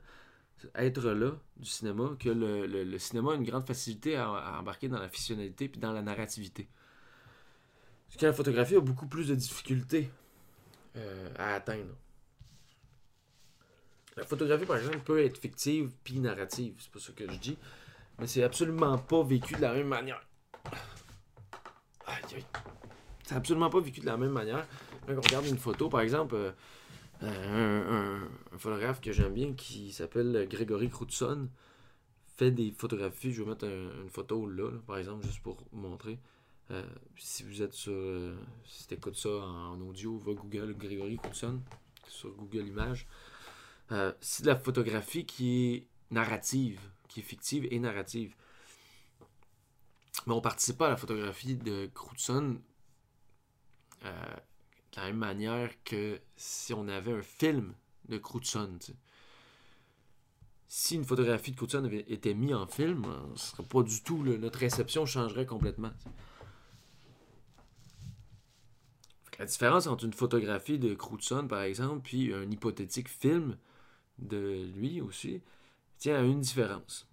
ce 0.58 0.68
être-là 0.76 1.32
du 1.58 1.70
cinéma, 1.70 2.16
que 2.20 2.30
le, 2.30 2.98
cinéma 2.98 3.34
a 3.34 3.36
une 3.36 3.44
grande 3.44 3.66
facilité 3.66 4.16
à, 4.16 4.60
embarquer 4.60 4.88
dans 4.88 5.00
la 5.00 5.10
fictionnalité 5.10 5.68
puis 5.68 5.80
dans 5.80 5.92
la 5.92 6.02
narrativité. 6.02 6.70
Parce 8.08 8.18
que 8.20 8.26
la 8.26 8.34
photographie 8.34 8.76
a 8.76 8.82
beaucoup 8.82 9.08
plus 9.08 9.28
de 9.28 9.36
difficultés 9.36 10.10
euh, 10.96 11.30
à 11.38 11.56
atteindre. 11.56 11.96
La 14.16 14.24
photographie, 14.24 14.66
par 14.66 14.78
exemple, 14.78 15.00
peut 15.00 15.24
être 15.24 15.38
fictive 15.40 15.92
puis 16.04 16.20
narrative. 16.20 16.76
C'est 16.80 16.92
pas 16.92 17.00
ça 17.00 17.14
que 17.14 17.30
je 17.30 17.38
dis. 17.38 17.58
Mais 18.20 18.28
c'est 18.28 18.44
absolument 18.44 18.98
pas 19.00 19.24
vécu 19.24 19.56
de 19.56 19.62
la 19.62 19.74
même 19.74 19.88
manière. 19.88 20.24
Aïe. 22.06 22.46
C'est 23.24 23.36
absolument 23.36 23.70
pas 23.70 23.80
vécu 23.80 24.02
de 24.02 24.06
la 24.06 24.18
même 24.18 24.32
manière. 24.32 24.68
Quand 25.06 25.14
on 25.18 25.22
regarde 25.22 25.46
une 25.48 25.58
photo, 25.58 25.90
par 25.90 26.02
exemple, 26.02 26.36
euh, 26.36 26.52
euh, 27.24 28.26
un, 28.54 28.58
photographe 28.58 29.02
que 29.02 29.12
j'aime 29.12 29.34
bien 29.34 29.54
qui 29.54 29.92
s'appelle 29.92 30.48
Grégory 30.50 30.90
Crutzen 30.90 31.50
fait 32.38 32.52
des 32.52 32.72
photographies. 32.72 33.34
Je 33.34 33.44
vais 33.44 33.50
mettre 33.50 33.66
un- 33.66 34.04
une 34.04 34.10
photo 34.10 34.48
là, 34.48 34.72
par 34.88 34.98
exemple, 34.98 35.26
juste 35.26 35.42
pour 35.42 35.58
vous 35.72 35.80
montrer. 35.82 36.20
Euh, 36.72 36.84
si 37.18 37.44
vous 37.44 37.62
êtes 37.62 37.74
sur. 37.74 37.92
euh, 37.94 38.36
si 38.66 38.88
tu 38.88 38.94
écoutes 38.94 39.16
ça 39.18 39.30
en, 39.30 39.80
audio, 39.82 40.18
va 40.20 40.34
Google 40.34 40.74
Grégory 40.78 41.18
Crutzen 41.18 41.62
sur 42.08 42.32
Google 42.36 42.68
Images. 42.68 43.06
Euh, 43.92 44.14
c'est 44.22 44.44
de 44.44 44.48
la 44.48 44.56
photographie 44.56 45.26
qui 45.26 45.74
est 45.74 45.88
narrative, 46.12 46.80
qui 47.10 47.20
est 47.20 47.24
fictive 47.24 47.68
et 47.70 47.80
narrative. 47.80 48.36
Mais 50.26 50.34
on 50.34 50.42
participe 50.42 50.78
pas 50.78 50.88
à 50.88 50.90
la 50.92 50.98
photographie 50.98 51.56
de 51.58 51.90
Crutzen 51.94 52.62
euh, 54.06 54.36
de 54.94 55.00
la 55.00 55.08
même 55.08 55.18
manière 55.18 55.72
que 55.84 56.20
si 56.36 56.74
on 56.74 56.88
avait 56.88 57.14
un 57.14 57.22
film 57.22 57.74
de 58.10 58.18
sais. 58.18 58.96
Si 60.68 60.96
une 60.96 61.06
photographie 61.06 61.52
de 61.52 61.56
Crutzen 61.56 61.86
avait 61.86 62.06
été 62.08 62.34
mise 62.34 62.54
en 62.54 62.68
film, 62.68 63.06
euh, 63.06 63.36
ce 63.36 63.52
serait 63.52 63.64
pas 63.64 63.84
du 63.84 64.02
tout. 64.02 64.24
là, 64.24 64.38
notre 64.38 64.60
réception 64.60 65.06
changerait 65.06 65.46
complètement. 65.46 65.92
La 69.40 69.46
différence 69.46 69.88
entre 69.88 70.06
une 70.06 70.14
photographie 70.14 70.80
de 70.80 70.94
Crutzen, 70.94 71.48
par 71.48 71.62
exemple, 71.62 72.02
puis 72.04 72.34
un 72.34 72.50
hypothétique 72.50 73.10
film 73.10 73.58
de 74.20 74.66
lui 74.76 75.02
aussi, 75.02 75.42
tient 75.98 76.16
à 76.18 76.22
une 76.22 76.42
différence. 76.42 77.08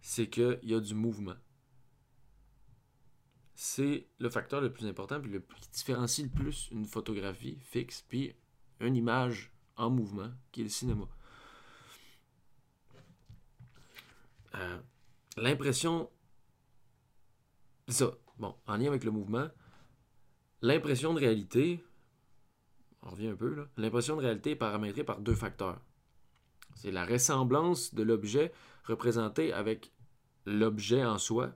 C'est 0.00 0.28
qu'il 0.28 0.58
y 0.62 0.74
a 0.74 0.80
du 0.80 0.94
mouvement. 0.94 1.36
C'est 3.74 4.06
le 4.18 4.28
facteur 4.28 4.60
le 4.60 4.70
plus 4.70 4.86
important, 4.86 5.18
puis 5.18 5.30
le 5.30 5.40
qui 5.40 5.70
différencie 5.70 6.26
le 6.26 6.30
plus 6.30 6.68
une 6.72 6.84
photographie 6.84 7.58
fixe, 7.62 8.04
puis 8.06 8.36
une 8.80 8.96
image 8.96 9.50
en 9.78 9.88
mouvement, 9.88 10.30
qui 10.50 10.60
est 10.60 10.64
le 10.64 10.68
cinéma. 10.68 11.06
Euh, 14.56 14.78
L'impression. 15.38 16.10
Ça, 17.88 18.10
bon, 18.36 18.54
en 18.66 18.76
lien 18.76 18.88
avec 18.88 19.04
le 19.04 19.10
mouvement, 19.10 19.48
l'impression 20.60 21.14
de 21.14 21.20
réalité, 21.20 21.82
on 23.00 23.08
revient 23.08 23.28
un 23.28 23.36
peu 23.36 23.54
là, 23.54 23.68
l'impression 23.78 24.16
de 24.16 24.20
réalité 24.20 24.50
est 24.50 24.56
paramétrée 24.56 25.02
par 25.02 25.22
deux 25.22 25.34
facteurs. 25.34 25.80
C'est 26.74 26.90
la 26.90 27.06
ressemblance 27.06 27.94
de 27.94 28.02
l'objet 28.02 28.52
représenté 28.84 29.50
avec 29.50 29.94
l'objet 30.44 31.06
en 31.06 31.16
soi, 31.16 31.54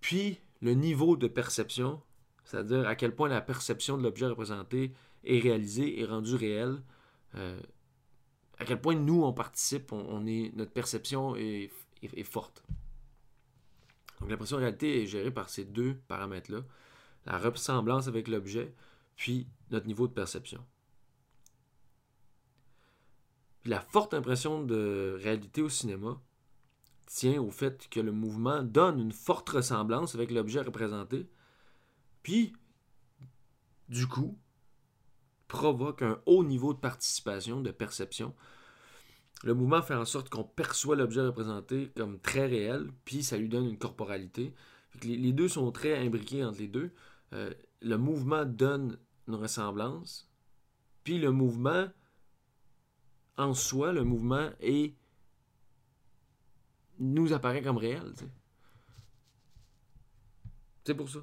puis 0.00 0.40
le 0.60 0.74
niveau 0.74 1.16
de 1.16 1.26
perception, 1.26 2.02
c'est-à-dire 2.44 2.86
à 2.86 2.94
quel 2.94 3.14
point 3.14 3.28
la 3.28 3.40
perception 3.40 3.96
de 3.96 4.02
l'objet 4.02 4.26
représenté 4.26 4.92
est 5.24 5.38
réalisée 5.38 6.00
et 6.00 6.04
rendue 6.04 6.34
réelle, 6.34 6.82
euh, 7.36 7.60
à 8.58 8.64
quel 8.64 8.80
point 8.80 8.94
nous 8.94 9.22
on 9.22 9.32
participe, 9.32 9.92
on, 9.92 10.26
est, 10.26 10.54
notre 10.54 10.72
perception 10.72 11.34
est, 11.36 11.70
forte. 12.24 12.62
Donc 14.20 14.30
l'impression 14.30 14.56
de 14.56 14.62
réalité 14.62 15.02
est 15.02 15.06
gérée 15.06 15.30
par 15.30 15.48
ces 15.48 15.64
deux 15.64 15.94
paramètres-là, 16.08 16.60
la 17.26 17.38
ressemblance 17.38 18.06
avec 18.06 18.28
l'objet, 18.28 18.74
puis 19.16 19.48
notre 19.70 19.86
niveau 19.86 20.08
de 20.08 20.12
perception. 20.12 20.64
La 23.64 23.80
forte 23.80 24.14
impression 24.14 24.62
de 24.62 25.18
réalité 25.22 25.62
au 25.62 25.68
cinéma 25.68 26.20
tient 27.10 27.42
au 27.42 27.50
fait 27.50 27.88
que 27.88 27.98
le 27.98 28.12
mouvement 28.12 28.62
donne 28.62 29.00
une 29.00 29.12
forte 29.12 29.48
ressemblance 29.48 30.14
avec 30.14 30.30
l'objet 30.30 30.60
représenté, 30.60 31.28
puis, 32.22 32.52
du 33.88 34.06
coup, 34.06 34.38
provoque 35.48 36.02
un 36.02 36.20
haut 36.26 36.44
niveau 36.44 36.72
de 36.72 36.78
participation, 36.78 37.60
de 37.62 37.72
perception. 37.72 38.32
Le 39.42 39.54
mouvement 39.54 39.82
fait 39.82 39.94
en 39.94 40.04
sorte 40.04 40.28
qu'on 40.28 40.44
perçoit 40.44 40.94
l'objet 40.94 41.22
représenté 41.22 41.90
comme 41.96 42.20
très 42.20 42.46
réel, 42.46 42.92
puis 43.04 43.24
ça 43.24 43.36
lui 43.36 43.48
donne 43.48 43.66
une 43.66 43.78
corporalité. 43.78 44.54
Les 45.02 45.32
deux 45.32 45.48
sont 45.48 45.72
très 45.72 45.98
imbriqués 45.98 46.44
entre 46.44 46.60
les 46.60 46.68
deux. 46.68 46.92
Euh, 47.32 47.52
le 47.82 47.96
mouvement 47.96 48.44
donne 48.44 48.98
une 49.26 49.34
ressemblance, 49.34 50.30
puis 51.02 51.18
le 51.18 51.32
mouvement 51.32 51.88
en 53.36 53.52
soi, 53.52 53.92
le 53.92 54.04
mouvement 54.04 54.50
est 54.60 54.94
nous 57.00 57.32
apparaît 57.32 57.62
comme 57.62 57.78
réel. 57.78 58.12
C'est 60.84 60.94
pour 60.94 61.08
ça. 61.08 61.20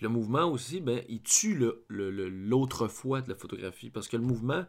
Le 0.00 0.08
mouvement 0.08 0.44
aussi, 0.50 0.80
ben, 0.80 1.02
il 1.08 1.22
tue 1.22 1.54
le- 1.54 1.84
le- 1.88 2.28
l'autrefois 2.28 3.22
de 3.22 3.30
la 3.30 3.34
photographie. 3.34 3.90
Parce 3.90 4.08
que 4.08 4.16
le 4.16 4.22
mouvement, 4.22 4.66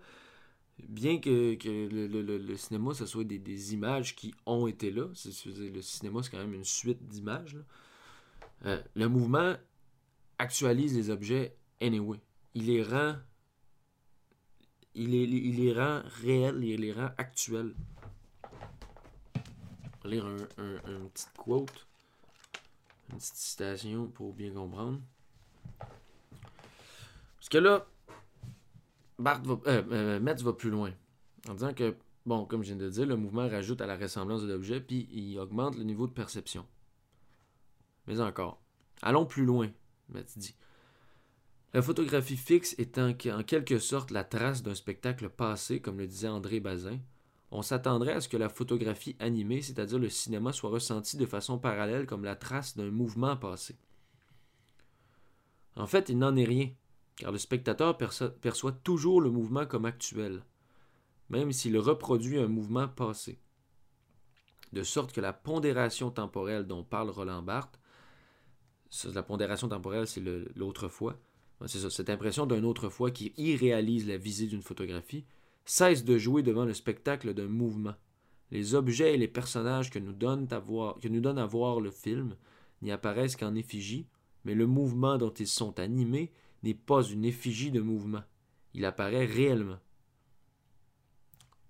bien 0.87 1.19
que, 1.19 1.57
le, 1.61 2.55
cinéma, 2.55 2.93
ce 2.93 3.05
soit 3.05 3.25
des, 3.25 3.73
images 3.73 4.15
qui 4.15 4.33
ont 4.45 4.67
été 4.67 4.91
là, 4.91 5.07
le 5.07 5.81
cinéma, 5.81 6.23
c'est 6.23 6.31
quand 6.31 6.37
même 6.37 6.53
une 6.53 6.63
suite 6.63 7.05
d'images. 7.07 7.57
Euh, 8.65 8.81
le 8.95 9.07
mouvement 9.09 9.55
actualise 10.37 10.95
les 10.95 11.09
objets 11.09 11.57
anyway. 11.81 12.19
Il 12.53 12.65
les, 12.65 12.83
il 14.95 15.57
les 15.57 15.73
rend 15.73 16.01
réels, 16.23 16.63
il 16.63 16.81
les 16.81 16.93
rend 16.93 17.09
actuels. 17.17 17.75
Lire 20.07 20.25
un, 20.25 21.07
petit 21.13 21.25
quote, 21.37 21.85
une 23.09 23.17
petite 23.17 23.35
citation 23.35 24.07
pour 24.07 24.33
bien 24.33 24.53
comprendre. 24.53 25.01
Parce 27.35 27.49
que 27.49 27.57
là, 27.57 27.85
Bart 29.19 29.43
va, 29.43 29.59
euh, 29.67 29.83
euh, 29.91 30.19
Metz 30.21 30.41
va 30.43 30.53
plus 30.53 30.69
loin 30.69 30.93
en 31.49 31.53
disant 31.53 31.73
que, 31.73 31.95
bon, 32.25 32.45
comme 32.45 32.63
je 32.63 32.73
viens 32.73 32.77
de 32.77 32.89
dire, 32.89 33.05
le 33.05 33.17
mouvement 33.17 33.49
rajoute 33.49 33.81
à 33.81 33.85
la 33.85 33.97
ressemblance 33.97 34.43
de 34.43 34.47
l'objet 34.47 34.79
puis 34.79 35.09
il 35.11 35.37
augmente 35.39 35.75
le 35.75 35.83
niveau 35.83 36.07
de 36.07 36.13
perception. 36.13 36.65
Mais 38.07 38.21
encore, 38.21 38.61
allons 39.01 39.25
plus 39.25 39.43
loin, 39.43 39.69
Metz 40.07 40.37
dit. 40.37 40.55
La 41.73 41.81
photographie 41.81 42.37
fixe 42.37 42.75
est 42.77 42.97
en 42.97 43.13
quelque 43.13 43.77
sorte 43.77 44.11
la 44.11 44.23
trace 44.23 44.63
d'un 44.63 44.73
spectacle 44.73 45.27
passé, 45.29 45.81
comme 45.81 45.97
le 45.97 46.07
disait 46.07 46.29
André 46.29 46.61
Bazin. 46.61 46.97
On 47.49 47.61
s'attendrait 47.61 48.13
à 48.13 48.21
ce 48.21 48.27
que 48.27 48.37
la 48.37 48.49
photographie 48.49 49.15
animée, 49.19 49.61
c'est-à-dire 49.61 49.99
le 49.99 50.09
cinéma, 50.09 50.51
soit 50.51 50.69
ressentie 50.69 51.17
de 51.17 51.25
façon 51.25 51.57
parallèle 51.57 52.05
comme 52.05 52.25
la 52.25 52.35
trace 52.35 52.75
d'un 52.75 52.91
mouvement 52.91 53.37
passé. 53.37 53.77
En 55.75 55.87
fait, 55.87 56.09
il 56.09 56.17
n'en 56.17 56.35
est 56.35 56.43
rien, 56.43 56.71
car 57.15 57.31
le 57.31 57.37
spectateur 57.37 57.97
perço- 57.97 58.31
perçoit 58.39 58.71
toujours 58.73 59.21
le 59.21 59.29
mouvement 59.29 59.65
comme 59.65 59.85
actuel, 59.85 60.43
même 61.29 61.51
s'il 61.51 61.77
reproduit 61.77 62.37
un 62.37 62.47
mouvement 62.47 62.87
passé. 62.87 63.39
de 64.73 64.83
sorte 64.83 65.13
que 65.13 65.21
la 65.21 65.33
pondération 65.33 66.11
temporelle 66.11 66.67
dont 66.67 66.83
parle 66.83 67.09
Roland 67.09 67.41
Barthes, 67.41 67.79
la 69.13 69.23
pondération 69.23 69.69
temporelle, 69.69 70.07
c'est 70.07 70.23
l'autre 70.55 70.89
fois, 70.89 71.17
c'est 71.65 71.89
cette 71.89 72.09
impression 72.09 72.45
d'un 72.45 72.63
autre 72.63 72.89
fois 72.89 73.11
qui 73.11 73.33
irréalise 73.37 74.07
la 74.07 74.17
visée 74.17 74.47
d'une 74.47 74.61
photographie, 74.61 75.25
cesse 75.67 76.05
de 76.05 76.17
jouer 76.17 76.43
devant 76.43 76.65
le 76.65 76.73
spectacle 76.73 77.33
d'un 77.33 77.47
mouvement. 77.47 77.93
Les 78.51 78.73
objets 78.73 79.13
et 79.13 79.17
les 79.17 79.27
personnages 79.27 79.91
que 79.91 79.99
nous 79.99 80.13
donne 80.13 80.47
à 80.51 80.59
voir, 80.59 80.97
à 80.97 81.45
voir 81.45 81.81
le 81.81 81.91
film 81.91 82.35
n'y 82.81 82.91
apparaissent 82.91 83.35
qu'en 83.35 83.53
effigie, 83.53 84.07
mais 84.45 84.55
le 84.55 84.65
mouvement 84.65 85.17
dont 85.17 85.33
ils 85.33 85.47
sont 85.47 85.77
animés 85.77 86.31
n'est 86.63 86.73
pas 86.73 87.03
une 87.03 87.25
effigie 87.25 87.69
de 87.69 87.81
mouvement. 87.81 88.23
Il 88.73 88.85
apparaît 88.85 89.25
réellement. 89.25 89.79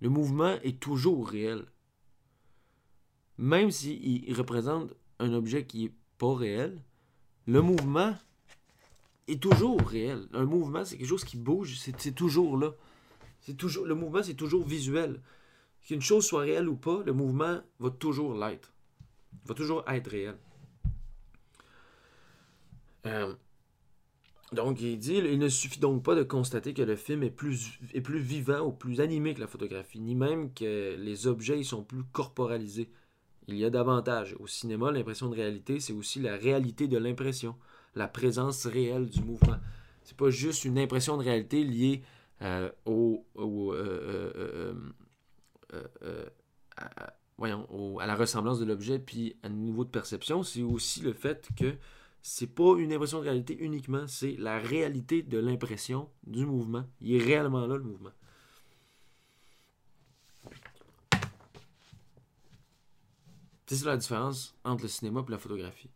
Le 0.00 0.08
mouvement 0.08 0.54
est 0.62 0.78
toujours 0.78 1.28
réel. 1.28 1.66
Même 3.36 3.72
s'il 3.72 4.32
représente 4.32 4.94
un 5.18 5.32
objet 5.32 5.66
qui 5.66 5.84
n'est 5.84 5.94
pas 6.18 6.36
réel, 6.36 6.80
le 7.46 7.62
mouvement 7.62 8.14
est 9.26 9.42
toujours 9.42 9.80
réel. 9.80 10.28
Un 10.32 10.44
mouvement, 10.44 10.84
c'est 10.84 10.96
quelque 10.96 11.08
chose 11.08 11.24
qui 11.24 11.36
bouge, 11.36 11.78
c'est 11.78 12.14
toujours 12.14 12.56
là. 12.56 12.74
C'est 13.48 13.56
toujours, 13.56 13.86
le 13.86 13.94
mouvement, 13.94 14.22
c'est 14.22 14.34
toujours 14.34 14.66
visuel. 14.66 15.22
Qu'une 15.80 16.02
chose 16.02 16.26
soit 16.26 16.42
réelle 16.42 16.68
ou 16.68 16.76
pas, 16.76 17.02
le 17.06 17.14
mouvement 17.14 17.62
va 17.80 17.88
toujours 17.88 18.34
l'être. 18.34 18.74
Va 19.46 19.54
toujours 19.54 19.82
être 19.88 20.10
réel. 20.10 20.36
Euh, 23.06 23.32
donc, 24.52 24.82
il 24.82 24.98
dit 24.98 25.14
il 25.14 25.38
ne 25.38 25.48
suffit 25.48 25.80
donc 25.80 26.04
pas 26.04 26.14
de 26.14 26.24
constater 26.24 26.74
que 26.74 26.82
le 26.82 26.94
film 26.94 27.22
est 27.22 27.30
plus, 27.30 27.80
est 27.94 28.02
plus 28.02 28.18
vivant 28.18 28.60
ou 28.66 28.70
plus 28.70 29.00
animé 29.00 29.32
que 29.32 29.40
la 29.40 29.46
photographie, 29.46 30.00
ni 30.00 30.14
même 30.14 30.52
que 30.52 30.96
les 30.98 31.26
objets 31.26 31.58
y 31.58 31.64
sont 31.64 31.82
plus 31.82 32.04
corporalisés. 32.12 32.90
Il 33.46 33.56
y 33.56 33.64
a 33.64 33.70
davantage. 33.70 34.36
Au 34.40 34.46
cinéma, 34.46 34.92
l'impression 34.92 35.30
de 35.30 35.36
réalité, 35.36 35.80
c'est 35.80 35.94
aussi 35.94 36.20
la 36.20 36.36
réalité 36.36 36.86
de 36.86 36.98
l'impression, 36.98 37.56
la 37.94 38.08
présence 38.08 38.66
réelle 38.66 39.08
du 39.08 39.22
mouvement. 39.22 39.56
C'est 40.02 40.18
pas 40.18 40.28
juste 40.28 40.66
une 40.66 40.78
impression 40.78 41.16
de 41.16 41.22
réalité 41.22 41.64
liée 41.64 42.02
au, 42.84 43.24
à 48.00 48.06
la 48.06 48.14
ressemblance 48.14 48.58
de 48.58 48.64
l'objet 48.64 48.98
puis 48.98 49.36
à 49.42 49.46
un 49.46 49.50
niveau 49.50 49.84
de 49.84 49.90
perception, 49.90 50.42
c'est 50.42 50.62
aussi 50.62 51.00
le 51.00 51.12
fait 51.12 51.48
que 51.56 51.76
c'est 52.20 52.46
pas 52.46 52.76
une 52.78 52.92
impression 52.92 53.18
de 53.18 53.24
réalité 53.24 53.56
uniquement, 53.58 54.06
c'est 54.06 54.36
la 54.38 54.58
réalité 54.58 55.22
de 55.22 55.38
l'impression 55.38 56.10
du 56.26 56.44
mouvement. 56.44 56.84
Il 57.00 57.14
est 57.14 57.24
réellement 57.24 57.66
là 57.66 57.76
le 57.76 57.84
mouvement. 57.84 58.10
C'est 63.66 63.76
ça 63.76 63.86
la 63.86 63.96
différence 63.98 64.56
entre 64.64 64.82
le 64.82 64.88
cinéma 64.88 65.22
et 65.26 65.30
la 65.30 65.38
photographie. 65.38 65.90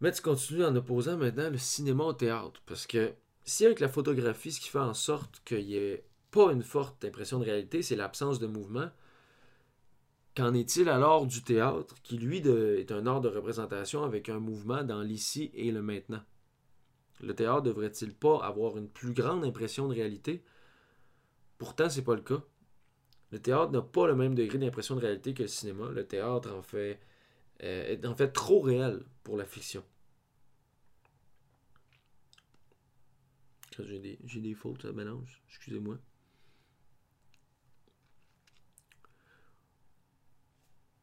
Mais 0.00 0.12
tu 0.12 0.22
continues 0.22 0.64
en 0.64 0.74
opposant 0.74 1.16
maintenant 1.16 1.50
le 1.50 1.58
cinéma 1.58 2.04
au 2.04 2.12
théâtre. 2.12 2.62
Parce 2.64 2.86
que 2.86 3.14
si 3.48 3.64
avec 3.64 3.80
la 3.80 3.88
photographie, 3.88 4.52
ce 4.52 4.60
qui 4.60 4.68
fait 4.68 4.78
en 4.78 4.94
sorte 4.94 5.40
qu'il 5.44 5.66
n'y 5.66 5.76
ait 5.76 6.04
pas 6.30 6.52
une 6.52 6.62
forte 6.62 7.04
impression 7.04 7.38
de 7.38 7.44
réalité, 7.44 7.82
c'est 7.82 7.96
l'absence 7.96 8.38
de 8.38 8.46
mouvement, 8.46 8.90
qu'en 10.36 10.52
est-il 10.54 10.88
alors 10.88 11.26
du 11.26 11.42
théâtre, 11.42 11.94
qui 12.02 12.18
lui 12.18 12.38
est 12.38 12.92
un 12.92 13.06
art 13.06 13.20
de 13.20 13.28
représentation 13.28 14.04
avec 14.04 14.28
un 14.28 14.38
mouvement 14.38 14.84
dans 14.84 15.02
l'ici 15.02 15.50
et 15.54 15.72
le 15.72 15.82
maintenant? 15.82 16.22
Le 17.20 17.34
théâtre 17.34 17.62
devrait-il 17.62 18.14
pas 18.14 18.38
avoir 18.44 18.76
une 18.76 18.88
plus 18.88 19.12
grande 19.12 19.44
impression 19.44 19.88
de 19.88 19.94
réalité? 19.94 20.44
Pourtant, 21.56 21.88
c'est 21.88 22.04
pas 22.04 22.14
le 22.14 22.20
cas. 22.20 22.42
Le 23.32 23.40
théâtre 23.40 23.72
n'a 23.72 23.82
pas 23.82 24.06
le 24.06 24.14
même 24.14 24.34
degré 24.34 24.58
d'impression 24.58 24.94
de 24.94 25.00
réalité 25.00 25.34
que 25.34 25.42
le 25.42 25.48
cinéma. 25.48 25.88
Le 25.90 26.06
théâtre 26.06 26.54
en 26.54 26.62
fait, 26.62 27.00
euh, 27.62 27.88
est 27.88 28.06
en 28.06 28.14
fait 28.14 28.28
trop 28.28 28.60
réel 28.60 29.04
pour 29.24 29.36
la 29.36 29.44
fiction. 29.44 29.82
J'ai 33.84 33.98
des, 33.98 34.18
des 34.40 34.54
fautes, 34.54 34.82
ça 34.82 34.92
mélange. 34.92 35.42
Excusez-moi. 35.48 35.98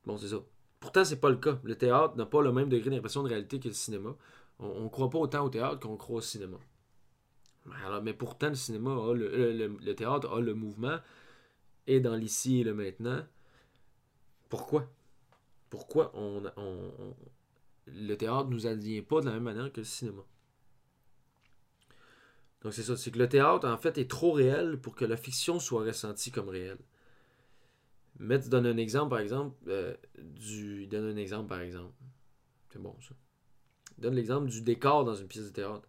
Bon, 0.06 0.18
c'est 0.18 0.30
ça. 0.30 0.38
Pourtant, 0.80 1.04
c'est 1.04 1.20
pas 1.20 1.30
le 1.30 1.36
cas. 1.38 1.60
Le 1.64 1.78
théâtre 1.78 2.16
n'a 2.16 2.26
pas 2.26 2.42
le 2.42 2.52
même 2.54 2.70
degré 2.70 2.90
d'impression 2.92 3.24
de 3.24 3.30
réalité 3.30 3.60
que 3.60 3.68
le 3.68 3.74
cinéma. 3.74 4.16
On 4.60 4.82
ne 4.84 4.90
croit 4.90 5.10
pas 5.10 5.20
autant 5.20 5.44
au 5.46 5.50
théâtre 5.50 5.80
qu'on 5.80 5.98
croit 5.98 6.18
au 6.18 6.22
cinéma. 6.22 6.58
Alors, 7.86 8.02
mais 8.02 8.14
pourtant, 8.14 8.50
le 8.50 8.56
cinéma 8.56 8.92
a 8.92 9.14
le, 9.14 9.52
le- 9.68 9.96
théâtre 9.96 10.32
a 10.36 10.40
le 10.42 10.54
mouvement 10.56 10.98
et 11.88 12.00
dans 12.02 12.16
l'ici 12.16 12.62
et 12.62 12.64
le 12.66 12.74
maintenant. 12.76 13.24
Pourquoi? 14.50 14.88
Pourquoi 15.70 16.12
on- 16.16 16.44
le 17.88 18.14
théâtre 18.16 18.50
nous 18.50 18.68
advient 18.68 19.02
pas 19.02 19.22
de 19.22 19.26
la 19.26 19.32
même 19.34 19.42
manière 19.44 19.72
que 19.74 19.82
le 19.82 19.86
cinéma? 19.86 20.22
Donc 22.66 22.74
c'est 22.74 22.82
ça, 22.82 22.98
c'est 22.98 23.12
que 23.12 23.20
le 23.20 23.30
théâtre 23.30 23.68
en 23.68 23.78
fait 23.78 24.00
est 24.00 24.10
trop 24.10 24.32
réel 24.32 24.80
pour 24.80 24.96
que 24.96 25.06
la 25.06 25.18
fiction 25.18 25.60
soit 25.60 25.84
ressentie 25.84 26.32
comme 26.32 26.50
réelle. 26.50 26.80
Mais 28.18 28.40
tu 28.40 28.50
donnes 28.50 28.66
un 28.66 28.78
exemple 28.78 29.12
par 29.12 29.20
exemple 29.20 29.56
euh. 29.68 29.94
Il 30.18 30.90
donne 30.90 31.14
un 31.14 31.16
exemple 31.16 31.48
par 31.48 31.62
exemple. 31.62 31.94
C'est 32.72 32.82
bon 32.82 32.96
ça. 33.08 33.14
Donne 34.00 34.16
l'exemple 34.16 34.48
du 34.48 34.64
décor 34.64 35.06
dans 35.06 35.14
une 35.14 35.28
pièce 35.28 35.46
de 35.46 35.50
théâtre. 35.52 35.88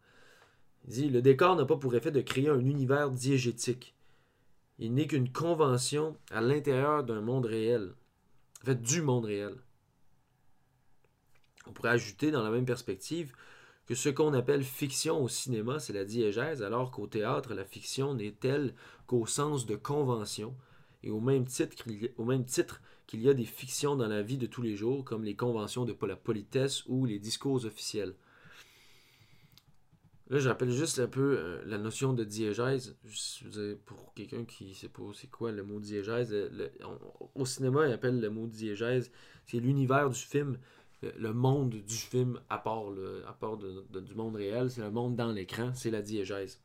Il 0.84 0.90
dit 0.90 1.08
le 1.08 1.22
décor 1.22 1.56
n'a 1.56 1.64
pas 1.64 1.78
pour 1.78 1.94
effet 1.94 2.10
de 2.10 2.20
créer 2.20 2.50
un 2.50 2.60
univers 2.60 3.10
diégétique. 3.10 3.94
Il 4.78 4.92
n'est 4.92 5.06
qu'une 5.06 5.32
convention 5.32 6.18
à 6.30 6.42
l'intérieur 6.42 7.04
d'un 7.04 7.22
monde 7.22 7.46
réel. 7.46 7.94
En 8.60 8.66
fait, 8.66 8.82
du 8.82 9.00
monde 9.00 9.24
réel. 9.24 9.54
On 11.66 11.72
pourrait 11.72 11.88
ajouter 11.88 12.30
dans 12.30 12.42
la 12.42 12.50
même 12.50 12.66
perspective 12.66 13.32
que 13.86 13.94
ce 13.94 14.08
qu'on 14.08 14.34
appelle 14.34 14.64
fiction 14.64 15.22
au 15.22 15.28
cinéma, 15.28 15.78
c'est 15.78 15.92
la 15.92 16.04
diégèse, 16.04 16.62
alors 16.62 16.90
qu'au 16.90 17.06
théâtre, 17.06 17.54
la 17.54 17.64
fiction 17.64 18.14
n'est 18.14 18.32
telle 18.32 18.74
qu'au 19.06 19.26
sens 19.26 19.64
de 19.64 19.76
convention, 19.76 20.54
et 21.04 21.10
au 21.10 21.20
même 21.20 21.44
titre 21.44 21.84
qu'il 23.06 23.22
y, 23.22 23.28
a 23.28 23.34
des 23.34 23.44
fictions 23.44 23.94
dans 23.94 24.08
la 24.08 24.22
vie 24.22 24.38
de 24.38 24.46
tous 24.46 24.62
les 24.62 24.74
jours, 24.74 25.04
comme 25.04 25.22
les 25.22 25.36
conventions 25.36 25.84
de 25.84 25.96
la 26.04 26.16
politesse 26.16 26.84
ou 26.86 27.06
les 27.06 27.20
discours 27.20 27.64
officiels. 27.64 28.14
Là, 30.28 30.40
je 30.40 30.48
rappelle 30.48 30.72
juste 30.72 30.98
un 30.98 31.06
peu 31.06 31.38
euh, 31.38 31.62
la 31.66 31.78
notion 31.78 32.12
de 32.12 32.24
diégèse. 32.24 32.96
Pour 33.84 34.12
quelqu'un 34.14 34.44
qui 34.44 34.74
sait 34.74 34.88
pas 34.88 35.02
c'est 35.14 35.30
quoi 35.30 35.52
le 35.52 35.62
mot 35.62 35.78
diégèse, 35.78 36.34
au 37.36 37.46
cinéma, 37.46 37.86
il 37.86 37.92
appelle 37.92 38.20
le 38.20 38.30
mot 38.30 38.48
diégèse, 38.48 39.12
c'est 39.46 39.60
l'univers 39.60 40.10
du 40.10 40.18
film, 40.18 40.58
le, 41.02 41.12
le 41.16 41.32
monde 41.32 41.70
du 41.70 41.94
film 41.94 42.40
à 42.48 42.58
part, 42.58 42.90
le, 42.90 43.22
du 44.00 44.14
monde 44.14 44.36
réel, 44.36 44.70
c'est 44.70 44.80
le 44.80 44.90
monde 44.90 45.16
dans 45.16 45.32
l'écran, 45.32 45.72
c'est 45.74 45.90
la 45.90 46.02
diégèse. 46.02 46.60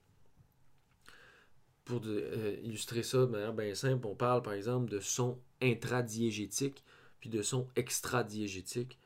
Pour 1.85 2.01
euh, 2.05 2.55
illustrer 2.63 3.03
ça 3.03 3.19
de 3.19 3.25
manière 3.25 3.53
bien 3.53 3.73
simple, 3.75 4.05
on 4.07 4.15
parle 4.15 4.41
par 4.41 4.53
exemple 4.53 4.89
de 4.89 4.99
son 4.99 5.39
intradiégétique 5.61 6.83
puis 7.19 7.29
de 7.29 7.41
son 7.41 7.67
extradiégétique. 7.75 8.97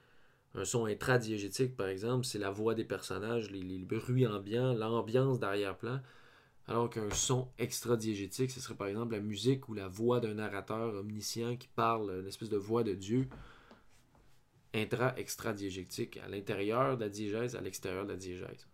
Un 0.54 0.64
son 0.64 0.86
intradiégétique, 0.86 1.76
par 1.76 1.88
exemple, 1.88 2.26
c'est 2.26 2.40
la 2.40 2.50
voix 2.50 2.76
des 2.76 2.86
personnages, 2.86 3.52
les, 3.52 3.62
les 3.62 3.80
bruits 3.80 4.26
ambiants, 4.26 4.74
l'ambiance 4.74 5.38
d'arrière-plan. 5.38 6.00
Alors 6.68 6.90
qu'un 6.90 7.12
son 7.12 7.50
extradiégétique, 7.60 8.52
ce 8.52 8.62
serait 8.62 8.76
par 8.76 8.88
exemple 8.88 9.14
la 9.14 9.20
musique 9.20 9.68
ou 9.68 9.74
la 9.74 9.88
voix 9.88 10.20
d'un 10.20 10.36
narrateur 10.36 10.96
omniscient 10.96 11.58
qui 11.58 11.68
parle, 11.68 12.22
une 12.22 12.28
espèce 12.28 12.50
de 12.50 12.58
voix 12.58 12.84
de 12.84 12.94
Dieu. 12.94 13.28
Intra-extradiégétique, 14.76 16.18
à 16.18 16.28
l'intérieur 16.28 16.98
de 16.98 17.04
la 17.04 17.10
diégèse, 17.10 17.56
à 17.56 17.62
l'extérieur 17.62 18.04
de 18.06 18.12
la 18.12 18.18
diégèse. 18.18 18.68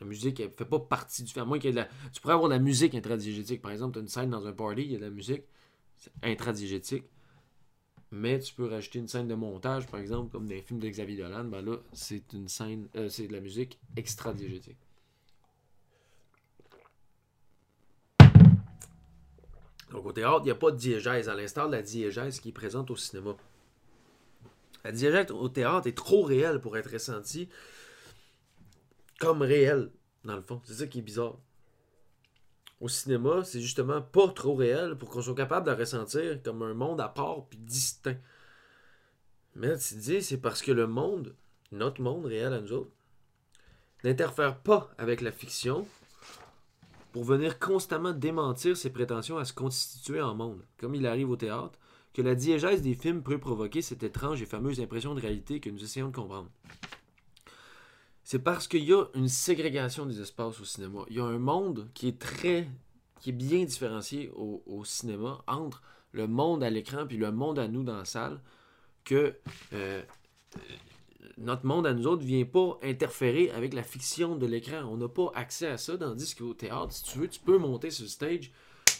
La 0.00 0.06
musique, 0.06 0.40
elle 0.40 0.50
fait 0.50 0.64
pas 0.64 0.78
partie 0.80 1.22
du 1.22 1.30
film. 1.30 1.42
À 1.42 1.46
moins 1.46 1.58
qu'il 1.58 1.66
y 1.66 1.68
ait 1.68 1.72
de 1.72 1.80
la... 1.80 1.88
Tu 2.10 2.22
pourrais 2.22 2.32
avoir 2.34 2.48
de 2.48 2.54
la 2.54 2.60
musique 2.60 2.94
intradiégétique. 2.94 3.60
Par 3.60 3.70
exemple, 3.70 3.92
tu 3.92 3.98
as 3.98 4.02
une 4.02 4.08
scène 4.08 4.30
dans 4.30 4.46
un 4.46 4.52
party, 4.52 4.82
il 4.82 4.92
y 4.92 4.96
a 4.96 4.98
de 4.98 5.04
la 5.04 5.10
musique 5.10 5.42
intradiégétique. 6.22 7.04
Mais 8.10 8.38
tu 8.38 8.54
peux 8.54 8.66
rajouter 8.66 8.98
une 8.98 9.08
scène 9.08 9.28
de 9.28 9.34
montage, 9.34 9.86
par 9.86 10.00
exemple, 10.00 10.32
comme 10.32 10.46
dans 10.46 10.54
les 10.54 10.62
films 10.62 10.80
de 10.80 10.88
Xavier 10.88 11.18
Dolan. 11.18 11.44
Ben 11.44 11.60
là, 11.60 11.76
c'est 11.92 12.32
une 12.32 12.48
scène, 12.48 12.88
euh, 12.96 13.08
c'est 13.10 13.28
de 13.28 13.32
la 13.32 13.40
musique 13.40 13.78
extradiégétique. 13.96 14.78
Donc 19.90 20.06
au 20.06 20.12
théâtre, 20.12 20.40
il 20.40 20.44
n'y 20.44 20.50
a 20.50 20.56
pas 20.56 20.70
de 20.70 20.76
diégèse, 20.76 21.28
à 21.28 21.34
l'instar 21.34 21.68
de 21.68 21.72
la 21.72 21.82
diégèse 21.82 22.40
qui 22.40 22.48
est 22.48 22.52
présente 22.52 22.90
au 22.90 22.96
cinéma. 22.96 23.36
La 24.84 24.92
diégèse 24.92 25.30
au 25.30 25.48
théâtre 25.48 25.86
est 25.86 25.96
trop 25.96 26.22
réelle 26.22 26.60
pour 26.60 26.76
être 26.76 26.90
ressentie 26.90 27.48
comme 29.18 29.42
réelle, 29.42 29.90
dans 30.24 30.36
le 30.36 30.42
fond. 30.42 30.60
C'est 30.64 30.74
ça 30.74 30.86
qui 30.86 31.00
est 31.00 31.02
bizarre. 31.02 31.38
Au 32.80 32.88
cinéma, 32.88 33.44
c'est 33.44 33.60
justement 33.60 34.00
pas 34.00 34.28
trop 34.28 34.54
réel 34.54 34.96
pour 34.96 35.10
qu'on 35.10 35.20
soit 35.20 35.34
capable 35.34 35.66
de 35.66 35.72
ressentir 35.72 36.42
comme 36.42 36.62
un 36.62 36.72
monde 36.72 37.00
à 37.00 37.08
part 37.08 37.44
puis 37.46 37.58
distinct. 37.58 38.16
Mais 39.54 39.76
tu 39.76 39.96
dis, 39.96 40.22
c'est 40.22 40.38
parce 40.38 40.62
que 40.62 40.72
le 40.72 40.86
monde, 40.86 41.36
notre 41.72 42.00
monde 42.00 42.24
réel 42.24 42.54
à 42.54 42.60
nous 42.60 42.72
autres, 42.72 42.92
n'interfère 44.02 44.58
pas 44.58 44.90
avec 44.96 45.20
la 45.20 45.32
fiction 45.32 45.86
pour 47.12 47.24
venir 47.24 47.58
constamment 47.58 48.12
démentir 48.12 48.76
ses 48.76 48.90
prétentions 48.90 49.36
à 49.36 49.44
se 49.44 49.52
constituer 49.52 50.22
en 50.22 50.34
monde. 50.34 50.64
Comme 50.78 50.94
il 50.94 51.06
arrive 51.06 51.28
au 51.28 51.36
théâtre, 51.36 51.78
que 52.12 52.22
la 52.22 52.34
diégèse 52.34 52.82
des 52.82 52.94
films 52.94 53.22
peut 53.22 53.38
provoquer 53.38 53.82
cette 53.82 54.02
étrange 54.02 54.42
et 54.42 54.46
fameuse 54.46 54.80
impression 54.80 55.14
de 55.14 55.20
réalité 55.20 55.60
que 55.60 55.70
nous 55.70 55.82
essayons 55.82 56.08
de 56.08 56.16
comprendre. 56.16 56.50
C'est 58.24 58.40
parce 58.40 58.68
qu'il 58.68 58.84
y 58.84 58.92
a 58.92 59.06
une 59.14 59.28
ségrégation 59.28 60.06
des 60.06 60.20
espaces 60.20 60.60
au 60.60 60.64
cinéma. 60.64 61.00
Il 61.08 61.16
y 61.16 61.20
a 61.20 61.24
un 61.24 61.38
monde 61.38 61.88
qui 61.94 62.08
est 62.08 62.18
très. 62.18 62.68
qui 63.20 63.30
est 63.30 63.34
bien 63.34 63.64
différencié 63.64 64.30
au, 64.34 64.84
cinéma 64.84 65.42
entre 65.46 65.82
le 66.12 66.26
monde 66.26 66.62
à 66.62 66.70
l'écran 66.70 67.06
puis 67.06 67.16
le 67.16 67.30
monde 67.32 67.58
à 67.58 67.68
nous 67.68 67.82
dans 67.82 67.96
la 67.96 68.04
salle 68.04 68.40
que 69.04 69.34
euh, 69.72 70.02
notre 71.38 71.66
monde 71.66 71.86
à 71.86 71.92
nous 71.92 72.06
autres 72.06 72.24
vient 72.24 72.44
pas 72.44 72.78
interférer 72.82 73.50
avec 73.50 73.74
la 73.74 73.82
fiction 73.82 74.36
de 74.36 74.46
l'écran. 74.46 74.82
On 74.84 74.96
n'a 74.96 75.08
pas 75.08 75.30
accès 75.34 75.66
à 75.66 75.76
ça, 75.76 75.96
tandis 75.98 76.34
qu'au 76.34 76.54
théâtre, 76.54 76.92
si 76.92 77.04
tu 77.04 77.18
veux, 77.18 77.28
tu 77.28 77.40
peux 77.40 77.58
monter 77.58 77.90
sur 77.90 78.04
le 78.04 78.08
stage 78.08 78.52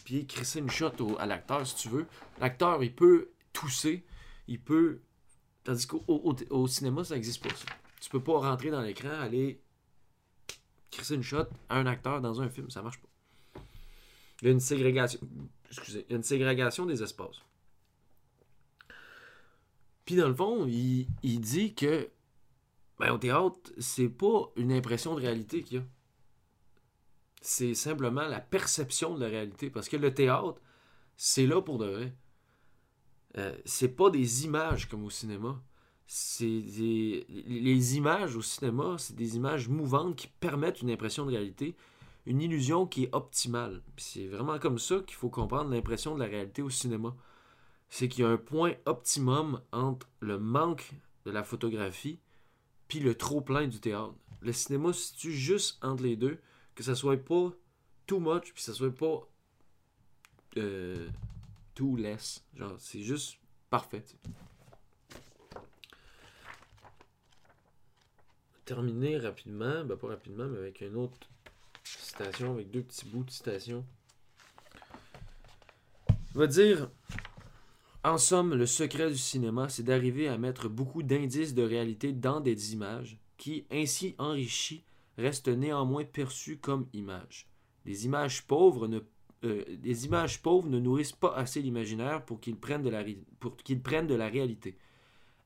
puis 0.02 0.26
crisser 0.26 0.58
une 0.60 0.70
shot 0.70 0.92
au- 1.00 1.18
à 1.18 1.26
l'acteur 1.26 1.66
si 1.66 1.76
tu 1.76 1.88
veux. 1.88 2.06
L'acteur, 2.40 2.82
il 2.82 2.94
peut 2.94 3.30
tousser, 3.52 4.04
il 4.48 4.60
peut... 4.60 5.00
Tandis 5.64 5.86
qu'au 5.86 6.02
au, 6.06 6.66
cinéma, 6.66 7.04
ça 7.04 7.14
n'existe 7.14 7.42
pas, 7.42 7.54
ça. 7.54 7.66
Tu 8.00 8.08
peux 8.08 8.22
pas 8.22 8.38
rentrer 8.38 8.70
dans 8.70 8.80
l'écran, 8.80 9.10
aller 9.10 9.60
crisser 10.90 11.14
une 11.14 11.22
shot 11.22 11.44
à 11.68 11.76
un 11.76 11.86
acteur 11.86 12.20
dans 12.20 12.40
un 12.40 12.48
film, 12.48 12.70
ça 12.70 12.82
marche 12.82 12.98
pas. 12.98 13.08
Il 14.42 14.46
y 14.46 14.48
a 14.48 14.52
une 14.52 14.60
ségrégation... 14.60 15.20
Excusez, 15.68 16.06
il 16.08 16.12
y 16.12 16.14
a 16.14 16.16
une 16.16 16.22
ségrégation 16.22 16.86
des 16.86 17.02
espaces. 17.02 17.42
Puis 20.04 20.16
dans 20.16 20.28
le 20.28 20.34
fond, 20.34 20.66
il, 20.66 21.06
il 21.22 21.40
dit 21.40 21.74
que 21.74 22.10
ben, 22.98 23.12
au 23.12 23.18
théâtre, 23.18 23.58
c'est 23.78 24.08
pas 24.08 24.50
une 24.56 24.72
impression 24.72 25.14
de 25.14 25.20
réalité 25.20 25.62
qu'il 25.62 25.78
y 25.78 25.80
a. 25.80 25.84
C'est 27.40 27.74
simplement 27.74 28.26
la 28.26 28.40
perception 28.40 29.14
de 29.14 29.20
la 29.20 29.28
réalité. 29.28 29.70
Parce 29.70 29.88
que 29.88 29.96
le 29.96 30.12
théâtre, 30.12 30.60
c'est 31.16 31.46
là 31.46 31.60
pour 31.62 31.78
de 31.78 31.86
vrai. 31.86 32.14
Euh, 33.38 33.56
c'est 33.64 33.96
pas 33.96 34.10
des 34.10 34.44
images 34.44 34.88
comme 34.88 35.04
au 35.04 35.10
cinéma. 35.10 35.62
C'est. 36.06 36.44
Les 37.28 37.96
images 37.96 38.36
au 38.36 38.42
cinéma, 38.42 38.96
c'est 38.98 39.14
des 39.14 39.36
images 39.36 39.68
mouvantes 39.68 40.16
qui 40.16 40.26
permettent 40.26 40.82
une 40.82 40.90
impression 40.90 41.24
de 41.24 41.30
réalité, 41.30 41.76
une 42.26 42.42
illusion 42.42 42.86
qui 42.86 43.04
est 43.04 43.14
optimale. 43.14 43.82
C'est 43.96 44.26
vraiment 44.26 44.58
comme 44.58 44.78
ça 44.78 45.00
qu'il 45.06 45.16
faut 45.16 45.30
comprendre 45.30 45.70
l'impression 45.70 46.14
de 46.14 46.20
la 46.20 46.26
réalité 46.26 46.62
au 46.62 46.70
cinéma. 46.70 47.14
C'est 47.88 48.08
qu'il 48.08 48.24
y 48.24 48.26
a 48.26 48.30
un 48.30 48.36
point 48.36 48.74
optimum 48.86 49.60
entre 49.72 50.08
le 50.20 50.38
manque 50.38 50.92
de 51.24 51.30
la 51.30 51.44
photographie 51.44 52.20
puis 52.90 52.98
le 52.98 53.14
trop 53.14 53.40
plein 53.40 53.68
du 53.68 53.80
théâtre. 53.80 54.14
Le 54.40 54.52
cinéma 54.52 54.92
se 54.92 55.12
situe 55.12 55.32
juste 55.32 55.78
entre 55.82 56.02
les 56.02 56.16
deux, 56.16 56.40
que 56.74 56.82
ça 56.82 56.94
soit 56.94 57.16
pas 57.16 57.50
too 58.06 58.20
much, 58.20 58.52
puis 58.52 58.62
ça 58.62 58.72
soit 58.72 58.94
pas 58.94 59.28
euh, 60.56 61.08
too 61.74 61.96
less. 61.96 62.44
Genre, 62.54 62.74
c'est 62.78 63.02
juste 63.02 63.38
parfait. 63.68 64.04
Terminer 68.64 69.18
rapidement, 69.18 69.84
ben 69.84 69.96
pas 69.96 70.08
rapidement, 70.08 70.46
mais 70.46 70.58
avec 70.58 70.80
une 70.80 70.96
autre 70.96 71.28
citation, 71.84 72.52
avec 72.52 72.70
deux 72.70 72.82
petits 72.82 73.06
bouts 73.06 73.24
de 73.24 73.30
citation. 73.30 73.84
Va 76.34 76.46
dire 76.46 76.88
en 78.02 78.16
somme, 78.16 78.54
le 78.54 78.64
secret 78.64 79.10
du 79.10 79.18
cinéma, 79.18 79.68
c'est 79.68 79.82
d'arriver 79.82 80.26
à 80.28 80.38
mettre 80.38 80.70
beaucoup 80.70 81.02
d'indices 81.02 81.52
de 81.52 81.62
réalité 81.62 82.12
dans 82.12 82.40
des 82.40 82.72
images 82.72 83.18
qui, 83.36 83.66
ainsi 83.70 84.14
enrichies, 84.16 84.84
restent 85.20 85.48
néanmoins 85.48 86.04
perçues 86.04 86.58
comme 86.58 86.88
images. 86.92 87.48
Les 87.84 88.04
images 88.06 88.46
pauvres 88.46 88.88
ne, 88.88 89.00
euh, 89.44 89.64
les 89.82 90.04
images 90.04 90.42
pauvres 90.42 90.68
ne 90.68 90.78
nourrissent 90.78 91.12
pas 91.12 91.34
assez 91.34 91.62
l'imaginaire 91.62 92.24
pour 92.24 92.40
qu'ils 92.40 92.56
prennent, 92.56 92.82
de 92.82 92.90
la 92.90 93.02
ré- 93.02 93.24
pour 93.38 93.56
qu'ils 93.56 93.80
prennent 93.80 94.06
de 94.06 94.14
la 94.14 94.28
réalité. 94.28 94.76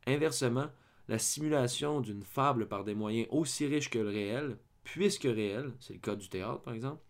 Inversement, 0.06 0.66
la 1.08 1.18
simulation 1.18 2.00
d'une 2.00 2.22
fable 2.22 2.66
par 2.66 2.84
des 2.84 2.94
moyens 2.94 3.28
aussi 3.30 3.66
riches 3.66 3.90
que 3.90 3.98
le 3.98 4.08
réel, 4.08 4.58
puisque 4.82 5.24
réel, 5.24 5.72
c'est 5.80 5.94
le 5.94 6.00
cas 6.00 6.16
du 6.16 6.28
théâtre 6.28 6.62
par 6.62 6.74
exemple, 6.74 7.02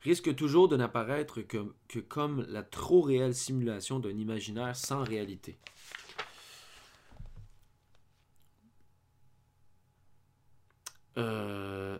risque 0.00 0.34
toujours 0.34 0.68
de 0.68 0.76
n'apparaître 0.76 1.42
que, 1.42 1.72
que 1.88 1.98
comme 1.98 2.46
la 2.48 2.62
trop 2.62 3.02
réelle 3.02 3.34
simulation 3.34 3.98
d'un 3.98 4.16
imaginaire 4.16 4.76
sans 4.76 5.02
réalité. 5.02 5.58
Euh, 11.18 11.98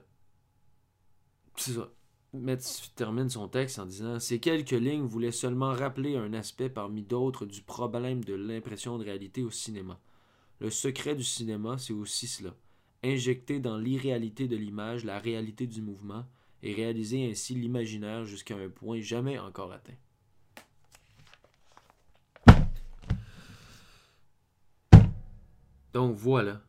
C'est 1.56 1.72
ça. 1.72 1.90
Metz 2.32 2.92
termine 2.96 3.30
son 3.30 3.48
texte 3.48 3.78
en 3.78 3.86
disant 3.86 4.20
Ces 4.20 4.40
quelques 4.40 4.70
lignes 4.72 5.06
voulaient 5.06 5.32
seulement 5.32 5.72
rappeler 5.72 6.16
un 6.16 6.34
aspect 6.34 6.68
parmi 6.68 7.02
d'autres 7.02 7.46
du 7.46 7.62
problème 7.62 8.22
de 8.24 8.34
l'impression 8.34 8.98
de 8.98 9.04
réalité 9.04 9.42
au 9.42 9.50
cinéma. 9.50 9.98
Le 10.60 10.70
secret 10.70 11.14
du 11.14 11.24
cinéma, 11.24 11.78
c'est 11.78 11.92
aussi 11.92 12.26
cela. 12.26 12.54
Injecter 13.02 13.60
dans 13.60 13.78
l'irréalité 13.78 14.48
de 14.48 14.56
l'image 14.56 15.04
la 15.04 15.18
réalité 15.18 15.66
du 15.66 15.82
mouvement 15.82 16.24
et 16.62 16.74
réaliser 16.74 17.30
ainsi 17.30 17.54
l'imaginaire 17.54 18.24
jusqu'à 18.24 18.56
un 18.56 18.68
point 18.68 19.00
jamais 19.00 19.38
encore 19.38 19.72
atteint. 19.72 19.92
Donc 25.92 26.14
voilà. 26.14 26.60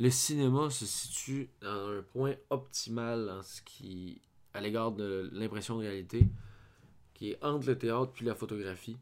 Le 0.00 0.10
cinéma 0.10 0.70
se 0.70 0.86
situe 0.86 1.50
à 1.62 1.72
un 1.72 2.02
point 2.02 2.34
optimal 2.50 3.30
en 3.30 3.40
à 4.54 4.60
l'égard 4.60 4.92
de 4.92 5.28
l'impression 5.32 5.76
de 5.76 5.82
réalité, 5.82 6.26
qui 7.14 7.30
est 7.30 7.44
entre 7.44 7.66
le 7.66 7.78
théâtre 7.78 8.12
puis 8.12 8.24
la 8.24 8.34
photographie. 8.34 8.96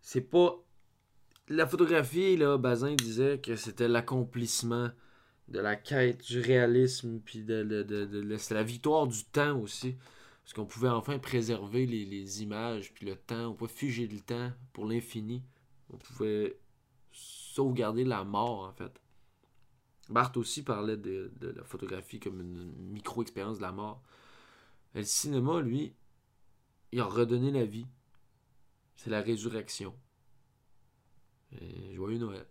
C'est 0.00 0.22
pas 0.22 0.56
la 1.48 1.66
photographie 1.66 2.36
là, 2.36 2.56
Bazin 2.56 2.94
disait 2.94 3.38
que 3.38 3.54
c'était 3.54 3.88
l'accomplissement 3.88 4.90
de 5.48 5.60
la 5.60 5.76
quête 5.76 6.24
du 6.26 6.40
réalisme 6.40 7.20
puis 7.24 7.44
de, 7.44 7.62
de, 7.62 8.54
la 8.54 8.62
victoire 8.62 9.06
du 9.06 9.24
temps 9.24 9.58
aussi 9.60 9.96
parce 10.42 10.54
qu'on 10.54 10.66
pouvait 10.66 10.88
enfin 10.88 11.18
préserver 11.18 11.86
les, 11.86 12.04
les 12.04 12.42
images 12.42 12.92
puis 12.94 13.06
le 13.06 13.14
temps 13.14 13.50
on 13.50 13.54
pouvait 13.54 13.72
figer 13.72 14.08
le 14.08 14.18
temps 14.18 14.50
pour 14.72 14.86
l'infini 14.86 15.44
on 15.92 15.98
pouvait 15.98 16.58
sauvegarder 17.56 18.04
la 18.04 18.22
mort 18.22 18.60
en 18.60 18.72
fait. 18.72 19.00
Barthes 20.10 20.36
aussi 20.36 20.62
parlait 20.62 20.96
de, 20.96 21.32
la 21.40 21.64
photographie 21.64 22.20
comme 22.20 22.40
une 22.40 22.72
micro-expérience 22.92 23.56
de 23.56 23.62
la 23.62 23.72
mort. 23.72 24.02
Le 24.94 25.02
cinéma 25.02 25.60
lui 25.60 25.94
il 26.92 27.00
a 27.00 27.04
redonné 27.04 27.50
la 27.50 27.64
vie. 27.64 27.86
C'est 28.96 29.10
la 29.10 29.20
résurrection. 29.20 29.94
Joyeux 31.92 32.18
Noël. 32.18 32.46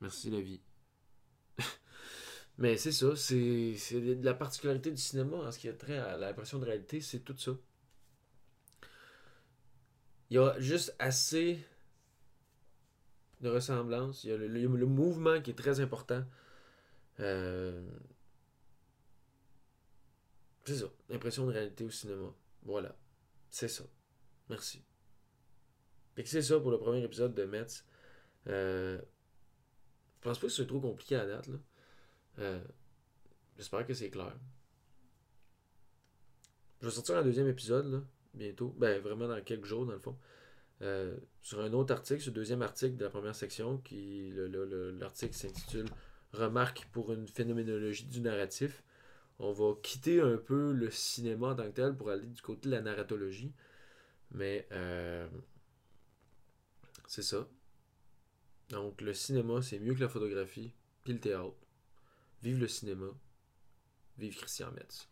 Merci 0.00 0.30
la 0.30 0.40
vie. 0.40 0.60
Mais 2.58 2.76
c'est 2.76 2.92
ça, 2.92 3.16
c'est 3.16 3.74
la 4.22 4.34
particularité 4.34 4.90
du 4.90 5.00
cinéma 5.00 5.36
en 5.36 5.52
ce 5.52 5.58
qui 5.58 5.68
a 5.68 5.72
trait 5.72 5.98
à 5.98 6.16
l'impression 6.16 6.58
de 6.58 6.64
réalité, 6.64 7.00
c'est 7.00 7.20
tout 7.20 7.36
ça. 7.36 7.52
Il 10.30 10.34
y 10.34 10.38
a 10.38 10.58
juste 10.60 10.94
assez 10.98 11.64
de 13.40 13.48
ressemblance. 13.48 14.24
Il 14.24 14.30
y 14.30 14.32
a 14.32 14.36
le, 14.36 14.68
mouvement 14.86 15.40
qui 15.40 15.50
est 15.50 15.54
très 15.54 15.80
important. 15.80 16.24
Euh, 17.20 17.86
C'est 20.64 20.76
ça, 20.76 20.86
l'impression 21.08 21.46
de 21.46 21.52
réalité 21.52 21.84
au 21.84 21.90
cinéma. 21.90 22.32
Voilà, 22.62 22.94
c'est 23.50 23.68
ça. 23.68 23.84
Merci. 24.48 24.84
Fait 26.14 26.22
que 26.22 26.28
c'est 26.28 26.42
ça 26.42 26.60
pour 26.60 26.70
le 26.70 26.78
premier 26.78 27.02
épisode 27.02 27.34
de 27.34 27.44
Metz. 27.44 27.84
Euh, 28.46 29.00
Je 30.18 30.28
pense 30.28 30.38
pas 30.38 30.46
que 30.46 30.52
c'est 30.52 30.66
trop 30.66 30.80
compliqué 30.80 31.16
à 31.16 31.26
date. 31.26 31.48
Euh, 32.38 32.62
J'espère 33.56 33.86
que 33.86 33.94
c'est 33.94 34.10
clair. 34.10 34.34
Je 36.80 36.86
vais 36.86 36.92
sortir 36.92 37.16
un 37.18 37.22
deuxième 37.22 37.48
épisode 37.48 38.06
bientôt. 38.32 38.74
Ben 38.78 39.00
vraiment 39.02 39.28
dans 39.28 39.42
quelques 39.42 39.66
jours 39.66 39.84
dans 39.84 39.92
le 39.92 39.98
fond. 39.98 40.16
Euh, 40.82 41.16
sur 41.42 41.60
un 41.60 41.72
autre 41.74 41.92
article, 41.92 42.24
le 42.26 42.32
deuxième 42.32 42.62
article 42.62 42.96
de 42.96 43.04
la 43.04 43.10
première 43.10 43.34
section, 43.34 43.78
qui 43.78 44.30
le- 44.30 44.48
le- 44.48 44.64
le- 44.64 44.90
l'article 44.92 45.34
s'intitule 45.34 45.86
Remarque 46.32 46.86
pour 46.92 47.12
une 47.12 47.26
phénoménologie 47.26 48.06
du 48.06 48.20
narratif. 48.20 48.82
On 49.40 49.52
va 49.52 49.74
quitter 49.82 50.20
un 50.20 50.36
peu 50.36 50.72
le 50.72 50.90
cinéma 50.90 51.48
en 51.48 51.54
tant 51.56 51.64
que 51.64 51.74
tel 51.74 51.96
pour 51.96 52.10
aller 52.10 52.26
du 52.26 52.40
côté 52.40 52.68
de 52.68 52.74
la 52.74 52.82
narratologie. 52.82 53.52
Mais 54.30 54.66
euh, 54.72 55.28
c'est 57.08 57.22
ça. 57.22 57.48
Donc 58.68 59.00
le 59.00 59.12
cinéma, 59.12 59.60
c'est 59.60 59.80
mieux 59.80 59.94
que 59.94 60.00
la 60.00 60.08
photographie, 60.08 60.72
puis 61.02 61.12
le 61.14 61.20
théâtre. 61.20 61.56
Vive 62.42 62.60
le 62.60 62.68
cinéma. 62.68 63.08
Vive 64.16 64.36
Christian 64.36 64.70
Metz. 64.72 65.09